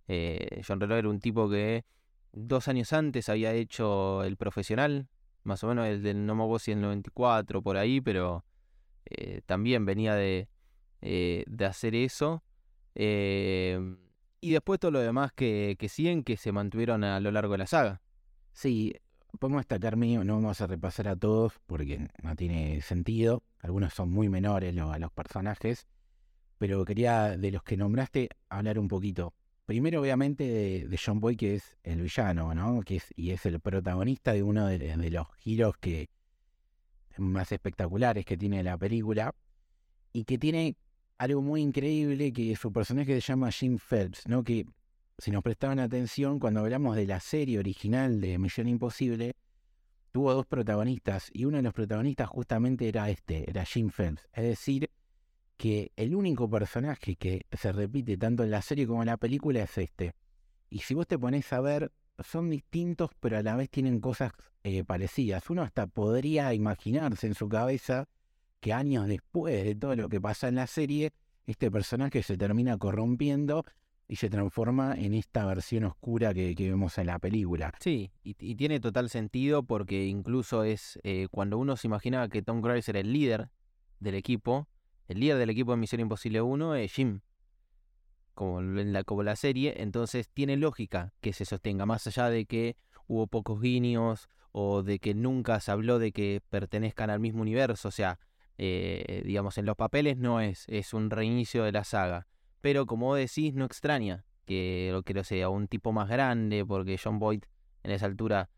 eh, 0.09 0.63
John 0.67 0.81
Reno 0.81 0.97
era 0.97 1.09
un 1.09 1.21
tipo 1.21 1.49
que 1.49 1.85
dos 2.33 2.69
años 2.69 2.93
antes 2.93 3.29
había 3.29 3.53
hecho 3.53 4.23
El 4.25 4.37
Profesional, 4.37 5.09
más 5.43 5.63
o 5.65 5.69
menos 5.69 5.87
el 5.87 6.03
del 6.03 6.27
no 6.27 6.35
me 6.35 6.45
el 6.67 6.81
94 6.81 7.63
por 7.63 7.77
ahí, 7.77 8.01
pero 8.01 8.45
eh, 9.07 9.43
también 9.47 9.85
venía 9.85 10.15
de, 10.15 10.49
eh, 11.03 11.45
de 11.47 11.65
hacer 11.65 11.95
eso. 11.95 12.43
Y 12.95 14.51
después 14.51 14.79
todo 14.79 14.91
lo 14.91 15.01
demás 15.01 15.33
que, 15.33 15.77
que 15.79 15.89
siguen, 15.89 16.23
que 16.23 16.37
se 16.37 16.53
mantuvieron 16.53 17.05
a 17.05 17.21
lo 17.21 17.31
largo 17.31 17.53
de 17.53 17.59
la 17.59 17.67
saga. 17.67 18.01
Sí, 18.53 18.95
podemos 19.39 19.61
destacar 19.61 19.97
mío, 19.97 20.25
no 20.25 20.37
vamos 20.37 20.61
a 20.61 20.67
repasar 20.67 21.09
a 21.09 21.17
todos 21.17 21.55
porque 21.67 22.09
no 22.23 22.37
tiene 22.37 22.81
sentido. 22.81 23.43
Algunos 23.61 23.95
son 23.95 24.11
muy 24.11 24.29
menores 24.29 24.77
a 24.77 24.99
los 24.99 25.13
personajes, 25.13 25.87
pero 26.59 26.85
quería 26.85 27.37
de 27.37 27.51
los 27.51 27.63
que 27.63 27.77
nombraste 27.77 28.31
hablar 28.49 28.79
un 28.79 28.89
poquito. 28.89 29.35
Primero, 29.67 30.01
obviamente, 30.01 30.45
de, 30.45 30.87
de 30.89 31.01
John 31.05 31.19
Boy, 31.19 31.37
que 31.37 31.57
es 31.57 31.77
el 31.83 32.01
villano, 32.01 32.55
¿no? 32.55 32.83
Que 32.83 32.97
es, 32.97 33.13
y 33.17 33.33
es 33.33 33.45
el 33.47 33.59
protagonista 33.59 34.33
de 34.33 34.45
uno 34.45 34.67
de, 34.69 35.11
los 35.11 35.27
giros 35.39 35.77
que 35.79 36.09
más 37.19 37.51
espectaculares 37.51 38.25
que 38.25 38.37
tiene 38.37 38.63
la 38.63 38.79
película 38.79 39.35
y 40.13 40.25
que 40.25 40.39
tiene 40.39 40.77
algo 41.19 41.43
muy 41.43 41.63
increíble 41.63 42.33
que 42.33 42.55
su 42.55 42.73
personaje 42.73 43.21
se 43.21 43.21
llama 43.21 43.51
Jim 43.51 43.79
Phelps, 43.79 44.29
¿no? 44.29 44.45
Que 44.45 44.67
si 45.19 45.33
nos 45.33 45.43
prestaban 45.43 45.81
atención, 45.81 46.39
cuando 46.39 46.61
hablamos 46.61 46.95
de 46.95 47.07
la 47.07 47.19
serie 47.19 47.59
original 47.59 48.21
de 48.21 48.39
Misión 48.39 48.69
Imposible, 48.69 49.35
tuvo 50.13 50.33
dos 50.33 50.47
protagonistas 50.47 51.29
y 51.33 51.45
uno 51.45 51.57
de 51.57 51.65
los 51.65 51.73
protagonistas 51.73 52.29
justamente 52.29 52.87
era 52.89 53.11
este, 53.11 53.51
era 53.51 53.65
Jim 53.65 53.91
Phelps. 53.91 54.29
Es 54.33 54.45
decir, 54.45 54.91
que 55.57 55.93
el 55.97 56.15
único 56.15 56.49
personaje 56.49 57.17
que 57.17 57.47
se 57.53 57.73
repite 57.73 58.17
tanto 58.17 58.43
en 58.45 58.51
la 58.51 58.63
serie 58.63 58.87
como 58.87 59.03
en 59.03 59.07
la 59.07 59.17
película 59.17 59.63
es 59.63 59.79
este. 59.79 60.15
Y 60.69 60.81
si 60.81 60.95
vos 60.95 61.07
te 61.07 61.19
pones 61.19 61.53
a 61.53 61.61
ver, 61.61 61.93
son 62.19 62.51
distintos, 62.51 63.11
pero 63.21 63.39
a 63.39 63.43
la 63.43 63.57
vez 63.57 63.71
tienen 63.71 64.01
cosas 64.01 64.33
eh, 64.65 64.85
parecidas. 64.85 65.49
Uno 65.51 65.63
hasta 65.63 65.87
podría 65.87 66.53
imaginarse 66.55 67.27
en 67.27 67.35
su 67.35 67.49
cabeza 67.49 68.09
que 68.61 68.73
años 68.73 69.07
después 69.07 69.65
de 69.65 69.75
todo 69.75 69.97
lo 69.97 70.09
que 70.09 70.21
pasa 70.21 70.49
en 70.49 70.57
la 70.57 70.67
serie, 70.67 71.13
este 71.47 71.71
personaje 71.71 72.23
se 72.23 72.37
termina 72.37 72.77
corrompiendo 72.77 73.65
y 74.09 74.17
se 74.17 74.31
transforma 74.31 74.95
en 74.95 75.15
esta 75.15 75.45
versión 75.47 75.85
oscura 75.85 76.33
que, 76.33 76.55
vemos 76.57 76.97
en 76.99 77.07
la 77.07 77.19
película. 77.19 77.73
Sí, 77.81 78.13
y, 78.23 78.37
y 78.39 78.55
tiene 78.55 78.81
total 78.81 79.11
sentido 79.11 79.63
porque 79.63 80.07
incluso 80.07 80.65
es 80.65 80.99
eh, 81.03 81.29
cuando 81.31 81.59
uno 81.59 81.77
se 81.77 81.87
imaginaba 81.87 82.29
que 82.29 82.43
Tom 82.43 82.61
Cruise 82.61 82.89
era 82.89 83.01
el 83.01 83.13
líder 83.13 83.51
del 84.01 84.15
equipo, 84.15 84.69
el 85.09 85.21
líder 85.21 85.39
del 85.39 85.51
equipo 85.51 85.73
de 85.73 85.77
Misión 85.79 86.01
Imposible 86.01 86.43
1 86.43 86.75
es 86.77 86.93
Jim, 86.93 87.21
como 88.35 88.61
en 88.61 88.93
la, 88.93 89.05
como 89.05 89.23
la 89.23 89.37
serie, 89.37 89.75
entonces 89.79 90.29
tiene 90.29 90.57
lógica 90.57 91.13
que 91.21 91.33
se 91.33 91.45
sostenga, 91.45 91.87
más 91.87 92.07
allá 92.07 92.29
de 92.29 92.47
que 92.47 92.77
hubo 93.07 93.27
pocos 93.27 93.61
guiños 93.61 94.29
o 94.53 94.83
de 94.83 94.99
que 94.99 95.15
nunca 95.15 95.61
se 95.61 95.71
habló 95.71 95.99
de 95.99 96.13
que 96.13 96.43
pertenezcan 96.51 97.11
al 97.11 97.21
mismo 97.21 97.43
universo, 97.43 97.89
o 97.89 97.93
sea, 97.93 98.19
eh, 98.59 99.23
digamos, 99.25 99.59
en 99.59 99.67
los 99.67 99.77
papeles 99.77 100.17
no 100.17 100.41
es, 100.41 100.65
es 100.69 100.93
un 100.95 101.11
reinicio 101.11 101.65
de 101.65 101.73
la 101.73 101.85
saga, 101.85 102.27
pero 102.61 102.87
como 102.87 103.15
decís, 103.15 103.55
no 103.55 103.65
extraña 103.65 104.25
que 104.45 104.91
lo 104.93 105.03
que 105.03 105.15
lo 105.15 105.25
sea 105.25 105.49
un 105.49 105.69
tipo 105.69 105.93
más 105.93 106.09
grande, 106.09 106.65
porque 106.65 106.99
John 107.03 107.19
Boyd 107.19 107.45
en 107.83 107.91
esa 107.91 108.07
altura 108.07 108.51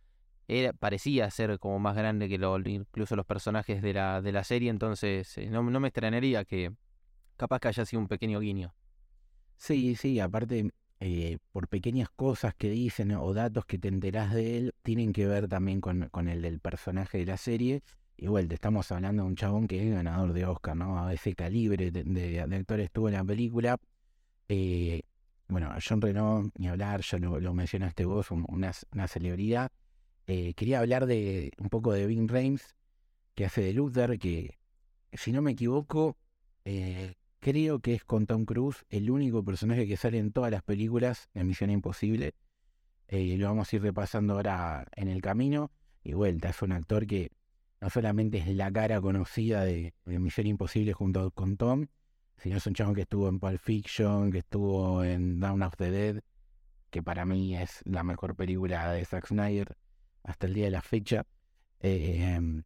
era, 0.49 0.73
parecía 0.73 1.31
ser 1.31 1.59
como 1.59 1.79
más 1.79 1.97
grande 1.97 2.29
que 2.29 2.39
lo, 2.39 2.59
incluso 2.59 3.17
los 3.17 3.27
personajes 3.27 3.83
de 3.83 3.93
la, 3.95 4.23
de 4.23 4.33
la 4.33 4.45
serie, 4.45 4.71
entonces 4.71 5.37
eh, 5.39 5.49
no, 5.51 5.63
no 5.63 5.81
me 5.81 5.89
extrañaría 5.89 6.45
que 6.45 6.73
capaz 7.37 7.61
que 7.61 7.69
haya 7.69 7.85
sido 7.87 8.01
un 8.03 8.09
pequeño 8.09 8.41
guiño. 8.41 8.75
Sí, 9.57 9.97
sí, 9.97 10.21
aparte, 10.21 10.71
eh, 11.01 11.39
por 11.53 11.69
pequeñas 11.69 12.09
cosas 12.11 12.55
que 12.55 12.71
dicen 12.71 13.13
o 13.13 13.35
datos 13.35 13.65
que 13.67 13.79
te 13.79 13.89
enterás 13.89 14.33
de 14.35 14.57
él, 14.59 14.75
tienen 14.83 15.13
que 15.13 15.27
ver 15.27 15.49
también 15.49 15.81
con, 15.81 16.09
con 16.11 16.29
el 16.29 16.43
del 16.43 16.61
personaje 16.61 17.19
de 17.19 17.27
la 17.27 17.37
serie. 17.37 17.83
Igual, 18.17 18.49
te 18.49 18.55
estamos 18.55 18.91
hablando 18.93 19.23
de 19.23 19.29
un 19.29 19.37
chabón 19.37 19.69
que 19.69 19.87
es 19.89 19.95
ganador 19.95 20.33
de 20.33 20.45
Oscar, 20.47 20.77
¿no? 20.77 20.99
A 21.05 21.13
ese 21.13 21.35
calibre 21.35 21.91
de, 21.91 22.05
de, 22.05 22.47
de 22.47 22.57
actor 22.57 22.81
estuvo 22.81 23.09
en 23.09 23.15
la 23.15 23.25
película. 23.25 23.79
Eh, 24.49 25.03
bueno, 25.49 25.75
John 25.87 26.01
Reno, 26.01 26.51
ni 26.59 26.69
hablar, 26.69 27.03
ya 27.03 27.19
lo, 27.19 27.41
lo 27.41 27.55
mencionaste 27.55 28.05
vos, 28.05 28.31
un- 28.31 28.45
una, 28.49 28.73
una 28.93 29.09
celebridad. 29.09 29.71
Eh, 30.29 30.53
quería 30.53 30.81
hablar 30.81 31.07
de 31.07 31.53
un 31.57 31.71
poco 31.71 31.91
de 31.91 32.07
Vin 32.07 32.29
Rames, 32.29 32.77
que 33.35 33.47
hace 33.47 33.63
de 33.63 33.73
Luther, 33.73 34.19
que, 34.19 34.59
si 35.15 35.33
no 35.33 35.41
me 35.41 35.53
equivoco, 35.53 36.19
eh, 36.67 37.15
creo 37.41 37.81
que 37.81 37.95
es 37.95 38.05
con 38.05 38.27
Tom 38.27 38.45
Cruise 38.45 38.85
el 38.91 39.11
único 39.11 39.43
personaje 39.43 39.89
que 39.89 39.97
sale 39.97 40.19
en 40.19 40.31
todas 40.33 40.51
las 40.51 40.63
películas 40.63 41.31
de 41.33 41.45
Misión 41.45 41.71
Imposible. 41.71 42.35
Eh, 43.09 43.39
lo 43.39 43.47
vamos 43.47 43.73
a 43.73 43.77
ir 43.77 43.83
repasando 43.83 44.35
ahora 44.35 44.87
en 44.97 45.09
el 45.09 45.23
camino. 45.23 45.73
Y 46.05 46.13
vuelta, 46.13 46.51
es 46.51 46.61
un 46.61 46.73
actor 46.73 47.07
que 47.07 47.33
no 47.81 47.89
solamente 47.89 48.37
es 48.37 48.49
la 48.49 48.71
cara 48.71 49.01
conocida 49.01 49.65
de, 49.65 49.95
Misión 50.05 50.47
Imposible 50.47 50.93
junto 50.93 51.31
con 51.31 51.57
Tom, 51.57 51.87
sino 52.37 52.59
es 52.59 52.67
un 52.67 52.75
chabón 52.75 52.95
que 52.95 53.03
estuvo 53.03 53.31
en 53.31 53.41
Pulp 53.41 53.59
Fiction, 53.59 54.31
que 54.31 54.39
estuvo 54.39 55.03
en 55.05 55.41
Down 55.41 55.63
of 55.63 55.77
the 55.79 55.91
Dead, 55.91 56.21
que 56.91 57.03
para 57.03 57.25
mí 57.25 57.57
es 57.57 57.81
la 57.87 58.03
mejor 58.03 58.37
película 58.37 58.93
de 58.93 59.07
Zack 59.07 59.27
Snyder 59.29 59.75
hasta 60.29 60.47
el 60.47 60.55
día 60.55 60.67
de 60.67 60.71
la 60.71 60.83
fecha. 60.83 61.27
Eh, 61.81 62.35
em, 62.35 62.63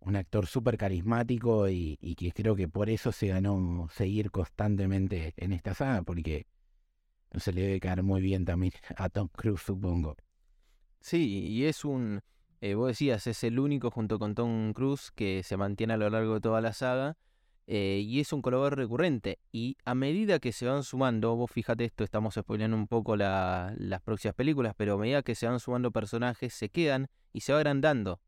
un 0.00 0.16
actor 0.16 0.46
súper 0.46 0.78
carismático 0.78 1.68
y, 1.68 1.98
y 2.00 2.14
que 2.14 2.30
creo 2.32 2.54
que 2.54 2.68
por 2.68 2.88
eso 2.88 3.10
se 3.10 3.26
ganó 3.28 3.88
seguir 3.92 4.30
constantemente 4.30 5.34
en 5.36 5.52
esta 5.52 5.74
saga, 5.74 6.02
porque 6.02 6.46
no 7.32 7.40
se 7.40 7.52
le 7.52 7.62
debe 7.62 7.80
caer 7.80 8.02
muy 8.02 8.20
bien 8.20 8.44
también 8.44 8.72
a 8.96 9.08
Tom 9.08 9.28
Cruise, 9.28 9.60
supongo. 9.60 10.16
Sí, 11.00 11.46
y 11.48 11.64
es 11.64 11.84
un, 11.84 12.20
eh, 12.60 12.74
vos 12.74 12.88
decías, 12.88 13.26
es 13.26 13.44
el 13.44 13.58
único 13.58 13.90
junto 13.90 14.18
con 14.18 14.34
Tom 14.34 14.72
Cruise 14.72 15.10
que 15.10 15.42
se 15.42 15.56
mantiene 15.56 15.94
a 15.94 15.96
lo 15.96 16.08
largo 16.08 16.34
de 16.34 16.40
toda 16.40 16.60
la 16.60 16.72
saga. 16.72 17.16
Eh, 17.70 18.00
y 18.02 18.18
es 18.18 18.32
un 18.32 18.40
colaborador 18.40 18.78
recurrente. 18.78 19.38
Y 19.52 19.76
a 19.84 19.94
medida 19.94 20.38
que 20.38 20.52
se 20.52 20.66
van 20.66 20.82
sumando, 20.82 21.36
vos 21.36 21.50
fíjate 21.50 21.84
esto, 21.84 22.02
estamos 22.02 22.34
spoileando 22.34 22.76
un 22.78 22.88
poco 22.88 23.14
la- 23.14 23.74
las 23.76 24.00
próximas 24.00 24.34
películas, 24.34 24.74
pero 24.74 24.94
a 24.94 24.98
medida 24.98 25.22
que 25.22 25.34
se 25.34 25.46
van 25.46 25.60
sumando 25.60 25.90
personajes, 25.90 26.54
se 26.54 26.70
quedan 26.70 27.08
y 27.34 27.40
se 27.42 27.52
va 27.52 27.58
agrandando 27.58 28.20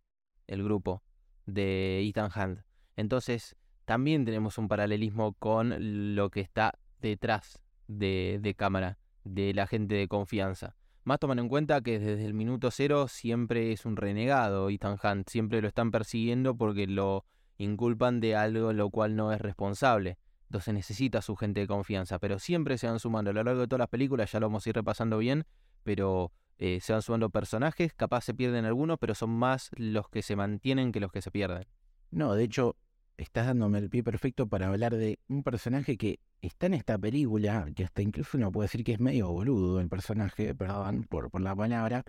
el 0.47 0.62
grupo 0.62 1.03
de 1.47 2.07
Ethan 2.07 2.30
Hunt. 2.36 2.61
Entonces, 2.97 3.57
también 3.86 4.26
tenemos 4.26 4.59
un 4.59 4.68
paralelismo 4.68 5.32
con 5.32 6.14
lo 6.14 6.28
que 6.30 6.41
está 6.41 6.78
detrás 7.01 7.61
de, 7.88 8.38
de 8.43 8.55
cámara, 8.55 8.99
de 9.24 9.55
la 9.55 9.66
gente 9.66 9.95
de 9.95 10.07
confianza. 10.07 10.76
Más 11.03 11.18
toman 11.18 11.38
en 11.38 11.49
cuenta 11.49 11.80
que 11.80 11.99
desde 11.99 12.26
el 12.26 12.34
minuto 12.34 12.70
cero 12.70 13.09
siempre 13.09 13.72
es 13.72 13.86
un 13.86 13.97
renegado 13.97 14.68
Ethan 14.68 14.99
Hunt, 15.03 15.30
siempre 15.30 15.62
lo 15.62 15.68
están 15.68 15.91
persiguiendo 15.91 16.55
porque 16.55 16.86
lo 16.86 17.24
inculpan 17.64 18.20
de 18.20 18.36
algo 18.36 18.72
lo 18.72 18.90
cual 18.90 19.16
no 19.16 19.32
es 19.32 19.40
responsable. 19.40 20.18
Entonces 20.44 20.74
necesita 20.74 21.22
su 21.22 21.36
gente 21.36 21.61
de 21.61 21.66
confianza, 21.66 22.18
pero 22.18 22.38
siempre 22.38 22.76
se 22.76 22.88
van 22.88 22.98
sumando 22.98 23.30
a 23.30 23.34
lo 23.34 23.44
largo 23.44 23.61
de 23.61 23.68
todas 23.68 23.80
las 23.80 23.88
películas, 23.88 24.32
ya 24.32 24.40
lo 24.40 24.46
vamos 24.46 24.66
a 24.66 24.70
ir 24.70 24.74
repasando 24.74 25.18
bien, 25.18 25.44
pero 25.84 26.32
eh, 26.58 26.80
se 26.80 26.92
van 26.92 27.02
sumando 27.02 27.30
personajes, 27.30 27.94
capaz 27.94 28.22
se 28.22 28.34
pierden 28.34 28.64
algunos, 28.64 28.98
pero 28.98 29.14
son 29.14 29.30
más 29.30 29.70
los 29.76 30.08
que 30.08 30.22
se 30.22 30.34
mantienen 30.34 30.90
que 30.90 30.98
los 30.98 31.12
que 31.12 31.22
se 31.22 31.30
pierden. 31.30 31.66
No, 32.11 32.34
de 32.34 32.44
hecho, 32.44 32.76
estás 33.16 33.46
dándome 33.46 33.78
el 33.78 33.90
pie 33.90 34.02
perfecto 34.02 34.48
para 34.48 34.68
hablar 34.68 34.96
de 34.96 35.20
un 35.28 35.44
personaje 35.44 35.96
que 35.96 36.18
está 36.40 36.66
en 36.66 36.74
esta 36.74 36.98
película, 36.98 37.68
que 37.76 37.84
hasta 37.84 38.02
incluso 38.02 38.36
uno 38.36 38.50
puede 38.50 38.64
decir 38.64 38.82
que 38.82 38.92
es 38.94 39.00
medio 39.00 39.30
boludo 39.30 39.80
el 39.80 39.88
personaje, 39.88 40.54
perdón 40.54 41.04
por, 41.04 41.30
por 41.30 41.42
la 41.42 41.54
palabra, 41.54 42.04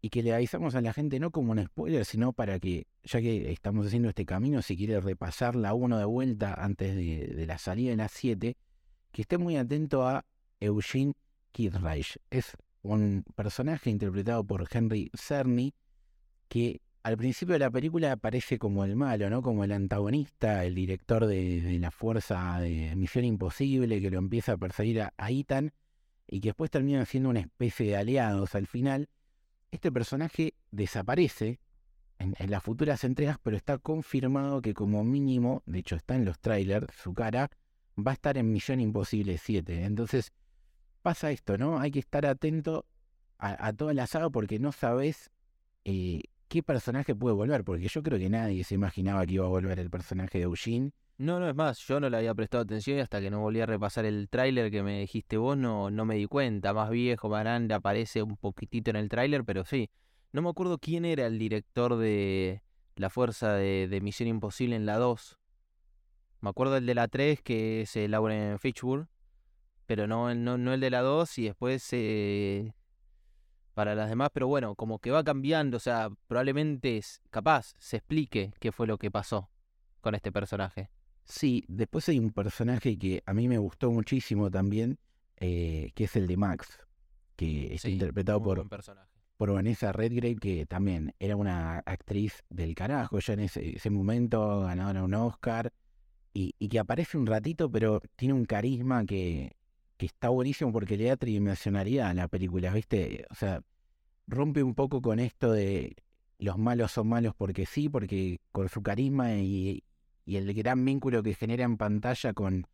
y 0.00 0.10
que 0.10 0.22
le 0.22 0.32
avisamos 0.32 0.74
a 0.74 0.80
la 0.80 0.92
gente 0.92 1.18
no 1.18 1.30
como 1.30 1.52
un 1.52 1.64
spoiler, 1.64 2.04
sino 2.04 2.32
para 2.32 2.60
que, 2.60 2.86
ya 3.02 3.20
que 3.20 3.50
estamos 3.50 3.86
haciendo 3.86 4.08
este 4.08 4.24
camino, 4.24 4.62
si 4.62 4.76
quiere 4.76 5.00
repasar 5.00 5.56
la 5.56 5.74
1 5.74 5.98
de 5.98 6.04
vuelta 6.04 6.54
antes 6.54 6.94
de, 6.94 7.46
la 7.46 7.58
salida 7.58 7.90
de 7.90 7.96
las 7.96 8.12
7, 8.12 8.56
que 9.10 9.22
esté 9.22 9.38
muy 9.38 9.56
atento 9.56 10.06
a 10.06 10.24
Eugene 10.60 11.14
Kidreich. 11.50 12.18
Es 12.30 12.56
un 12.82 13.24
personaje 13.34 13.90
interpretado 13.90 14.44
por 14.44 14.68
Henry 14.70 15.10
Cerny, 15.14 15.74
que 16.48 16.80
al 17.02 17.16
principio 17.16 17.54
de 17.54 17.60
la 17.60 17.70
película 17.70 18.12
aparece 18.12 18.58
como 18.58 18.84
el 18.84 18.94
malo, 18.94 19.30
¿no? 19.30 19.42
Como 19.42 19.64
el 19.64 19.72
antagonista, 19.72 20.64
el 20.64 20.74
director 20.74 21.26
de, 21.26 21.78
la 21.80 21.90
fuerza 21.90 22.60
de 22.60 22.94
Misión 22.94 23.24
Imposible, 23.24 24.00
que 24.00 24.10
lo 24.10 24.18
empieza 24.18 24.52
a 24.52 24.58
perseguir 24.58 25.02
a, 25.02 25.12
a 25.16 25.30
Ethan, 25.30 25.72
y 26.28 26.40
que 26.40 26.50
después 26.50 26.70
termina 26.70 27.04
siendo 27.04 27.30
una 27.30 27.40
especie 27.40 27.86
de 27.86 27.96
aliados 27.96 28.54
al 28.54 28.66
final 28.66 29.08
este 29.70 29.92
personaje 29.92 30.54
desaparece 30.70 31.60
en, 32.18 32.34
las 32.50 32.62
futuras 32.62 33.04
entregas, 33.04 33.38
pero 33.42 33.56
está 33.56 33.78
confirmado 33.78 34.60
que 34.60 34.74
como 34.74 35.04
mínimo, 35.04 35.62
de 35.66 35.80
hecho 35.80 35.96
está 35.96 36.16
en 36.16 36.24
los 36.24 36.38
trailers, 36.40 36.92
su 36.94 37.14
cara 37.14 37.50
va 37.96 38.12
a 38.12 38.14
estar 38.14 38.36
en 38.38 38.50
Misión 38.52 38.80
Imposible 38.80 39.38
7. 39.38 39.84
Entonces 39.84 40.32
pasa 41.02 41.30
esto, 41.30 41.58
¿no? 41.58 41.78
Hay 41.78 41.90
que 41.90 42.00
estar 42.00 42.26
atento 42.26 42.86
a, 43.38 43.72
toda 43.72 43.94
la 43.94 44.08
saga 44.08 44.30
porque 44.30 44.58
no 44.58 44.72
sabes 44.72 45.30
eh, 45.84 46.22
qué 46.48 46.62
personaje 46.62 47.14
puede 47.14 47.36
volver, 47.36 47.62
porque 47.62 47.86
yo 47.86 48.02
creo 48.02 48.18
que 48.18 48.28
nadie 48.28 48.64
se 48.64 48.74
imaginaba 48.74 49.24
que 49.26 49.34
iba 49.34 49.46
a 49.46 49.48
volver 49.48 49.78
el 49.78 49.90
personaje 49.90 50.38
de 50.38 50.44
Eugene. 50.44 50.92
No, 51.18 51.40
no 51.40 51.48
es 51.48 51.54
más, 51.56 51.80
yo 51.80 51.98
no 51.98 52.08
le 52.08 52.16
había 52.16 52.32
prestado 52.32 52.62
atención 52.62 52.96
y 52.96 53.00
hasta 53.00 53.20
que 53.20 53.28
no 53.28 53.40
volví 53.40 53.60
a 53.60 53.66
repasar 53.66 54.04
el 54.04 54.28
tráiler 54.28 54.70
que 54.70 54.84
me 54.84 55.00
dijiste 55.00 55.36
vos 55.36 55.56
no, 55.56 55.90
no 55.90 56.04
me 56.04 56.14
di 56.14 56.26
cuenta. 56.26 56.72
Más 56.72 56.90
viejo, 56.90 57.28
más 57.28 57.40
grande, 57.40 57.74
aparece 57.74 58.22
un 58.22 58.36
poquitito 58.36 58.90
en 58.90 58.96
el 58.96 59.08
tráiler, 59.08 59.44
pero 59.44 59.64
sí. 59.64 59.90
No 60.30 60.42
me 60.42 60.50
acuerdo 60.50 60.78
quién 60.78 61.04
era 61.04 61.26
el 61.26 61.38
director 61.40 61.96
de 61.96 62.62
la 62.94 63.10
fuerza 63.10 63.54
de, 63.54 63.98
Misión 64.00 64.28
Imposible 64.28 64.76
en 64.76 64.86
la 64.86 64.96
2. 64.98 65.38
Me 66.40 66.50
acuerdo 66.50 66.76
el 66.76 66.86
de 66.86 66.94
la 66.94 67.08
3, 67.08 67.42
que 67.42 67.82
es 67.82 67.96
el 67.96 68.12
Lauren 68.12 68.60
Fitchburg, 68.60 69.08
pero 69.86 70.06
no, 70.06 70.32
no, 70.36 70.56
no 70.56 70.72
el 70.72 70.80
de 70.80 70.90
la 70.90 71.00
2 71.00 71.38
y 71.38 71.44
después 71.46 71.84
eh, 71.92 72.74
para 73.74 73.96
las 73.96 74.08
demás, 74.08 74.30
pero 74.32 74.46
bueno, 74.46 74.76
como 74.76 75.00
que 75.00 75.10
va 75.10 75.24
cambiando, 75.24 75.78
o 75.78 75.80
sea, 75.80 76.10
probablemente 76.28 76.96
es 76.98 77.22
capaz 77.30 77.74
se 77.78 77.96
explique 77.96 78.52
qué 78.60 78.70
fue 78.70 78.86
lo 78.86 78.98
que 78.98 79.10
pasó 79.10 79.50
con 80.00 80.14
este 80.14 80.30
personaje. 80.30 80.90
Sí, 81.28 81.64
después 81.68 82.08
hay 82.08 82.18
un 82.18 82.30
personaje 82.30 82.98
que 82.98 83.22
a 83.26 83.34
mí 83.34 83.48
me 83.48 83.58
gustó 83.58 83.90
muchísimo 83.92 84.50
también, 84.50 84.98
eh, 85.36 85.92
que 85.94 86.04
es 86.04 86.16
el 86.16 86.26
de 86.26 86.38
Max, 86.38 86.66
que 87.36 87.74
es 87.74 87.84
interpretado 87.84 88.42
por, 88.42 88.66
por 89.36 89.52
Vanessa 89.52 89.92
Redgrave, 89.92 90.36
que 90.36 90.64
también 90.64 91.14
era 91.18 91.36
una 91.36 91.80
actriz 91.80 92.42
del 92.48 92.74
carajo 92.74 93.18
ya 93.18 93.34
en 93.34 93.40
ese, 93.40 93.90
momento, 93.90 94.62
ganadora 94.62 95.04
un 95.04 95.14
Oscar, 95.14 95.70
y, 96.32 96.52
que 96.68 96.78
aparece 96.78 97.18
un 97.18 97.26
ratito, 97.26 97.70
pero 97.70 98.00
tiene 98.16 98.32
un 98.32 98.46
carisma 98.46 99.04
que, 99.04 99.52
que 99.98 100.06
está 100.06 100.30
buenísimo 100.30 100.72
porque 100.72 100.96
le 100.96 101.06
da 101.06 101.16
tridimensionalidad 101.16 102.08
a 102.08 102.14
la 102.14 102.28
película, 102.28 102.72
¿viste? 102.72 103.26
O 103.30 103.34
sea, 103.34 103.62
rompe 104.26 104.62
un 104.62 104.74
poco 104.74 105.02
con 105.02 105.18
esto 105.18 105.52
de 105.52 105.94
los 106.38 106.56
malos 106.56 106.92
son 106.92 107.08
malos 107.08 107.34
porque 107.36 107.66
sí, 107.66 107.88
porque 107.88 108.40
con 108.52 108.68
su 108.68 108.82
carisma 108.82 109.34
y, 109.34 109.82
y 110.28 110.36
el 110.36 110.52
gran 110.52 110.84
vínculo 110.84 111.22
que 111.22 111.32
genera 111.32 111.64
en 111.64 111.78
pantalla 111.78 112.34
con, 112.34 112.66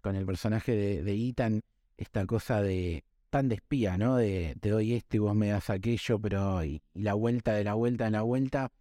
con 0.00 0.16
el 0.16 0.26
personaje 0.26 0.74
de, 0.74 1.28
Ethan, 1.28 1.62
esta 1.96 2.26
cosa 2.26 2.60
de 2.60 3.04
tan 3.30 3.48
de 3.48 3.54
espía, 3.54 3.96
¿no? 3.96 4.16
De 4.16 4.56
te 4.60 4.70
doy 4.70 4.94
esto 4.94 5.14
y 5.14 5.20
vos 5.20 5.36
me 5.36 5.46
das 5.46 5.70
aquello, 5.70 6.18
pero 6.18 6.62
la 6.94 7.14
vuelta 7.14 7.52
de 7.52 7.62
la 7.62 7.74
vuelta 7.74 8.08
en 8.08 8.14
la 8.14 8.22
vuelta, 8.22 8.72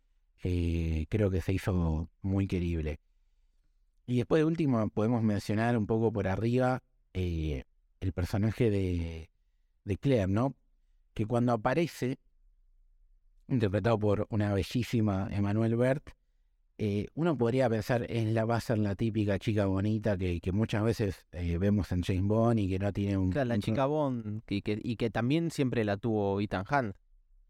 eh, 0.43 1.05
creo 1.07 1.29
que 1.29 1.39
se 1.39 1.53
hizo 1.53 2.09
muy 2.23 2.47
querible. 2.47 2.99
Y 4.07 4.17
después 4.17 4.39
de 4.39 4.45
último 4.45 4.89
podemos 4.89 5.21
mencionar 5.21 5.77
un 5.77 5.85
poco 5.85 6.11
por 6.11 6.27
arriba 6.27 6.81
eh, 7.13 7.63
el 7.99 8.11
personaje 8.11 8.71
de, 8.71 9.29
de 9.83 9.97
Claire, 9.97 10.25
¿no? 10.25 10.55
Que 11.13 11.27
cuando 11.27 11.53
aparece, 11.53 12.17
interpretado 13.47 13.99
por 13.99 14.25
una 14.31 14.51
bellísima 14.51 15.27
Emmanuel 15.29 15.75
Bert, 15.75 16.09
eh, 16.77 17.07
uno 17.13 17.37
podría 17.37 17.69
pensar, 17.69 18.05
es 18.09 18.27
la, 18.33 18.43
va 18.43 18.57
a 18.57 18.61
ser 18.61 18.77
la 18.79 18.95
típica 18.95 19.39
chica 19.39 19.65
bonita 19.65 20.17
que, 20.17 20.41
muchas 20.51 20.83
veces 20.83 21.25
eh, 21.31 21.57
vemos 21.57 21.91
en 21.93 22.01
James 22.01 22.23
Bond 22.23 22.59
y 22.59 22.69
que 22.69 22.79
no 22.79 22.91
tiene 22.91 23.17
un... 23.17 23.31
Claro, 23.31 23.47
la 23.47 23.59
chica 23.59 23.85
Bond 23.85 24.43
y 24.49 24.61
que, 24.61 24.79
y 24.83 24.97
que 24.97 25.09
también 25.09 25.51
siempre 25.51 25.85
la 25.85 25.95
tuvo 25.95 26.41
Ethan 26.41 26.65
Hunt. 26.69 26.95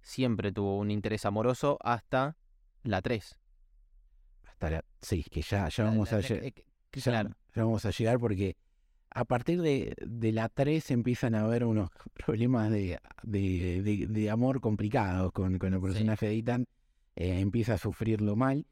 Siempre 0.02 0.52
tuvo 0.52 0.78
un 0.78 0.92
interés 0.92 1.26
amoroso 1.26 1.80
hasta 1.82 2.38
la 2.84 3.02
3. 3.02 3.40
Hasta 4.44 4.70
la... 4.70 4.86
Sí, 5.02 5.24
que 5.24 5.42
ya, 5.42 5.70
ya 5.70 5.86
vamos 5.86 6.14
a 6.14 6.20
llegar. 6.20 6.54
Ya, 6.94 7.36
vamos 7.56 7.86
a 7.86 7.90
llegar 7.90 8.20
porque 8.20 8.56
a 9.10 9.26
partir 9.26 9.62
de, 9.64 9.96
de, 10.06 10.32
la 10.34 10.50
3 10.50 10.92
empiezan 10.92 11.34
a 11.34 11.42
haber 11.42 11.66
unos 11.66 11.90
problemas 12.26 12.70
de, 12.70 13.00
de, 13.24 14.30
amor 14.30 14.62
complicados 14.62 15.32
con, 15.32 15.58
con 15.58 15.74
el 15.74 15.82
personaje 15.82 16.28
de 16.28 16.38
Ethan. 16.38 16.66
Eh, 17.16 17.40
empieza 17.40 17.74
a 17.74 17.78
sufrirlo 17.80 18.36
mal. 18.36 18.68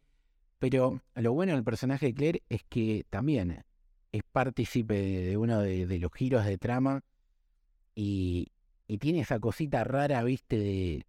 Pero 0.64 1.01
lo 1.16 1.34
bueno 1.34 1.55
del 1.55 1.64
personaje 1.66 2.05
de 2.05 2.14
Claire 2.14 2.43
es 2.47 2.64
que 2.64 3.05
también 3.09 3.66
es 4.14 4.24
partícipe 4.32 4.93
de 4.93 5.36
uno 5.36 5.59
de, 5.59 5.99
los 5.99 6.09
giros 6.14 6.45
de 6.45 6.57
trama 6.57 7.03
y, 7.93 8.47
tiene 9.01 9.20
esa 9.20 9.41
cosita 9.41 9.84
rara, 9.84 10.24
viste, 10.24 11.03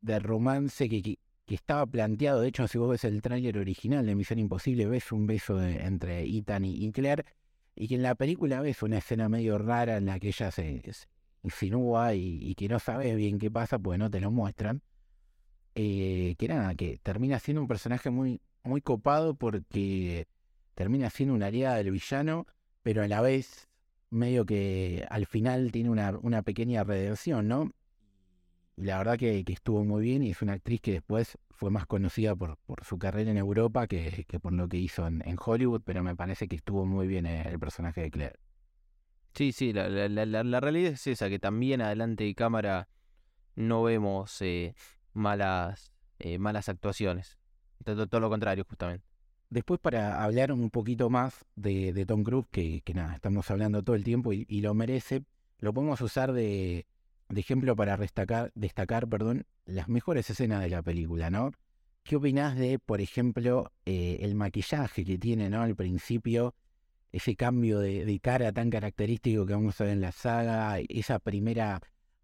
de, 0.00 0.18
romance 0.20 0.88
que, 0.88 1.18
estaba 1.48 1.86
planteado. 1.86 2.42
De 2.42 2.46
hecho, 2.50 2.68
si 2.68 2.78
vos 2.78 2.88
ves 2.88 3.02
el 3.02 3.20
tráiler 3.20 3.58
original 3.58 4.06
de 4.06 4.14
Misión 4.14 4.38
Imposible, 4.38 4.86
ves 4.86 5.10
un 5.10 5.26
beso 5.26 5.60
entre 5.60 6.22
Ethan 6.22 6.64
y, 6.64 6.92
Claire 6.92 7.24
y 7.74 7.88
que 7.88 7.96
en 7.96 8.04
la 8.04 8.14
película 8.14 8.60
ves 8.60 8.80
una 8.84 8.98
escena 8.98 9.28
medio 9.28 9.58
rara 9.58 9.96
en 9.96 10.06
la 10.06 10.20
que 10.20 10.28
ella 10.28 10.52
se, 10.52 10.82
insinúa 11.42 12.14
y, 12.14 12.54
que 12.54 12.68
no 12.68 12.78
sabes 12.78 13.16
bien 13.16 13.40
qué 13.40 13.50
pasa, 13.50 13.76
pues 13.76 13.98
no 13.98 14.08
te 14.08 14.20
lo 14.20 14.30
muestran. 14.30 14.82
Eh, 15.74 16.36
que 16.38 16.46
nada, 16.46 16.76
que 16.76 17.00
termina 17.02 17.40
siendo 17.40 17.60
un 17.60 17.66
personaje 17.66 18.10
muy, 18.10 18.40
muy 18.62 18.80
copado 18.80 19.34
porque 19.34 20.26
termina 20.74 21.10
siendo 21.10 21.34
una 21.34 21.46
aliada 21.46 21.76
del 21.76 21.90
villano, 21.90 22.46
pero 22.82 23.02
a 23.02 23.08
la 23.08 23.20
vez 23.20 23.68
medio 24.10 24.44
que 24.44 25.06
al 25.08 25.26
final 25.26 25.70
tiene 25.72 25.90
una, 25.90 26.18
una 26.22 26.42
pequeña 26.42 26.84
redención, 26.84 27.48
¿no? 27.48 27.72
La 28.76 28.98
verdad 28.98 29.18
que, 29.18 29.44
estuvo 29.46 29.84
muy 29.84 30.02
bien 30.02 30.22
y 30.22 30.30
es 30.30 30.40
una 30.40 30.54
actriz 30.54 30.80
que 30.80 30.92
después 30.92 31.38
fue 31.50 31.70
más 31.70 31.86
conocida 31.86 32.34
por, 32.34 32.56
por 32.58 32.84
su 32.84 32.98
carrera 32.98 33.30
en 33.30 33.36
Europa 33.36 33.86
que, 33.86 34.24
que 34.26 34.40
por 34.40 34.52
lo 34.54 34.68
que 34.68 34.78
hizo 34.78 35.06
en, 35.06 35.22
Hollywood, 35.38 35.82
pero 35.84 36.02
me 36.02 36.16
parece 36.16 36.48
que 36.48 36.56
estuvo 36.56 36.86
muy 36.86 37.06
bien 37.06 37.26
el 37.26 37.58
personaje 37.58 38.00
de 38.00 38.10
Claire. 38.10 38.40
Sí, 39.34 39.52
sí, 39.52 39.72
la, 39.72 39.88
la, 39.88 40.24
la, 40.26 40.60
realidad 40.60 40.92
es 40.92 41.06
esa, 41.06 41.28
que 41.28 41.38
también 41.38 41.82
adelante 41.82 42.24
de 42.24 42.34
cámara 42.34 42.88
no 43.54 43.82
vemos 43.82 44.40
eh, 44.42 44.74
malas, 45.12 45.92
eh, 46.18 46.38
malas 46.38 46.68
actuaciones. 46.68 47.39
Todo, 47.84 48.20
lo 48.20 48.28
contrario, 48.28 48.64
justamente. 48.68 49.04
Después, 49.48 49.80
para 49.80 50.22
hablar 50.22 50.52
un 50.52 50.70
poquito 50.70 51.10
más 51.10 51.44
de, 51.56 52.04
Tom 52.06 52.22
Cruise, 52.22 52.46
que, 52.50 52.82
nada, 52.94 53.14
estamos 53.14 53.50
hablando 53.50 53.82
todo 53.82 53.96
el 53.96 54.04
tiempo 54.04 54.32
y, 54.32 54.60
lo 54.60 54.74
merece, 54.74 55.24
lo 55.58 55.72
podemos 55.72 56.00
usar 56.00 56.32
de, 56.32 56.86
ejemplo 57.34 57.74
para 57.74 57.96
destacar, 57.96 58.52
destacar 58.54 59.08
perdón, 59.08 59.46
las 59.64 59.88
mejores 59.88 60.30
escenas 60.30 60.62
de 60.62 60.68
la 60.68 60.82
película, 60.82 61.30
¿no? 61.30 61.52
¿Qué 62.04 62.16
opinás 62.16 62.56
de, 62.56 62.78
por 62.78 63.00
ejemplo, 63.00 63.72
eh, 63.84 64.18
el 64.20 64.34
maquillaje 64.34 65.04
que 65.04 65.18
tiene, 65.18 65.50
¿no? 65.50 65.62
Al 65.62 65.74
principio, 65.74 66.54
ese 67.12 67.34
cambio 67.34 67.80
de, 67.80 68.20
cara 68.22 68.52
tan 68.52 68.70
característico 68.70 69.46
que 69.46 69.54
vamos 69.54 69.80
a 69.80 69.84
ver 69.84 69.94
en 69.94 70.00
la 70.00 70.12
saga, 70.12 70.78
esa 70.88 71.18
primera 71.18 71.80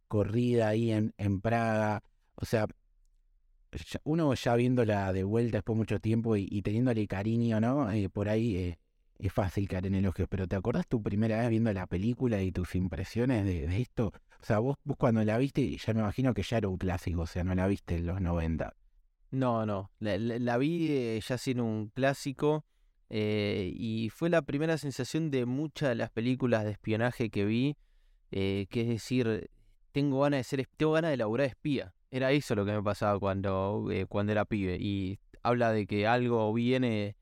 corrida 0.07 0.69
ahí 0.69 0.93
en 0.93 1.41
Praga, 1.41 2.03
o 2.37 2.45
sea, 2.45 2.67
uno 4.05 4.35
ya 4.35 4.57
viéndola 4.57 5.13
de 5.13 5.25
vuelta 5.25 5.59
después 5.59 5.75
de 5.75 5.79
mucho 5.79 6.01
tiempo 6.01 6.37
y, 6.37 6.63
teniéndole 6.63 7.07
cariño, 7.07 7.61
¿no? 7.61 7.91
Eh, 7.91 8.09
por 8.09 8.29
ahí 8.29 8.57
eh, 8.57 8.79
es 9.19 9.33
fácil 9.33 9.69
caer 9.69 9.87
en 9.87 9.95
elogios, 9.95 10.29
pero 10.29 10.47
¿te 10.47 10.57
acordás 10.57 10.87
tu 10.87 11.03
primera 11.03 11.39
vez 11.39 11.51
viendo 11.51 11.73
la 11.73 11.87
película 11.87 12.43
y 12.43 12.53
tus 12.53 12.75
impresiones 12.75 13.45
de, 13.45 13.81
esto? 13.81 14.13
O 14.41 14.45
sea, 14.45 14.59
vos, 14.59 14.77
vos 14.85 14.97
cuando 14.97 15.25
la 15.25 15.39
viste, 15.39 15.77
ya 15.77 15.95
me 15.95 16.01
imagino 16.01 16.35
que 16.35 16.43
ya 16.43 16.59
era 16.59 16.69
un 16.69 16.79
clásico, 16.79 17.23
o 17.23 17.27
sea, 17.27 17.45
no 17.45 17.55
la 17.55 17.67
viste 17.67 17.97
en 17.97 18.07
los 18.07 18.21
90. 18.21 18.75
No, 19.33 19.67
no, 19.67 19.91
la, 19.99 20.57
vi 20.57 20.87
eh, 20.89 21.21
ya 21.27 21.37
siendo 21.37 21.65
un 21.65 21.89
clásico 21.89 22.65
y 23.09 24.11
fue 24.13 24.31
la 24.31 24.43
primera 24.43 24.79
sensación 24.79 25.31
de 25.31 25.47
muchas 25.47 25.91
de 25.91 25.95
las 25.95 26.11
películas 26.11 26.65
de 26.65 26.73
espionaje 26.73 27.31
que 27.31 27.45
vi, 27.45 27.77
que 28.31 28.69
es 28.73 28.89
decir, 28.89 29.51
tengo 29.93 30.21
ganas 30.21 30.41
de 30.41 30.45
ser, 30.45 30.69
tengo 30.77 30.93
ganas 30.93 31.11
de 31.11 31.17
laburar 31.17 31.47
espía. 31.47 31.96
Era 32.17 32.33
eso 32.33 32.55
lo 32.55 32.65
que 32.65 32.73
me 32.73 32.83
pasaba 32.83 33.19
cuando, 33.21 33.89
eh, 33.93 34.07
cuando 34.07 34.33
era 34.33 34.47
pibe 34.47 34.79
y 34.81 35.19
habla 35.43 35.71
de 35.71 35.87
que 35.87 36.07
algo 36.07 36.51
viene, 36.55 37.15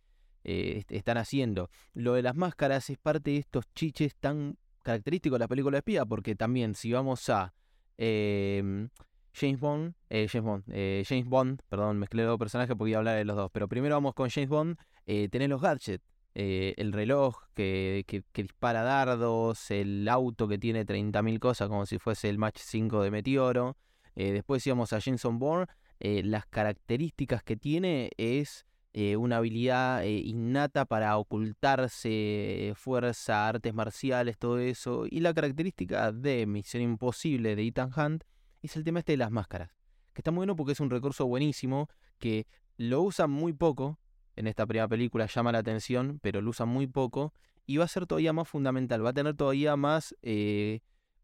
eh, 0.45 0.74
est- 0.78 0.92
están 0.92 1.16
haciendo. 1.18 1.68
Lo 1.95 2.12
de 2.14 2.22
las 2.22 2.36
máscaras 2.36 2.88
es 2.90 2.99
parte 2.99 3.32
de 3.32 3.38
estos 3.38 3.64
chiches 3.74 4.14
tan 4.20 4.57
característicos 4.82 5.34
de 5.36 5.40
las 5.40 5.49
películas 5.49 5.72
de 5.74 5.78
espía, 5.78 6.07
porque 6.07 6.36
también 6.36 6.76
si 6.76 6.92
vamos 6.92 7.28
a... 7.28 7.53
em, 7.99 8.88
James 9.32 9.59
Bond, 9.59 9.95
eh, 10.11 10.28
James 10.30 10.45
Bond, 10.45 10.62
eh, 10.70 11.03
James 11.09 11.26
Bond, 11.26 11.61
perdón, 11.68 11.99
mezclé 11.99 12.22
dos 12.22 12.38
personajes 12.38 12.76
porque 12.76 12.90
iba 12.90 12.99
a 12.99 13.01
hablar 13.01 13.16
de 13.16 13.24
los 13.24 13.34
dos, 13.34 13.51
pero 13.53 13.66
primero 13.66 13.97
vamos 13.97 14.14
con 14.14 14.30
James 14.30 14.49
Bond, 14.49 14.76
tenés 15.05 15.49
los 15.49 15.61
gadgets, 15.61 16.05
el 16.34 16.92
reloj 16.92 17.34
que, 17.53 18.05
que- 18.07 18.22
que 18.32 18.42
dispara 18.45 18.82
dardos, 18.84 19.72
el 19.72 20.09
auto 20.09 20.47
que 20.47 20.59
tiene 20.59 20.84
30.000 20.84 21.40
cosas 21.40 21.68
como 21.68 21.84
si 21.84 21.99
fuese 21.99 22.28
el 22.28 22.38
Match 22.38 22.59
5 22.61 23.03
de 23.03 23.11
Meteoro, 23.11 23.76
eh, 24.17 24.33
después 24.33 24.67
íbamos 24.67 24.93
a 24.93 24.99
Jameson 24.99 25.39
Bourne, 25.39 25.67
eh, 26.01 26.23
las 26.23 26.47
características 26.47 27.43
que 27.43 27.57
tiene 27.57 28.11
es 28.17 28.67
eh, 28.93 29.17
una 29.17 29.39
habilidad 29.39 30.05
innata 30.05 30.85
para 30.85 31.17
ocultarse, 31.19 32.73
fuerza, 32.77 33.49
artes 33.49 33.75
marciales, 33.75 34.39
todo 34.39 34.59
eso, 34.59 35.05
y 35.11 35.21
la 35.21 35.35
característica 35.35 36.12
de 36.12 36.47
Misión 36.47 36.83
Imposible 36.83 37.57
de 37.57 37.67
Ethan 37.67 37.91
Hunt 37.97 38.25
es 38.62 38.77
el 38.77 38.85
tema 38.85 39.01
este 39.01 39.12
de 39.12 39.19
las 39.19 39.31
máscaras. 39.31 39.71
Que 40.12 40.21
está 40.21 40.31
muy 40.31 40.39
bueno 40.39 40.55
porque 40.55 40.73
es 40.73 40.81
un 40.81 40.91
recurso 40.91 41.27
buenísimo 41.27 41.89
que 42.19 42.47
lo 42.77 43.03
usan 43.03 43.31
muy 43.31 43.53
poco. 43.53 43.99
En 44.37 44.47
esta 44.47 44.67
primera 44.67 44.89
película 44.89 45.27
llama 45.27 45.53
la 45.53 45.59
atención, 45.59 46.21
pero 46.23 46.41
lo 46.41 46.51
usan 46.51 46.69
muy 46.69 46.87
poco. 46.87 47.35
Y 47.67 47.79
va 47.79 47.85
a 47.85 47.89
ser 47.89 48.07
todavía 48.07 48.33
más 48.33 48.49
fundamental. 48.49 49.05
Va 49.05 49.11
a 49.11 49.12
tener 49.12 49.35
todavía 49.35 49.77
más 49.77 50.15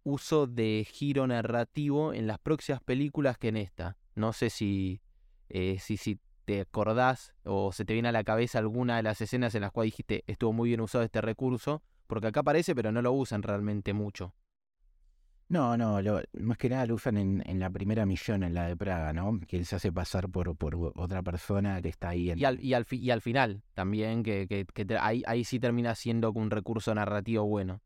uso 0.03 0.47
de 0.47 0.87
giro 0.91 1.27
narrativo 1.27 2.13
en 2.15 2.27
las 2.27 2.39
próximas 2.39 2.83
películas 2.83 3.39
que 3.39 3.49
en 3.49 3.57
esta. 3.57 3.97
No 4.15 4.33
sé 4.33 4.51
si, 4.51 5.01
eh, 5.49 5.79
si, 5.81 5.97
si 5.97 6.19
te 6.45 6.63
acordás 6.63 7.33
o 7.45 7.73
se 7.73 7.85
te 7.85 7.93
viene 7.93 8.09
a 8.09 8.13
la 8.13 8.25
cabeza 8.25 8.59
alguna 8.59 8.97
de 8.97 9.03
las 9.03 9.21
escenas 9.21 9.55
en 9.55 9.61
las 9.63 9.73
cuales 9.73 9.93
dijiste 9.93 10.25
estuvo 10.27 10.53
muy 10.53 10.69
bien 10.71 10.81
usado 10.81 11.05
este 11.05 11.21
recurso. 11.21 11.83
Porque 12.07 12.27
acá 12.27 12.41
aparece, 12.41 12.75
pero 12.75 12.91
no 12.91 13.03
lo 13.03 13.13
usan 13.13 13.43
realmente 13.43 13.93
mucho. 13.93 14.35
No, 15.49 15.77
no, 15.77 16.01
lo- 16.01 16.21
más 16.41 16.59
que 16.59 16.69
nada 16.69 16.87
lo 16.87 16.95
usan 16.95 17.17
en, 17.17 17.43
en 17.45 17.59
la 17.59 17.71
primera 17.71 18.07
misión, 18.07 18.45
en 18.45 18.55
la 18.55 18.69
de 18.69 18.77
Praga, 18.77 19.13
¿no? 19.13 19.39
Que 19.49 19.57
él 19.57 19.67
se 19.67 19.75
hace 19.77 19.91
pasar 19.93 20.29
por, 20.29 20.57
por 20.57 20.77
otra 20.95 21.23
persona 21.25 21.83
que 21.83 21.89
está 21.89 22.11
ahí 22.11 22.31
en... 22.31 22.39
Y 22.39 22.45
al, 22.45 22.61
y 22.65 22.75
al, 22.75 22.85
fi- 22.85 22.99
y 22.99 23.11
al 23.11 23.21
final 23.21 23.63
también, 23.75 24.23
que, 24.23 24.47
que- 24.49 24.65
que 24.65 24.97
ahí, 25.01 25.25
ahí 25.27 25.43
sí 25.43 25.59
termina 25.59 25.97
siendo 25.97 26.31
un 26.33 26.51
recurso 26.51 26.95
narrativo 26.95 27.45
bueno. 27.47 27.81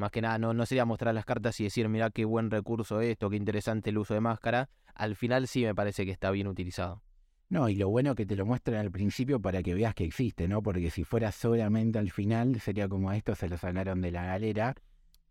Más 0.00 0.10
que 0.10 0.22
nada, 0.22 0.38
no, 0.38 0.54
no 0.54 0.64
sería 0.64 0.86
mostrar 0.86 1.14
las 1.14 1.26
cartas 1.26 1.60
y 1.60 1.64
decir, 1.64 1.86
mira 1.90 2.08
qué 2.10 2.24
buen 2.24 2.50
recurso 2.50 3.02
esto, 3.02 3.28
qué 3.28 3.36
interesante 3.36 3.90
el 3.90 3.98
uso 3.98 4.14
de 4.14 4.20
máscara. 4.20 4.70
Al 4.94 5.14
final 5.14 5.46
sí 5.46 5.62
me 5.62 5.74
parece 5.74 6.06
que 6.06 6.10
está 6.10 6.30
bien 6.30 6.46
utilizado. 6.46 7.02
No, 7.50 7.68
y 7.68 7.74
lo 7.74 7.90
bueno 7.90 8.14
que 8.14 8.24
te 8.24 8.34
lo 8.34 8.46
muestran 8.46 8.78
al 8.78 8.90
principio 8.90 9.40
para 9.40 9.62
que 9.62 9.74
veas 9.74 9.94
que 9.94 10.04
existe, 10.04 10.48
¿no? 10.48 10.62
Porque 10.62 10.88
si 10.90 11.04
fuera 11.04 11.32
solamente 11.32 11.98
al 11.98 12.10
final, 12.10 12.58
sería 12.60 12.88
como 12.88 13.12
esto 13.12 13.34
se 13.34 13.48
lo 13.50 13.58
sacaron 13.58 14.00
de 14.00 14.10
la 14.10 14.24
galera 14.24 14.74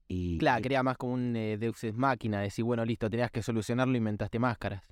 y... 0.07 0.38
Claro, 0.38 0.61
crea 0.61 0.84
más 0.84 0.97
como 0.97 1.13
un 1.13 1.36
eh, 1.36 1.57
Deus 1.57 1.84
Ex 1.84 1.97
Máquina, 1.97 2.39
decir, 2.39 2.63
bueno, 2.63 2.86
listo, 2.86 3.09
tenías 3.09 3.32
que 3.32 3.41
solucionarlo, 3.41 3.97
inventaste 3.97 4.38
máscaras. 4.38 4.84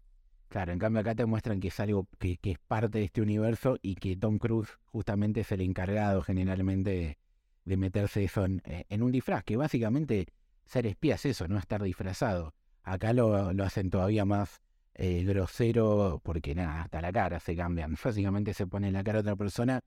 Claro, 0.48 0.72
en 0.72 0.80
cambio 0.80 1.02
acá 1.02 1.14
te 1.14 1.26
muestran 1.28 1.60
que 1.60 1.68
es 1.68 1.80
algo 1.80 2.08
que, 2.18 2.38
que 2.38 2.52
es 2.52 2.60
parte 2.68 2.98
de 2.98 3.04
este 3.04 3.22
universo 3.22 3.78
y 3.84 3.94
que 3.94 4.16
Tom 4.16 4.40
Cruise 4.40 4.80
justamente 4.86 5.42
es 5.42 5.52
el 5.52 5.62
encargado 5.62 6.24
generalmente 6.24 7.20
de, 7.68 7.78
meterse 7.78 8.24
eso 8.24 8.46
en, 8.46 8.62
eh, 8.66 8.86
en 8.90 9.04
un 9.04 9.12
disfraz, 9.12 9.44
que 9.44 9.58
básicamente 9.58 10.28
ser 10.66 10.86
espía 10.88 11.16
es 11.16 11.26
eso, 11.26 11.48
no 11.48 11.58
estar 11.58 11.82
disfrazado. 11.82 12.54
Acá 12.84 13.14
lo, 13.14 13.54
lo 13.54 13.64
hacen 13.64 13.90
todavía 13.90 14.26
más 14.26 14.62
eh, 15.00 15.24
grosero 15.24 16.20
porque 16.24 16.56
nada, 16.56 16.82
hasta 16.82 17.02
la 17.02 17.12
cara 17.12 17.40
se 17.40 17.56
cambian. 17.56 17.96
Básicamente 18.04 18.54
se 18.54 18.68
pone 18.68 18.92
la 18.92 19.04
cara 19.04 19.20
otra 19.20 19.36
persona 19.36 19.82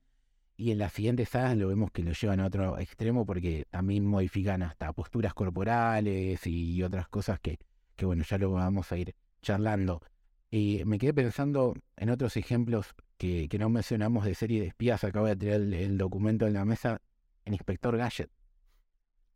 y 0.57 0.71
en 0.71 0.77
las 0.77 0.93
siguientes 0.93 1.29
sagas 1.29 1.57
lo 1.57 1.67
vemos 1.67 1.91
que 1.91 2.03
lo 2.03 2.11
llevan 2.13 2.39
a 2.39 2.45
otro 2.45 2.77
extremo 2.79 3.25
porque 3.25 3.65
también 3.69 4.05
modifican 4.05 4.63
hasta 4.63 4.93
posturas 4.93 5.33
corporales 5.33 6.45
y 6.45 6.83
otras 6.83 7.07
cosas 7.07 7.39
que, 7.39 7.57
que 7.95 8.05
bueno, 8.05 8.23
ya 8.23 8.37
lo 8.37 8.51
vamos 8.51 8.91
a 8.91 8.97
ir 8.97 9.15
charlando. 9.41 10.01
Y 10.49 10.83
me 10.85 10.99
quedé 10.99 11.13
pensando 11.13 11.73
en 11.97 12.09
otros 12.09 12.37
ejemplos 12.37 12.93
que, 13.17 13.47
que 13.49 13.57
no 13.57 13.69
mencionamos 13.69 14.25
de 14.25 14.35
serie 14.35 14.61
de 14.61 14.67
espías. 14.67 15.03
Acabo 15.03 15.27
de 15.27 15.35
tirar 15.35 15.61
el 15.61 15.97
documento 15.97 16.45
en 16.45 16.53
la 16.53 16.65
mesa. 16.65 17.01
En 17.45 17.53
Inspector 17.53 17.97
Gadget. 17.97 18.29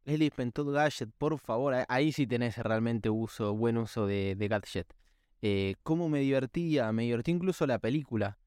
El 0.05 0.21
Inspector 0.21 0.71
Gadget, 0.71 1.09
por 1.17 1.39
favor, 1.39 1.73
ahí 1.87 2.11
sí 2.11 2.27
tenés 2.27 2.57
realmente 2.57 3.09
uso, 3.09 3.55
buen 3.55 3.77
uso 3.77 4.05
de, 4.05 4.35
Gadget. 4.39 4.93
Eh, 5.41 5.75
¿Cómo 5.83 6.09
me 6.09 6.19
divertía? 6.19 6.91
Me 6.91 7.03
divertí 7.03 7.31
incluso 7.31 7.65
la 7.65 7.79
película. 7.79 8.37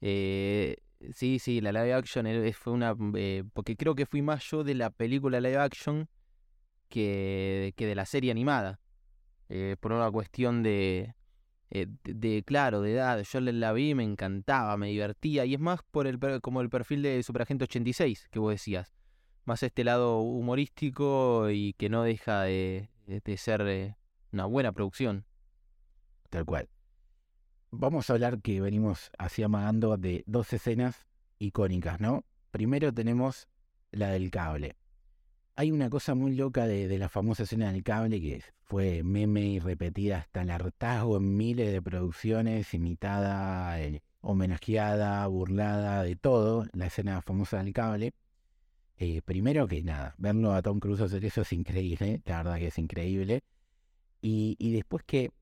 Eh, 0.00 0.76
sí, 1.12 1.38
sí, 1.38 1.60
la 1.60 1.72
live 1.72 1.94
action 1.94 2.26
eh, 2.26 2.52
fue 2.52 2.72
una... 2.72 2.94
eh, 3.16 3.44
porque 3.52 3.76
creo 3.76 3.94
que 3.94 4.06
fui 4.06 4.22
más 4.22 4.44
yo 4.48 4.62
de 4.62 4.74
la 4.74 4.90
película 4.90 5.40
live 5.40 5.58
action 5.58 6.08
que, 6.88 7.72
que 7.76 7.86
de 7.86 7.94
la 7.94 8.06
serie 8.06 8.30
animada. 8.30 8.78
Por 9.80 9.92
una 9.92 10.10
cuestión 10.10 10.62
de, 10.62 11.14
eh, 11.74 11.86
de, 12.04 12.42
claro, 12.44 12.82
de 12.82 12.92
edad. 12.92 13.22
Yo 13.24 13.40
la, 13.40 13.72
vi, 13.72 13.94
me 13.94 14.04
encantaba, 14.04 14.76
me 14.76 14.88
divertía. 14.88 15.46
Y 15.46 15.54
es 15.54 15.60
más 15.60 15.80
por 15.90 16.06
el 16.06 16.20
como 16.42 16.60
el 16.60 16.68
perfil 16.68 17.02
de 17.02 17.22
Superagente 17.22 17.64
86 17.64 18.28
que 18.30 18.38
vos 18.38 18.52
decías 18.52 18.92
más 19.44 19.62
este 19.62 19.82
lado 19.82 20.20
humorístico 20.20 21.50
y 21.50 21.72
que 21.72 21.88
no 21.88 22.02
deja 22.02 22.42
de, 22.42 22.90
de 23.06 23.36
ser 23.36 23.62
eh, 23.62 23.96
una 24.32 24.44
buena 24.44 24.72
producción. 24.72 25.24
Tal 26.28 26.44
cual. 26.44 26.68
Vamos 27.70 28.10
a 28.10 28.12
hablar 28.12 28.42
que 28.42 28.60
venimos 28.60 29.10
así 29.18 29.42
amagando 29.42 29.96
de 29.96 30.24
dos 30.26 30.52
escenas 30.52 31.06
icónicas, 31.38 32.00
¿no? 32.00 32.24
Primero 32.50 32.92
tenemos 32.92 33.48
la 33.90 34.10
del 34.10 34.30
cable. 34.30 34.76
Hay 35.54 35.70
una 35.70 35.90
cosa 35.90 36.14
muy 36.14 36.34
loca 36.34 36.66
de, 36.66 36.88
de 36.88 36.98
la 36.98 37.08
famosa 37.08 37.42
escena 37.42 37.70
del 37.72 37.82
cable 37.82 38.20
que 38.20 38.42
fue 38.62 39.02
meme 39.02 39.42
y 39.42 39.58
repetida 39.58 40.18
hasta 40.18 40.42
el 40.42 40.50
hartazgo 40.50 41.18
en 41.18 41.36
miles 41.36 41.70
de 41.72 41.82
producciones, 41.82 42.72
imitada, 42.72 43.78
eh, 43.82 44.02
homenajeada, 44.22 45.26
burlada, 45.26 46.04
de 46.04 46.16
todo, 46.16 46.66
la 46.72 46.86
escena 46.86 47.20
famosa 47.20 47.62
del 47.62 47.74
cable. 47.74 48.14
Eh, 48.96 49.20
primero 49.22 49.66
que 49.68 49.82
nada, 49.82 50.14
verlo 50.16 50.52
a 50.54 50.62
Tom 50.62 50.80
Cruise 50.80 51.02
hacer 51.02 51.24
eso 51.24 51.42
es 51.42 51.52
increíble, 51.52 52.22
la 52.24 52.38
verdad 52.38 52.58
que 52.58 52.68
es 52.68 52.78
increíble. 52.78 53.42
Y, 54.22 54.56
y 54.58 54.72
después 54.72 55.04
que 55.04 55.32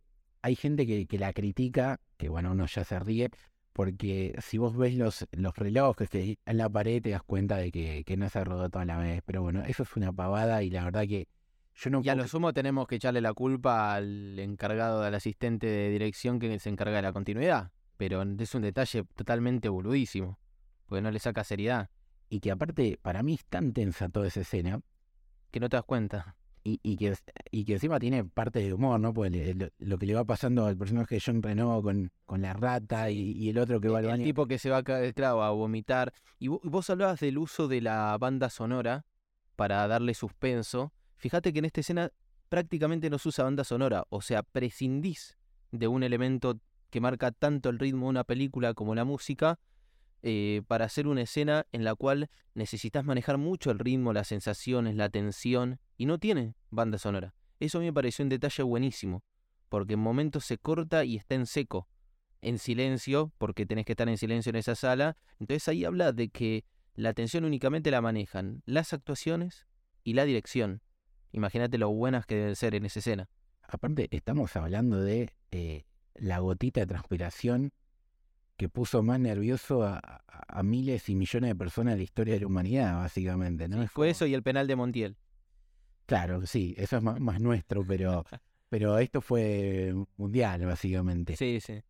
hay 0.42 0.56
gente 0.56 0.86
que, 0.86 1.06
que 1.06 1.18
la 1.18 1.32
critica, 1.32 2.00
que 2.16 2.28
bueno, 2.28 2.50
uno 2.50 2.66
ya 2.66 2.82
se 2.82 2.98
ríe, 2.98 3.30
porque 3.72 4.36
si 4.42 4.58
vos 4.58 4.76
ves 4.76 4.94
los, 4.94 5.26
los 5.32 5.56
relojes 5.56 6.08
que 6.08 6.38
en 6.44 6.56
la 6.56 6.68
pared 6.68 7.02
te 7.02 7.10
das 7.10 7.22
cuenta 7.22 7.56
de 7.56 7.70
que, 7.70 8.04
que 8.04 8.16
no 8.16 8.28
se 8.28 8.42
rodó 8.44 8.68
toda 8.68 8.84
la 8.84 8.98
vez. 8.98 9.22
Pero 9.24 9.42
bueno, 9.42 9.62
eso 9.64 9.82
es 9.82 9.96
una 9.96 10.12
pavada 10.12 10.62
y 10.62 10.70
la 10.70 10.84
verdad 10.84 11.06
que 11.06 11.28
yo 11.74 11.88
no 11.88 12.02
Y 12.02 12.08
a 12.08 12.14
lo 12.14 12.28
sumo 12.28 12.52
tenemos 12.52 12.86
que 12.86 12.96
echarle 12.96 13.20
la 13.20 13.32
culpa 13.32 13.94
al 13.94 14.38
encargado, 14.38 15.02
al 15.02 15.14
asistente 15.14 15.66
de 15.66 15.88
dirección 15.88 16.38
que 16.38 16.58
se 16.58 16.68
encarga 16.68 16.96
de 16.96 17.02
la 17.02 17.12
continuidad. 17.12 17.72
Pero 17.96 18.22
es 18.22 18.54
un 18.54 18.62
detalle 18.62 19.04
totalmente 19.14 19.68
boludísimo, 19.68 20.38
porque 20.86 21.02
no 21.02 21.10
le 21.10 21.18
saca 21.18 21.44
seriedad, 21.44 21.90
Y 22.28 22.40
que 22.40 22.50
aparte, 22.50 22.98
para 23.00 23.22
mí 23.22 23.34
es 23.34 23.44
tan 23.46 23.72
tensa 23.72 24.08
toda 24.08 24.26
esa 24.26 24.40
escena, 24.40 24.80
que 25.50 25.60
no 25.60 25.68
te 25.68 25.76
das 25.76 25.84
cuenta. 25.84 26.36
Y, 26.70 26.80
y 26.82 26.96
que, 26.96 27.14
y 27.50 27.64
que 27.64 27.74
encima 27.74 27.98
tiene 27.98 28.24
parte 28.24 28.60
de 28.60 28.72
humor, 28.72 29.00
¿no? 29.00 29.12
Pues 29.12 29.32
lo, 29.56 29.68
lo 29.78 29.98
que 29.98 30.06
le 30.06 30.14
va 30.14 30.24
pasando 30.24 30.66
al 30.66 30.76
personaje 30.76 31.16
de 31.16 31.22
John 31.24 31.42
Renault 31.42 31.82
con, 31.84 32.12
con 32.26 32.42
la 32.42 32.52
rata 32.52 33.10
y, 33.10 33.32
y 33.32 33.48
el 33.50 33.58
otro 33.58 33.80
que 33.80 33.88
va 33.88 33.98
al 33.98 34.04
El 34.04 34.10
baño. 34.12 34.24
tipo 34.24 34.46
que 34.46 34.58
se 34.58 34.70
va 34.70 34.78
a 34.78 34.82
caer, 34.82 35.14
claro, 35.14 35.42
a 35.42 35.50
vomitar. 35.50 36.12
Y 36.38 36.48
vo- 36.48 36.60
vos 36.64 36.88
hablabas 36.90 37.20
del 37.20 37.38
uso 37.38 37.68
de 37.68 37.80
la 37.80 38.16
banda 38.18 38.50
sonora 38.50 39.04
para 39.56 39.86
darle 39.88 40.14
suspenso. 40.14 40.92
Fíjate 41.16 41.52
que 41.52 41.58
en 41.58 41.66
esta 41.66 41.80
escena 41.80 42.10
prácticamente 42.48 43.10
no 43.10 43.18
se 43.18 43.28
usa 43.28 43.44
banda 43.44 43.62
sonora, 43.64 44.04
o 44.08 44.20
sea, 44.22 44.42
prescindís 44.42 45.38
de 45.70 45.86
un 45.86 46.02
elemento 46.02 46.58
que 46.90 47.00
marca 47.00 47.30
tanto 47.30 47.68
el 47.68 47.78
ritmo 47.78 48.06
de 48.06 48.10
una 48.10 48.24
película 48.24 48.74
como 48.74 48.94
la 48.94 49.04
música 49.04 49.58
eh, 50.22 50.62
para 50.66 50.84
hacer 50.84 51.06
una 51.06 51.22
escena 51.22 51.66
en 51.72 51.84
la 51.84 51.94
cual 51.94 52.28
necesitas 52.54 53.04
manejar 53.04 53.38
mucho 53.38 53.70
el 53.70 53.78
ritmo, 53.78 54.12
las 54.12 54.28
sensaciones, 54.28 54.94
la 54.96 55.08
tensión, 55.08 55.80
y 55.96 56.06
no 56.06 56.18
tiene 56.18 56.54
banda 56.70 56.98
sonora. 56.98 57.34
Eso 57.58 57.78
a 57.78 57.80
mí 57.80 57.86
me 57.86 57.92
pareció 57.92 58.22
un 58.22 58.28
detalle 58.28 58.62
buenísimo, 58.62 59.22
porque 59.68 59.94
en 59.94 60.00
momentos 60.00 60.44
se 60.44 60.58
corta 60.58 61.04
y 61.04 61.16
está 61.16 61.34
en 61.34 61.46
seco, 61.46 61.88
en 62.42 62.58
silencio, 62.58 63.32
porque 63.38 63.66
tenés 63.66 63.84
que 63.84 63.92
estar 63.92 64.08
en 64.08 64.18
silencio 64.18 64.50
en 64.50 64.56
esa 64.56 64.74
sala. 64.74 65.16
Entonces 65.38 65.68
ahí 65.68 65.84
habla 65.84 66.12
de 66.12 66.28
que 66.28 66.64
la 66.94 67.14
tensión 67.14 67.44
únicamente 67.44 67.90
la 67.90 68.00
manejan 68.00 68.62
las 68.66 68.92
actuaciones 68.92 69.66
y 70.04 70.14
la 70.14 70.24
dirección. 70.24 70.82
Imagínate 71.32 71.78
lo 71.78 71.90
buenas 71.90 72.26
que 72.26 72.34
deben 72.34 72.56
ser 72.56 72.74
en 72.74 72.86
esa 72.86 72.98
escena. 72.98 73.28
Aparte, 73.62 74.08
estamos 74.10 74.56
hablando 74.56 75.00
de 75.00 75.32
eh, 75.50 75.84
la 76.14 76.40
gotita 76.40 76.80
de 76.80 76.86
transpiración 76.86 77.72
que 78.60 78.68
puso 78.68 79.02
más 79.02 79.18
nervioso 79.18 79.82
a, 79.84 79.96
a- 79.98 80.22
a 80.58 80.62
miles 80.62 81.08
y 81.08 81.14
millones 81.14 81.48
de 81.50 81.56
personas 81.56 81.92
en 81.92 81.98
la 81.98 82.04
historia 82.04 82.34
de 82.34 82.40
la 82.40 82.46
humanidad, 82.46 82.94
básicamente, 82.98 83.68
¿no? 83.68 83.78
Fue 83.78 83.88
como- 83.88 84.04
eso 84.04 84.26
y 84.26 84.34
el 84.34 84.42
penal 84.42 84.66
de 84.66 84.76
Montiel. 84.76 85.16
Claro, 86.04 86.44
sí, 86.46 86.74
eso 86.76 86.98
es 86.98 87.02
más, 87.02 87.18
más 87.20 87.40
nuestro, 87.40 87.86
pero, 87.86 88.22
pero 88.68 88.98
esto 88.98 89.22
fue 89.22 89.94
mundial, 90.18 90.66
básicamente. 90.66 91.36
Sí, 91.36 91.58
sí. 91.60 91.80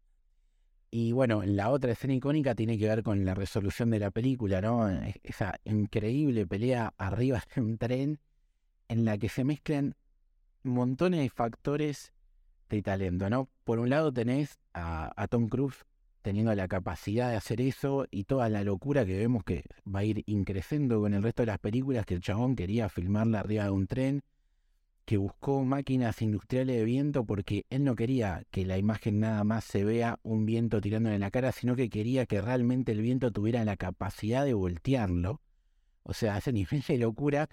Y 0.92 1.10
bueno, 1.10 1.42
la 1.44 1.70
otra 1.70 1.90
escena 1.92 2.14
icónica 2.14 2.54
tiene 2.54 2.78
que 2.78 2.86
ver 2.86 3.02
con 3.02 3.24
la 3.24 3.34
resolución 3.34 3.90
de 3.90 3.98
la 3.98 4.12
película, 4.12 4.60
¿no? 4.60 4.88
Es- 4.88 5.18
Esa 5.24 5.58
increíble 5.64 6.46
pelea 6.46 6.94
arriba 6.98 7.42
de 7.54 7.60
un 7.62 7.78
tren 7.78 8.20
en 8.88 9.04
la 9.04 9.18
que 9.18 9.28
se 9.28 9.42
mezclan 9.42 9.96
montones 10.62 11.20
de 11.20 11.30
factores 11.30 12.12
de 12.68 12.82
talento, 12.82 13.28
¿no? 13.28 13.48
Por 13.64 13.80
un 13.80 13.90
lado 13.90 14.12
tenés 14.12 14.58
a, 14.74 15.12
a 15.20 15.26
Tom 15.26 15.48
Cruise 15.48 15.84
teniendo 16.22 16.54
la 16.54 16.68
capacidad 16.68 17.30
de 17.30 17.36
hacer 17.36 17.60
eso 17.60 18.06
y 18.10 18.24
toda 18.24 18.48
la 18.48 18.62
locura 18.64 19.04
que 19.06 19.16
vemos 19.16 19.44
que 19.44 19.64
va 19.86 20.00
a 20.00 20.04
ir 20.04 20.22
increciendo 20.26 21.00
con 21.00 21.14
el 21.14 21.22
resto 21.22 21.42
de 21.42 21.46
las 21.46 21.58
películas, 21.58 22.06
que 22.06 22.14
el 22.14 22.20
chabón 22.20 22.56
quería 22.56 22.88
filmarla 22.88 23.40
arriba 23.40 23.64
de 23.64 23.70
un 23.70 23.86
tren, 23.86 24.22
que 25.04 25.16
buscó 25.16 25.64
máquinas 25.64 26.22
industriales 26.22 26.76
de 26.76 26.84
viento 26.84 27.24
porque 27.24 27.66
él 27.70 27.84
no 27.84 27.96
quería 27.96 28.44
que 28.50 28.64
la 28.64 28.78
imagen 28.78 29.20
nada 29.20 29.42
más 29.44 29.64
se 29.64 29.84
vea 29.84 30.18
un 30.22 30.46
viento 30.46 30.80
tirándole 30.80 31.16
en 31.16 31.22
la 31.22 31.30
cara, 31.32 31.52
sino 31.52 31.74
que 31.74 31.90
quería 31.90 32.26
que 32.26 32.40
realmente 32.40 32.92
el 32.92 33.00
viento 33.02 33.32
tuviera 33.32 33.64
la 33.64 33.76
capacidad 33.76 34.44
de 34.44 34.54
voltearlo. 34.54 35.40
O 36.04 36.12
sea, 36.14 36.38
ese 36.38 36.52
nivel 36.52 36.82
de 36.86 36.98
locura. 36.98 37.48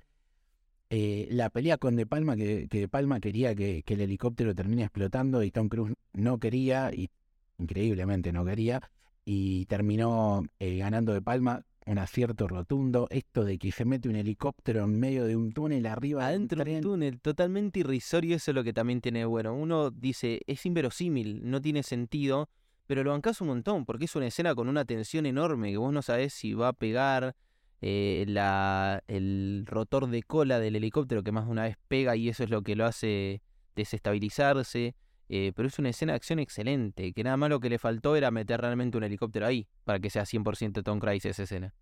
eh, 0.89 1.28
la 1.32 1.49
pelea 1.49 1.78
con 1.78 1.95
De 1.95 2.05
Palma, 2.05 2.36
que, 2.36 2.68
que 2.70 2.80
De 2.82 2.88
Palma 2.88 3.20
quería 3.20 3.55
que, 3.55 3.84
que 3.84 3.95
el 3.95 4.01
helicóptero 4.01 4.55
termine 4.55 4.84
explotando 4.84 5.43
y 5.43 5.51
Tom 5.51 5.70
Cruise 5.70 5.95
no 6.13 6.39
quería, 6.39 6.91
y 6.93 7.09
increíblemente 7.58 8.32
no 8.32 8.45
quería, 8.45 8.82
y 9.26 9.66
terminó 9.66 10.43
eh, 10.60 10.78
ganando 10.78 11.14
De 11.14 11.22
Palma 11.22 11.64
un 11.86 11.97
acierto 11.97 12.47
rotundo. 12.47 13.08
Esto 13.10 13.43
de 13.43 13.58
que 13.58 13.72
se 13.72 13.86
mete 13.86 14.10
un 14.10 14.16
helicóptero 14.16 14.84
en 14.84 14.99
medio 14.99 15.26
de 15.26 15.36
un 15.36 15.51
túnel 15.51 15.86
arriba 15.86 16.28
Adentro 16.28 16.64
de 16.64 16.76
un 16.76 16.82
túnel, 16.82 17.20
totalmente 17.20 17.80
irrisorio, 17.80 18.36
eso 18.36 18.51
es 18.51 18.55
lo 18.55 18.64
que 18.64 18.74
también 18.74 19.01
tiene 19.01 19.26
bueno. 19.26 19.53
Uno 19.55 19.89
dice, 19.91 20.41
es 20.47 20.66
inverosímil, 20.66 21.49
no 21.49 21.62
tiene 21.62 21.84
sentido, 21.84 22.49
pero 22.86 23.03
lo 23.03 23.12
bancás 23.12 23.41
un 23.41 23.47
montón, 23.47 23.86
porque 23.86 24.05
es 24.05 24.16
una 24.16 24.28
escena 24.28 24.53
con 24.55 24.70
una 24.70 24.86
tensión 24.86 25.26
enorme, 25.26 25.72
que 25.72 25.78
vos 25.78 25.93
no 25.93 26.01
sabés 26.01 26.34
si 26.34 26.53
va 26.53 26.70
a 26.70 26.74
pegar 26.74 27.36
eh, 27.82 28.26
la, 28.28 29.03
el 29.08 29.66
rotor 29.66 30.08
de 30.08 30.24
cola 30.24 30.60
del 30.60 30.76
helicóptero, 30.76 31.24
que 31.24 31.32
más 31.32 31.45
de 31.45 31.51
una 31.51 31.64
vez 31.64 31.78
pega 31.88 32.16
y 32.16 32.30
eso 32.30 32.43
es 32.43 32.49
lo 32.49 32.62
que 32.62 32.76
lo 32.76 32.86
hace 32.86 33.41
desestabilizarse. 33.76 34.95
Eh, 35.30 35.51
pero 35.55 35.67
es 35.67 35.78
una 35.80 35.89
escena 35.89 36.13
de 36.13 36.17
acción 36.17 36.39
excelente, 36.39 37.13
que 37.13 37.23
nada 37.23 37.38
más 37.38 37.49
lo 37.49 37.59
que 37.59 37.69
le 37.69 37.80
faltó 37.80 38.15
era 38.15 38.32
meter 38.32 38.61
realmente 38.61 38.97
un 38.97 39.03
helicóptero 39.03 39.45
ahí, 39.45 39.67
para 39.84 39.99
que 39.99 40.09
sea 40.09 40.23
100% 40.23 40.84
Tom 40.84 40.99
Cruise 40.99 41.25
esa 41.25 41.43
escena. 41.43 41.73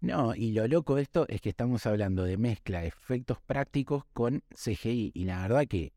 No, 0.00 0.34
y 0.34 0.52
lo 0.52 0.68
loco 0.68 0.96
de 0.96 1.02
esto 1.02 1.24
es 1.28 1.40
que 1.40 1.48
estamos 1.48 1.86
hablando 1.86 2.24
de 2.24 2.36
mezcla 2.36 2.82
de 2.82 2.88
efectos 2.88 3.38
prácticos 3.40 4.04
con 4.12 4.42
CGI. 4.50 5.12
Y 5.14 5.24
la 5.24 5.40
verdad 5.40 5.66
que, 5.66 5.94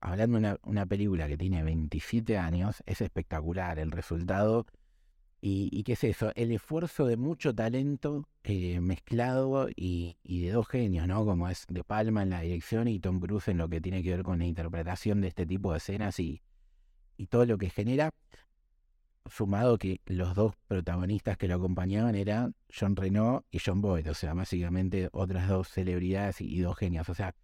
hablando 0.00 0.38
de 0.38 0.46
una, 0.46 0.58
una 0.64 0.86
película 0.86 1.28
que 1.28 1.36
tiene 1.36 1.62
27 1.62 2.36
años, 2.36 2.82
es 2.84 3.00
espectacular 3.00 3.78
el 3.78 3.92
resultado. 3.92 4.66
Y, 5.46 5.82
qué 5.82 5.92
es 5.92 6.02
eso, 6.04 6.32
el 6.36 6.52
esfuerzo 6.52 7.04
de 7.04 7.18
mucho 7.18 7.54
talento 7.54 8.26
eh, 8.44 8.80
mezclado 8.80 9.68
y, 9.76 10.16
y 10.22 10.40
de 10.40 10.52
dos 10.52 10.66
genios, 10.66 11.06
¿no? 11.06 11.22
Como 11.26 11.50
es 11.50 11.66
De 11.68 11.84
Palma 11.84 12.22
en 12.22 12.30
la 12.30 12.40
dirección 12.40 12.88
y 12.88 12.98
Tom 12.98 13.20
Cruise 13.20 13.48
en 13.48 13.58
lo 13.58 13.68
que 13.68 13.82
tiene 13.82 14.02
que 14.02 14.08
ver 14.08 14.22
con 14.22 14.38
la 14.38 14.46
interpretación 14.46 15.20
de 15.20 15.28
este 15.28 15.44
tipo 15.44 15.72
de 15.72 15.76
escenas 15.76 16.18
y, 16.18 16.40
y 17.18 17.26
todo 17.26 17.44
lo 17.44 17.58
que 17.58 17.68
genera 17.68 18.08
sumado 19.30 19.76
que 19.76 20.00
los 20.06 20.34
dos 20.34 20.54
protagonistas 20.66 21.36
que 21.36 21.46
lo 21.46 21.56
acompañaban 21.56 22.14
eran 22.14 22.54
John 22.74 22.96
Renault 22.96 23.44
y 23.50 23.58
John 23.58 23.82
Boyd, 23.82 24.10
o 24.10 24.14
sea, 24.14 24.32
básicamente 24.32 25.10
otras 25.12 25.46
dos 25.46 25.68
celebridades 25.68 26.40
y, 26.40 26.46
y 26.46 26.60
dos 26.60 26.78
genios. 26.78 27.10
O 27.10 27.14
sea, 27.14 27.34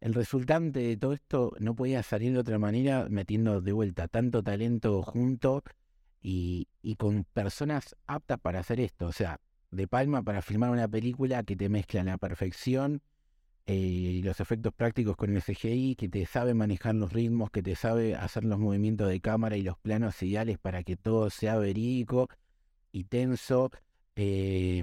el 0.00 0.12
resultante 0.12 0.80
de 0.80 0.96
todo 0.96 1.12
esto 1.12 1.52
no 1.60 1.76
podía 1.76 2.02
salir 2.02 2.32
de 2.32 2.40
otra 2.40 2.58
manera 2.58 3.06
metiendo 3.08 3.60
de 3.60 3.72
vuelta 3.72 4.08
tanto 4.08 4.42
talento 4.42 5.02
junto 5.02 5.62
y, 6.28 6.96
con 6.96 7.24
personas 7.24 7.94
aptas 8.06 8.40
para 8.40 8.58
hacer 8.58 8.80
esto. 8.80 9.06
O 9.06 9.12
sea, 9.12 9.40
De 9.70 9.86
Palma 9.86 10.22
para 10.22 10.42
filmar 10.42 10.70
una 10.70 10.88
película 10.88 11.44
que 11.44 11.54
te 11.54 11.68
mezcla 11.68 12.02
la 12.02 12.18
perfección 12.18 13.00
eh, 13.66 13.74
y 13.74 14.22
los 14.22 14.40
efectos 14.40 14.72
prácticos 14.74 15.16
con 15.16 15.34
el 15.34 15.42
CGI, 15.42 15.94
que 15.94 16.08
te 16.08 16.26
sabe 16.26 16.54
manejar 16.54 16.96
los 16.96 17.12
ritmos, 17.12 17.50
que 17.50 17.62
te 17.62 17.76
sabe 17.76 18.16
hacer 18.16 18.44
los 18.44 18.58
movimientos 18.58 19.08
de 19.08 19.20
cámara 19.20 19.56
y 19.56 19.62
los 19.62 19.78
planos 19.78 20.20
ideales 20.22 20.58
para 20.58 20.82
que 20.82 20.96
todo 20.96 21.30
sea 21.30 21.56
verídico 21.58 22.28
y 22.90 23.04
tenso, 23.04 23.70
eh, 24.16 24.82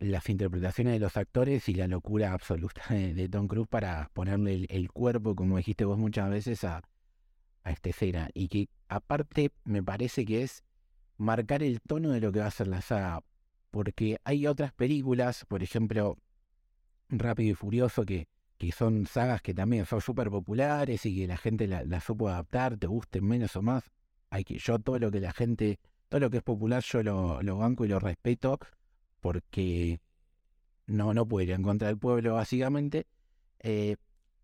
las 0.00 0.28
interpretaciones 0.28 0.94
de 0.94 0.98
los 0.98 1.16
actores 1.16 1.68
y 1.68 1.74
la 1.74 1.86
locura 1.86 2.32
absoluta 2.32 2.82
de, 2.90 3.28
Tom 3.28 3.46
Cruise 3.46 3.68
para 3.68 4.10
ponerle 4.14 4.54
el, 4.54 4.66
el 4.68 4.90
cuerpo, 4.90 5.36
como 5.36 5.58
dijiste 5.58 5.84
vos 5.84 5.98
muchas 5.98 6.28
veces, 6.28 6.64
a, 6.64 6.82
a 7.62 7.70
esta 7.70 7.90
escena. 7.90 8.30
Y 8.34 8.48
que 8.48 8.68
aparte 8.88 9.52
me 9.64 9.82
parece 9.82 10.24
que 10.24 10.42
es 10.42 10.64
marcar 11.22 11.62
el 11.62 11.80
tono 11.80 12.10
de 12.10 12.20
lo 12.20 12.32
que 12.32 12.40
va 12.40 12.46
a 12.46 12.50
ser 12.50 12.68
la 12.68 12.82
saga, 12.82 13.22
porque 13.70 14.18
hay 14.24 14.46
otras 14.46 14.72
películas, 14.72 15.44
por 15.46 15.62
ejemplo, 15.62 16.18
Rápido 17.08 17.52
y 17.52 17.54
Furioso, 17.54 18.04
que, 18.04 18.28
que 18.58 18.72
son 18.72 19.06
sagas 19.06 19.40
que 19.42 19.54
también 19.54 19.86
son 19.86 20.00
súper 20.00 20.30
populares 20.30 21.06
y 21.06 21.16
que 21.16 21.26
la 21.26 21.36
gente 21.36 21.66
la, 21.66 21.84
la 21.84 22.00
supo 22.00 22.28
adaptar, 22.28 22.76
te 22.76 22.86
gusten 22.86 23.24
menos 23.24 23.56
o 23.56 23.62
más. 23.62 23.90
Hay 24.30 24.44
que, 24.44 24.58
yo 24.58 24.78
todo 24.78 24.98
lo 24.98 25.10
que 25.10 25.20
la 25.20 25.32
gente, 25.32 25.78
todo 26.08 26.20
lo 26.20 26.30
que 26.30 26.38
es 26.38 26.42
popular, 26.42 26.82
yo 26.82 27.02
lo, 27.02 27.42
lo 27.42 27.56
banco 27.58 27.84
y 27.84 27.88
lo 27.88 27.98
respeto, 27.98 28.58
porque 29.20 30.00
no, 30.86 31.14
no 31.14 31.26
puede 31.26 31.46
ir 31.46 31.52
en 31.52 31.62
contra 31.62 31.88
del 31.88 31.98
pueblo, 31.98 32.34
básicamente. 32.34 33.06
Eh, 33.60 33.96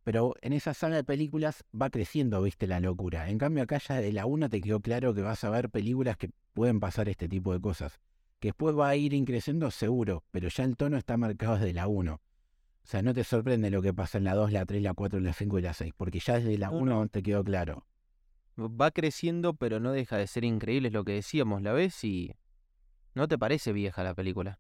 pero 0.09 0.35
en 0.41 0.55
esa 0.55 0.73
saga 0.73 0.97
de 0.97 1.05
películas 1.05 1.67
va 1.71 1.91
creciendo, 1.91 2.41
viste, 2.41 2.67
la 2.67 2.81
locura. 2.81 3.29
En 3.29 3.37
cambio, 3.37 3.65
acá 3.65 3.77
ya 3.77 3.97
de 3.97 4.11
la 4.11 4.25
una 4.25 4.49
te 4.49 4.63
quedó 4.63 4.81
claro 4.81 5.13
que 5.13 5.21
vas 5.21 5.45
a 5.45 5.51
ver 5.51 5.69
películas 5.69 6.17
que 6.17 6.31
pueden 6.55 6.81
pasar 6.81 7.11
este 7.11 7.29
tipo 7.29 7.53
de 7.53 7.61
cosas. 7.61 8.01
Que 8.41 8.49
después 8.49 8.75
va 8.75 8.89
a 8.89 8.97
ir 8.97 9.13
increciendo, 9.13 9.71
seguro, 9.71 10.25
pero 10.31 10.49
ya 10.49 10.65
el 10.65 10.79
tono 10.79 10.97
está 10.97 11.19
marcado 11.19 11.59
desde 11.59 11.75
la 11.75 11.89
1. 11.89 12.15
O 12.15 12.21
sea, 12.85 13.03
no 13.03 13.13
te 13.13 13.23
sorprende 13.23 13.69
lo 13.69 13.83
que 13.83 13.93
pasa 13.93 14.17
en 14.17 14.25
la 14.25 14.35
2, 14.35 14.51
la 14.51 14.65
3, 14.65 14.81
la 14.81 14.95
4, 14.95 15.21
la 15.21 15.35
5 15.35 15.59
y 15.59 15.61
la 15.61 15.75
6, 15.75 15.93
porque 15.95 16.21
ya 16.21 16.37
desde 16.37 16.57
la 16.57 16.71
No, 16.71 16.79
1 16.79 17.09
te 17.09 17.23
quedó 17.23 17.45
claro. 17.45 17.85
Va 18.59 18.91
creciendo, 18.93 19.57
pero 19.57 19.79
no 19.79 19.93
deja 19.93 20.17
de 20.17 20.27
ser 20.27 20.43
increíble, 20.43 20.89
es 20.89 20.95
lo 20.95 21.05
que 21.05 21.13
decíamos, 21.13 21.61
la 21.61 21.75
ves 21.75 22.03
y 22.03 22.35
no 23.15 23.29
te 23.29 23.37
parece 23.37 23.75
vieja 23.75 24.03
la 24.05 24.15
película. 24.15 24.59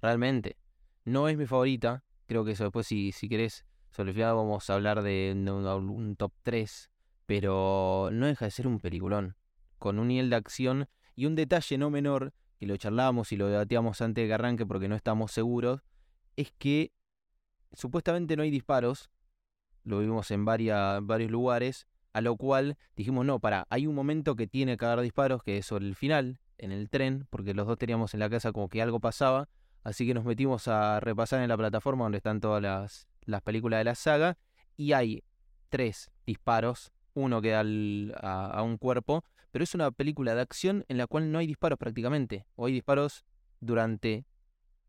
Realmente. 0.00 0.56
No 1.04 1.28
es 1.28 1.36
mi 1.36 1.44
favorita, 1.44 2.04
creo 2.24 2.42
que 2.42 2.52
eso 2.52 2.64
después 2.64 2.86
si, 2.86 3.12
si 3.12 3.28
querés, 3.28 3.66
final 3.92 4.34
vamos 4.34 4.68
a 4.68 4.74
hablar 4.74 5.02
de 5.02 5.32
un, 5.34 6.16
top 6.16 6.32
3, 6.42 6.90
pero 7.26 8.08
no 8.12 8.26
deja 8.26 8.46
de 8.46 8.50
ser 8.50 8.66
un 8.66 8.80
peliculón, 8.80 9.36
con 9.78 9.98
un 9.98 10.08
nivel 10.08 10.30
de 10.30 10.36
acción 10.36 10.88
y 11.14 11.26
un 11.26 11.34
detalle 11.34 11.78
no 11.78 11.90
menor, 11.90 12.32
que 12.58 12.66
lo 12.66 12.76
charlábamos 12.76 13.32
y 13.32 13.36
lo 13.36 13.48
debatíamos 13.48 14.00
antes 14.00 14.22
de 14.22 14.28
que 14.28 14.34
arranque 14.34 14.66
porque 14.66 14.88
no 14.88 14.96
estamos 14.96 15.32
seguros, 15.32 15.82
es 16.36 16.52
que 16.58 16.92
supuestamente 17.72 18.36
no 18.36 18.42
hay 18.42 18.50
disparos, 18.50 19.10
lo 19.84 19.98
vimos 19.98 20.30
en 20.30 20.44
varios 20.44 21.30
lugares, 21.30 21.86
a 22.12 22.20
lo 22.20 22.36
cual 22.36 22.76
dijimos, 22.96 23.26
no, 23.26 23.40
para, 23.40 23.66
hay 23.70 23.86
un 23.86 23.94
momento 23.94 24.36
que 24.36 24.46
tiene 24.46 24.76
que 24.76 24.84
haber 24.84 25.00
disparos, 25.00 25.42
que 25.42 25.58
es 25.58 25.66
sobre 25.66 25.86
el 25.86 25.96
final, 25.96 26.38
en 26.58 26.72
el 26.72 26.88
tren, 26.88 27.26
porque 27.30 27.54
los 27.54 27.66
dos 27.66 27.78
teníamos 27.78 28.14
en 28.14 28.20
la 28.20 28.30
casa 28.30 28.52
como 28.52 28.68
que 28.68 28.80
algo 28.80 29.00
pasaba, 29.00 29.48
así 29.82 30.06
que 30.06 30.14
nos 30.14 30.24
metimos 30.24 30.68
a 30.68 31.00
repasar 31.00 31.42
en 31.42 31.48
la 31.48 31.56
plataforma 31.56 32.04
donde 32.04 32.18
están 32.18 32.40
todas 32.40 32.62
las, 32.62 33.08
las 33.24 33.42
películas 33.42 33.80
de 33.80 33.84
la 33.84 33.94
saga, 33.94 34.38
y 34.76 34.92
hay 34.92 35.24
tres 35.68 36.10
disparos, 36.26 36.92
uno 37.14 37.42
que 37.42 37.50
da 37.50 37.60
a 37.60 38.62
un 38.62 38.78
cuerpo, 38.78 39.24
pero 39.50 39.64
es 39.64 39.74
una 39.74 39.90
película 39.90 40.34
de 40.34 40.40
acción 40.40 40.84
en 40.88 40.98
la 40.98 41.06
cual 41.06 41.30
no 41.30 41.38
hay 41.38 41.46
disparos 41.46 41.78
prácticamente, 41.78 42.46
o 42.56 42.66
hay 42.66 42.72
disparos 42.72 43.24
durante 43.60 44.24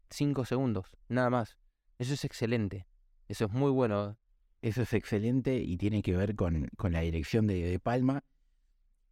cinco 0.09 0.45
segundos, 0.45 0.97
nada 1.09 1.29
más. 1.29 1.57
Eso 1.99 2.13
es 2.13 2.23
excelente, 2.25 2.87
eso 3.27 3.45
es 3.45 3.51
muy 3.51 3.71
bueno. 3.71 4.17
Eso 4.61 4.83
es 4.83 4.93
excelente 4.93 5.57
y 5.57 5.75
tiene 5.75 6.01
que 6.01 6.15
ver 6.15 6.35
con, 6.35 6.69
con 6.77 6.93
la 6.93 7.01
dirección 7.01 7.47
de, 7.47 7.69
de 7.69 7.79
Palma, 7.79 8.23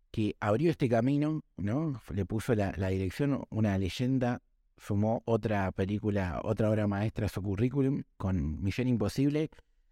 que 0.09 0.37
abrió 0.39 0.71
este 0.71 0.87
camino, 0.87 1.43
¿no? 1.57 2.01
Le 2.13 2.25
puso 2.25 2.55
la, 2.55 2.73
la 2.77 2.87
dirección, 2.87 3.43
una 3.49 3.77
leyenda, 3.77 4.41
sumó 4.77 5.21
otra 5.25 5.71
película, 5.71 6.41
otra 6.43 6.69
obra 6.69 6.87
maestra 6.87 7.27
a 7.27 7.29
su 7.29 7.41
currículum 7.41 8.03
con 8.17 8.61
Misión 8.63 8.87
Imposible, 8.87 9.49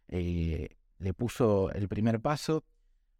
eh, 0.07 0.69
le 0.99 1.13
puso 1.13 1.71
el 1.71 1.87
primer 1.87 2.19
paso. 2.19 2.63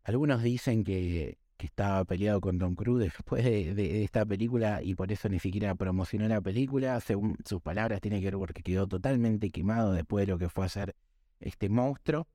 Algunos 0.03 0.43
dicen 0.43 0.83
que, 0.83 1.37
estaba 1.59 2.05
peleado 2.05 2.39
con 2.39 2.57
Tom 2.57 2.73
Cruise 2.73 3.11
después 3.11 3.43
de, 3.43 4.03
esta 4.05 4.25
película 4.25 4.81
y 4.81 4.95
por 4.95 5.11
eso 5.11 5.27
ni 5.27 5.39
siquiera 5.39 5.75
promocionó 5.75 6.27
la 6.27 6.39
película. 6.39 6.99
Según 7.01 7.35
sus 7.43 7.61
palabras, 7.61 7.99
tiene 7.99 8.19
que 8.19 8.27
ver 8.27 8.37
porque 8.37 8.63
quedó 8.63 8.87
totalmente 8.87 9.49
quemado 9.49 9.91
después 9.91 10.25
de 10.25 10.31
lo 10.31 10.39
que 10.39 10.47
fue 10.47 10.63
a 10.63 10.67
hacer 10.67 10.95
este 11.41 11.67
monstruo 11.67 12.27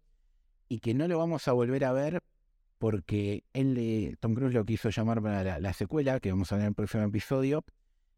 y 0.68 0.80
que 0.80 0.92
no 0.92 1.08
lo 1.08 1.18
vamos 1.18 1.48
a 1.48 1.52
volver 1.52 1.84
a 1.86 1.92
ver 1.92 2.22
porque 2.78 3.44
él, 3.54 4.18
Tom 4.20 4.34
Cruise 4.34 4.52
lo 4.52 4.64
quiso 4.66 4.90
llamar 4.90 5.22
para 5.22 5.58
la, 5.58 5.72
secuela, 5.72 6.20
que 6.20 6.30
vamos 6.30 6.52
a 6.52 6.56
ver 6.56 6.64
en 6.64 6.68
el 6.68 6.74
próximo 6.74 7.04
episodio, 7.04 7.64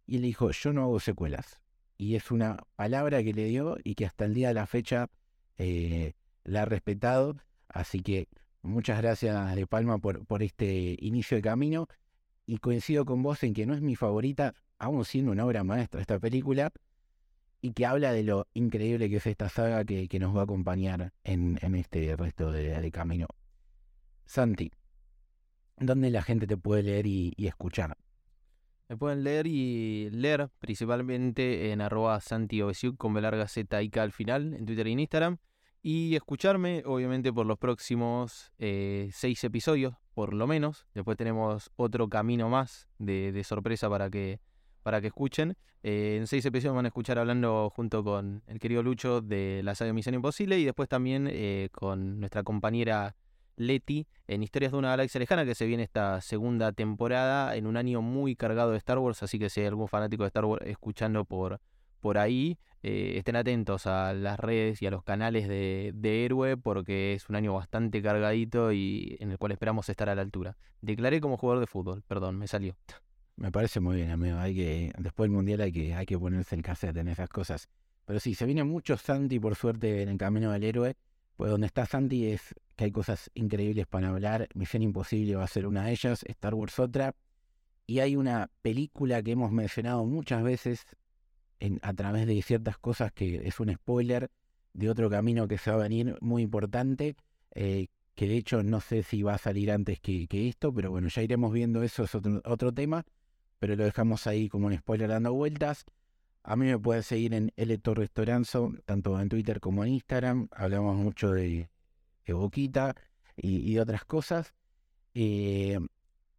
y 0.07 0.17
él 0.17 0.23
dijo, 0.23 0.51
yo 0.51 0.73
no 0.73 0.83
hago 0.83 1.01
secuelas. 1.01 1.61
Y 1.99 2.15
es 2.15 2.31
una 2.31 2.59
palabra 2.77 3.23
que 3.23 3.33
le 3.33 3.45
dio 3.47 3.77
y 3.83 3.95
que 3.95 4.07
hasta 4.07 4.25
el 4.25 4.35
día 4.35 4.49
de 4.49 4.55
la 4.55 4.67
fecha 4.67 5.09
eh, 5.57 6.13
la 6.45 6.63
ha 6.63 6.65
respetado. 6.65 7.37
Así 7.69 8.01
que 8.01 8.29
muchas 8.63 9.01
gracias 9.01 9.55
De 9.57 9.67
Palma 9.67 9.99
por, 9.99 10.27
por 10.27 10.43
este 10.43 10.97
inicio 11.01 11.37
de 11.37 11.43
camino. 11.43 11.89
Y 12.45 12.59
coincido 12.59 13.05
con 13.05 13.23
vos 13.23 13.43
en 13.43 13.55
que 13.55 13.67
no 13.67 13.75
es 13.75 13.81
mi 13.81 13.97
favorita, 13.97 14.55
aún 14.79 15.05
siendo 15.05 15.33
una 15.33 15.45
obra 15.45 15.65
maestra 15.65 16.01
esta 16.01 16.21
película, 16.21 16.73
y 17.61 17.73
que 17.73 17.87
habla 17.87 18.13
de 18.13 18.23
lo 18.23 18.47
increíble 18.55 19.11
que 19.11 19.17
es 19.17 19.27
esta 19.27 19.49
saga 19.49 19.85
que, 19.85 20.09
nos 20.21 20.37
va 20.37 20.43
a 20.43 20.45
acompañar 20.45 21.13
en, 21.25 21.59
este 21.75 22.15
resto 22.15 22.53
de 22.53 22.91
camino. 22.93 23.27
Santi, 24.27 24.73
¿dónde 25.77 26.11
la 26.11 26.23
gente 26.23 26.47
te 26.47 26.57
puede 26.57 26.83
leer 26.83 27.07
y, 27.07 27.35
escuchar? 27.39 27.97
Me 28.89 28.97
pueden 28.97 29.25
leer 29.25 29.49
y 29.49 30.11
leer 30.11 30.49
principalmente 30.61 31.73
en 31.73 31.81
arroba 31.81 32.21
con 32.97 33.15
B 33.15 33.21
larga 33.21 33.49
Z 33.49 33.83
y 33.83 33.91
K 33.91 34.03
al 34.03 34.13
final, 34.13 34.55
en 34.55 34.65
Twitter 34.65 34.87
y 34.87 34.93
en 34.93 35.01
Instagram. 35.01 35.39
Y 35.83 36.15
escucharme, 36.15 36.83
obviamente, 36.85 37.33
por 37.33 37.47
los 37.47 37.59
próximos 37.59 38.53
eh, 38.59 39.11
seis 39.13 39.43
episodios, 39.45 39.95
por 40.15 40.35
lo 40.35 40.47
menos. 40.47 40.87
Después 40.95 41.17
tenemos 41.17 41.71
otro 41.77 42.09
camino 42.09 42.49
más 42.49 42.89
de, 42.99 43.43
sorpresa 43.45 43.89
para 43.89 44.09
que, 44.09 44.41
para 44.83 45.01
que 45.01 45.09
escuchen. 45.09 45.57
Eh, 45.83 46.17
en 46.19 46.27
seis 46.27 46.45
episodios 46.45 46.75
van 46.75 46.87
a 46.87 46.89
escuchar 46.89 47.19
hablando 47.19 47.71
junto 47.71 48.03
con 48.03 48.43
el 48.47 48.59
querido 48.59 48.83
Lucho 48.83 49.21
de 49.21 49.63
la 49.63 49.75
saga 49.75 49.93
Misión 49.93 50.15
Imposible 50.15 50.59
y 50.59 50.65
después 50.65 50.89
también 50.89 51.29
eh, 51.31 51.69
con 51.73 52.19
nuestra 52.19 52.43
compañera 52.43 53.15
Leti 53.57 54.07
en 54.29 54.43
Historias 54.43 54.73
de 54.73 54.79
una 54.79 54.91
galaxia 54.91 55.19
lejana, 55.19 55.45
que 55.45 55.55
se 55.55 55.67
viene 55.67 55.83
esta 55.83 56.21
segunda 56.21 56.73
temporada 56.73 57.57
en 57.57 57.67
un 57.67 57.77
año 57.77 58.03
muy 58.03 58.37
cargado 58.37 58.73
de 58.73 58.79
Star 58.79 58.99
Wars, 58.99 59.23
así 59.23 59.39
que 59.39 59.51
si 59.51 59.61
hay 59.61 59.67
algún 59.67 59.89
fanático 59.89 60.25
de 60.25 60.29
Star 60.29 60.45
Wars 60.45 60.67
escuchando 60.67 61.25
por, 61.25 61.61
por 62.01 62.19
ahí, 62.19 62.59
eh, 62.83 63.15
estén 63.17 63.37
atentos 63.37 63.87
a 63.87 64.13
las 64.13 64.39
redes 64.39 64.81
y 64.83 64.87
a 64.87 64.91
los 64.91 65.03
canales 65.03 65.49
de, 65.49 65.93
de 65.95 66.25
Héroe, 66.25 66.57
porque 66.57 67.15
es 67.15 67.29
un 67.29 67.37
año 67.37 67.55
bastante 67.55 68.03
cargadito 68.03 68.73
y 68.73 69.17
en 69.21 69.33
el 69.33 69.39
cual 69.39 69.53
esperamos 69.53 69.89
estar 69.89 70.09
a 70.09 70.15
la 70.15 70.23
altura. 70.23 70.57
Declaré 70.81 71.21
como 71.21 71.37
jugador 71.37 71.61
de 71.61 71.67
fútbol, 71.67 72.03
perdón, 72.07 72.39
me 72.39 72.47
salió. 72.47 72.77
Me 73.37 73.53
parece 73.53 73.81
muy 73.81 73.97
bien, 73.97 74.11
amigo. 74.11 74.39
Hay 74.39 74.55
que, 74.55 74.93
después 74.99 75.29
del 75.29 75.37
mundial 75.37 75.61
hay 75.61 75.71
que, 75.71 75.95
hay 75.95 76.07
que 76.07 76.19
ponerse 76.19 76.55
el 76.55 76.63
cassette 76.63 76.97
en 76.97 77.09
esas 77.09 77.29
cosas. 77.29 77.69
Pero 78.07 78.19
sí, 78.19 78.35
se 78.35 78.47
viene 78.47 78.65
mucho 78.65 78.97
Santi, 78.97 79.39
por 79.39 79.57
suerte, 79.57 80.03
en 80.03 80.09
el 80.09 80.17
camino 80.17 80.53
del 80.53 80.65
héroe. 80.65 80.97
Pues 81.37 81.51
donde 81.51 81.67
está 81.67 81.87
Santi 81.87 82.27
es 82.27 82.55
que 82.77 82.85
hay 82.85 82.93
cosas 82.93 83.31
increíbles 83.35 83.87
para 83.87 84.09
hablar. 84.09 84.49
Misión 84.55 84.83
Imposible 84.83 85.37
va 85.37 85.45
a 85.45 85.49
ser 85.49 85.67
una 85.67 85.85
de 85.85 85.93
ellas, 85.93 86.25
Star 86.27 86.55
Wars 86.55 86.79
otra. 86.79 87.15
Y 87.87 88.01
hay 88.01 88.17
una 88.17 88.51
película 88.63 89.23
que 89.23 89.33
hemos 89.33 89.53
mencionado 89.53 90.05
muchas 90.05 90.43
veces 90.43 90.87
a 91.83 91.95
través 91.95 92.27
de 92.27 92.41
ciertas 92.43 92.79
cosas 92.79 93.13
que 93.13 93.47
es 93.47 93.61
un 93.61 93.73
spoiler 93.73 94.31
de 94.73 94.91
otro 94.91 95.09
camino 95.09 95.49
que 95.49 95.59
se 95.59 95.71
va 95.71 95.77
a 95.77 95.81
venir 95.81 96.17
muy 96.21 96.43
importante, 96.43 97.17
eh, 97.55 97.87
que 98.15 98.29
de 98.29 98.37
hecho 98.37 98.63
no 98.63 98.81
sé 98.81 99.03
si 99.03 99.23
va 99.23 99.35
a 99.35 99.39
salir 99.39 99.71
antes 99.71 100.01
que, 100.01 100.27
esto, 100.31 100.73
pero 100.73 100.91
bueno, 100.91 101.09
ya 101.09 101.23
iremos 101.23 101.53
viendo 101.53 101.83
eso, 101.83 102.05
es 102.05 102.15
otro 102.45 102.73
tema, 102.73 103.05
pero 103.59 103.75
lo 103.75 103.85
dejamos 103.85 104.27
ahí 104.27 104.49
como 104.49 104.67
un 104.67 104.77
spoiler 104.77 105.09
dando 105.09 105.33
vueltas. 105.33 105.85
A 106.49 106.55
mí 106.55 106.67
me 106.67 106.79
pueden 106.79 107.03
seguir 107.03 107.35
en 107.35 107.53
L 107.57 107.77
Torres 107.79 108.09
tanto 108.13 109.21
en 109.21 109.29
Twitter 109.29 109.59
como 109.59 109.83
en 109.85 109.95
Instagram. 109.95 110.49
Hablamos 110.53 110.95
mucho 110.95 111.33
de, 111.33 111.69
Boquita 112.29 112.95
y, 113.37 113.75
de 113.75 113.81
otras 113.81 114.05
cosas. 114.05 114.55
Eh, 115.13 115.77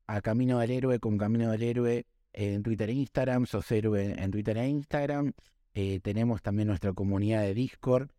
a 0.08 0.22
Camino 0.22 0.60
del 0.60 0.72
Héroe 0.72 1.00
con 1.00 1.18
Camino 1.18 1.52
del 1.52 1.62
Héroe 1.62 2.06
en 2.32 2.64
Twitter 2.64 2.90
e 2.90 2.94
Instagram. 2.94 3.48
Sos 3.48 3.70
Héroe 3.70 4.16
en 4.18 4.32
Twitter 4.32 4.58
e 4.58 4.70
Instagram. 4.70 5.34
Eh, 5.74 6.00
tenemos 6.00 6.42
también 6.42 6.70
nuestra 6.70 6.94
comunidad 6.94 7.42
de 7.42 7.54
Discord, 7.54 8.10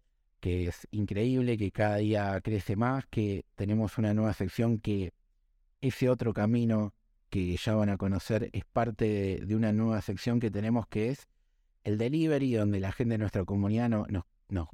que 0.41 0.67
es 0.67 0.87
increíble, 0.91 1.57
que 1.57 1.73
cada 1.73 1.97
día 1.97 2.39
crece 2.43 2.77
más, 2.77 3.07
que 3.07 3.47
tenemos 3.55 3.97
una 3.97 4.13
nueva 4.13 4.35
sección 4.35 4.79
que 4.79 5.15
ese 5.81 6.11
otro 6.11 6.35
camino 6.35 6.93
que 7.31 7.57
ya 7.57 7.75
van 7.75 7.89
a 7.89 7.97
conocer 7.97 8.51
es 8.53 8.67
parte 8.67 9.41
de 9.43 9.57
una 9.57 9.73
nueva 9.73 10.03
sección 10.03 10.39
que 10.39 10.51
tenemos 10.51 10.87
que 10.87 11.09
es 11.09 11.29
el 11.89 11.97
delivery, 11.97 12.53
donde 12.53 12.81
la 12.81 12.93
gente 12.93 13.15
de 13.15 13.19
nuestra 13.19 13.45
comunidad 13.45 13.89
nos, 13.89 14.07
nos 14.49 14.69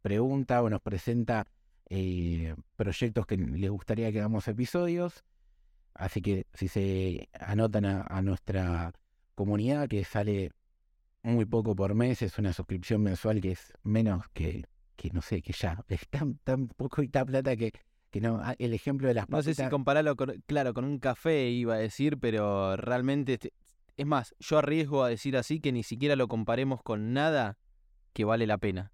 pregunta 0.00 0.62
o 0.62 0.70
nos 0.70 0.80
presenta 0.80 1.46
eh, 1.90 2.54
proyectos 2.76 3.26
que 3.26 3.36
les 3.36 3.70
gustaría 3.70 4.12
que 4.12 4.20
hagamos 4.20 4.46
episodios. 4.46 5.24
Así 5.94 6.22
que 6.22 6.46
si 6.54 6.68
se 6.68 7.28
anotan 7.38 7.84
a, 7.84 8.22
nuestra 8.22 8.92
comunidad, 9.34 9.88
que 9.88 10.04
sale 10.04 10.52
muy 11.22 11.46
poco 11.46 11.74
por 11.74 11.94
mes, 11.94 12.22
es 12.22 12.38
una 12.38 12.52
suscripción 12.52 13.02
mensual 13.02 13.40
que 13.40 13.52
es 13.52 13.72
menos 13.82 14.24
que, 14.32 14.64
que 14.94 15.10
no 15.10 15.20
sé, 15.20 15.42
que 15.42 15.52
ya 15.52 15.84
es 15.88 16.08
tan, 16.08 16.38
tan 16.44 16.68
poquita 16.68 17.24
plata 17.24 17.56
que, 17.56 17.72
que 18.10 18.20
no, 18.20 18.40
ah, 18.40 18.54
el 18.58 18.72
ejemplo 18.72 19.08
de 19.08 19.14
las 19.14 19.28
No 19.28 19.42
sé 19.42 19.54
si 19.54 19.68
compararlo 19.68 20.14
con, 20.14 20.42
claro, 20.46 20.72
con 20.74 20.84
un 20.84 21.00
café 21.00 21.50
iba 21.50 21.74
a 21.74 21.78
decir, 21.78 22.18
pero 22.18 22.76
realmente 22.76 23.34
este, 23.34 23.52
es 23.96 24.06
más, 24.06 24.34
yo 24.40 24.58
arriesgo 24.58 25.02
a 25.02 25.08
decir 25.08 25.36
así 25.36 25.60
que 25.60 25.72
ni 25.72 25.82
siquiera 25.82 26.16
lo 26.16 26.28
comparemos 26.28 26.82
con 26.82 27.12
nada 27.12 27.58
que 28.12 28.24
vale 28.24 28.46
la 28.46 28.58
pena. 28.58 28.92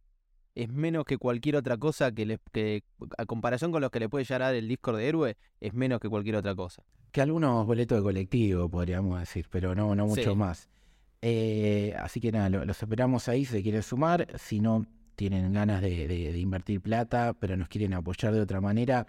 Es 0.54 0.68
menos 0.68 1.04
que 1.04 1.18
cualquier 1.18 1.56
otra 1.56 1.76
cosa 1.76 2.12
que, 2.12 2.26
le, 2.26 2.38
que 2.52 2.82
a 3.16 3.26
comparación 3.26 3.70
con 3.70 3.80
los 3.80 3.90
que 3.90 4.00
le 4.00 4.08
puede 4.08 4.24
llegar 4.24 4.54
el 4.54 4.66
Discord 4.66 4.96
de 4.96 5.08
héroe, 5.08 5.36
es 5.60 5.72
menos 5.72 6.00
que 6.00 6.08
cualquier 6.08 6.36
otra 6.36 6.54
cosa. 6.54 6.82
Que 7.12 7.22
algunos 7.22 7.64
boletos 7.64 7.98
de 7.98 8.02
colectivo, 8.02 8.68
podríamos 8.68 9.20
decir, 9.20 9.46
pero 9.50 9.74
no, 9.74 9.94
no 9.94 10.06
mucho 10.06 10.34
más. 10.34 10.68
Eh, 11.22 11.94
así 11.98 12.20
que 12.20 12.32
nada, 12.32 12.48
los 12.48 12.82
esperamos 12.82 13.28
ahí 13.28 13.44
si 13.44 13.52
se 13.52 13.62
quieren 13.62 13.82
sumar. 13.82 14.26
Si 14.36 14.60
no 14.60 14.84
tienen 15.14 15.52
ganas 15.52 15.80
de, 15.80 16.36
invertir 16.38 16.80
plata, 16.80 17.34
pero 17.38 17.56
nos 17.56 17.68
quieren 17.68 17.94
apoyar 17.94 18.34
de 18.34 18.40
otra 18.40 18.60
manera, 18.60 19.06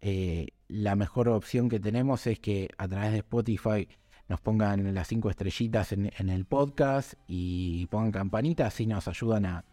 eh, 0.00 0.48
la 0.68 0.96
mejor 0.96 1.28
opción 1.28 1.68
que 1.68 1.80
tenemos 1.80 2.26
es 2.26 2.38
que 2.40 2.68
a 2.78 2.88
través 2.88 3.12
de 3.12 3.18
Spotify 3.18 3.88
nos 4.30 4.40
pongan 4.40 4.94
las 4.94 5.08
cinco 5.08 5.28
estrellitas 5.28 5.90
en, 5.90 6.06
el 6.16 6.44
podcast 6.44 7.14
y 7.26 7.86
pongan 7.86 8.12
campanitas, 8.12 8.68
así 8.68 8.86
nos 8.86 9.08
ayudan 9.08 9.44
a, 9.44 9.64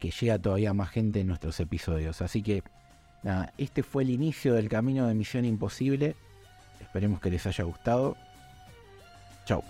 que 0.00 0.10
llegue 0.10 0.36
todavía 0.40 0.74
más 0.74 0.90
gente 0.90 1.20
en 1.20 1.28
nuestros 1.28 1.60
episodios. 1.60 2.20
Así 2.20 2.42
que 2.42 2.64
nada, 3.22 3.52
este 3.56 3.84
fue 3.84 4.02
el 4.02 4.10
inicio 4.10 4.54
del 4.54 4.68
camino 4.68 5.06
de 5.06 5.14
Misión 5.14 5.44
Imposible. 5.44 6.16
Esperemos 6.80 7.20
que 7.20 7.30
les 7.30 7.46
haya 7.46 7.62
gustado. 7.62 8.16
Chao. 9.44 9.62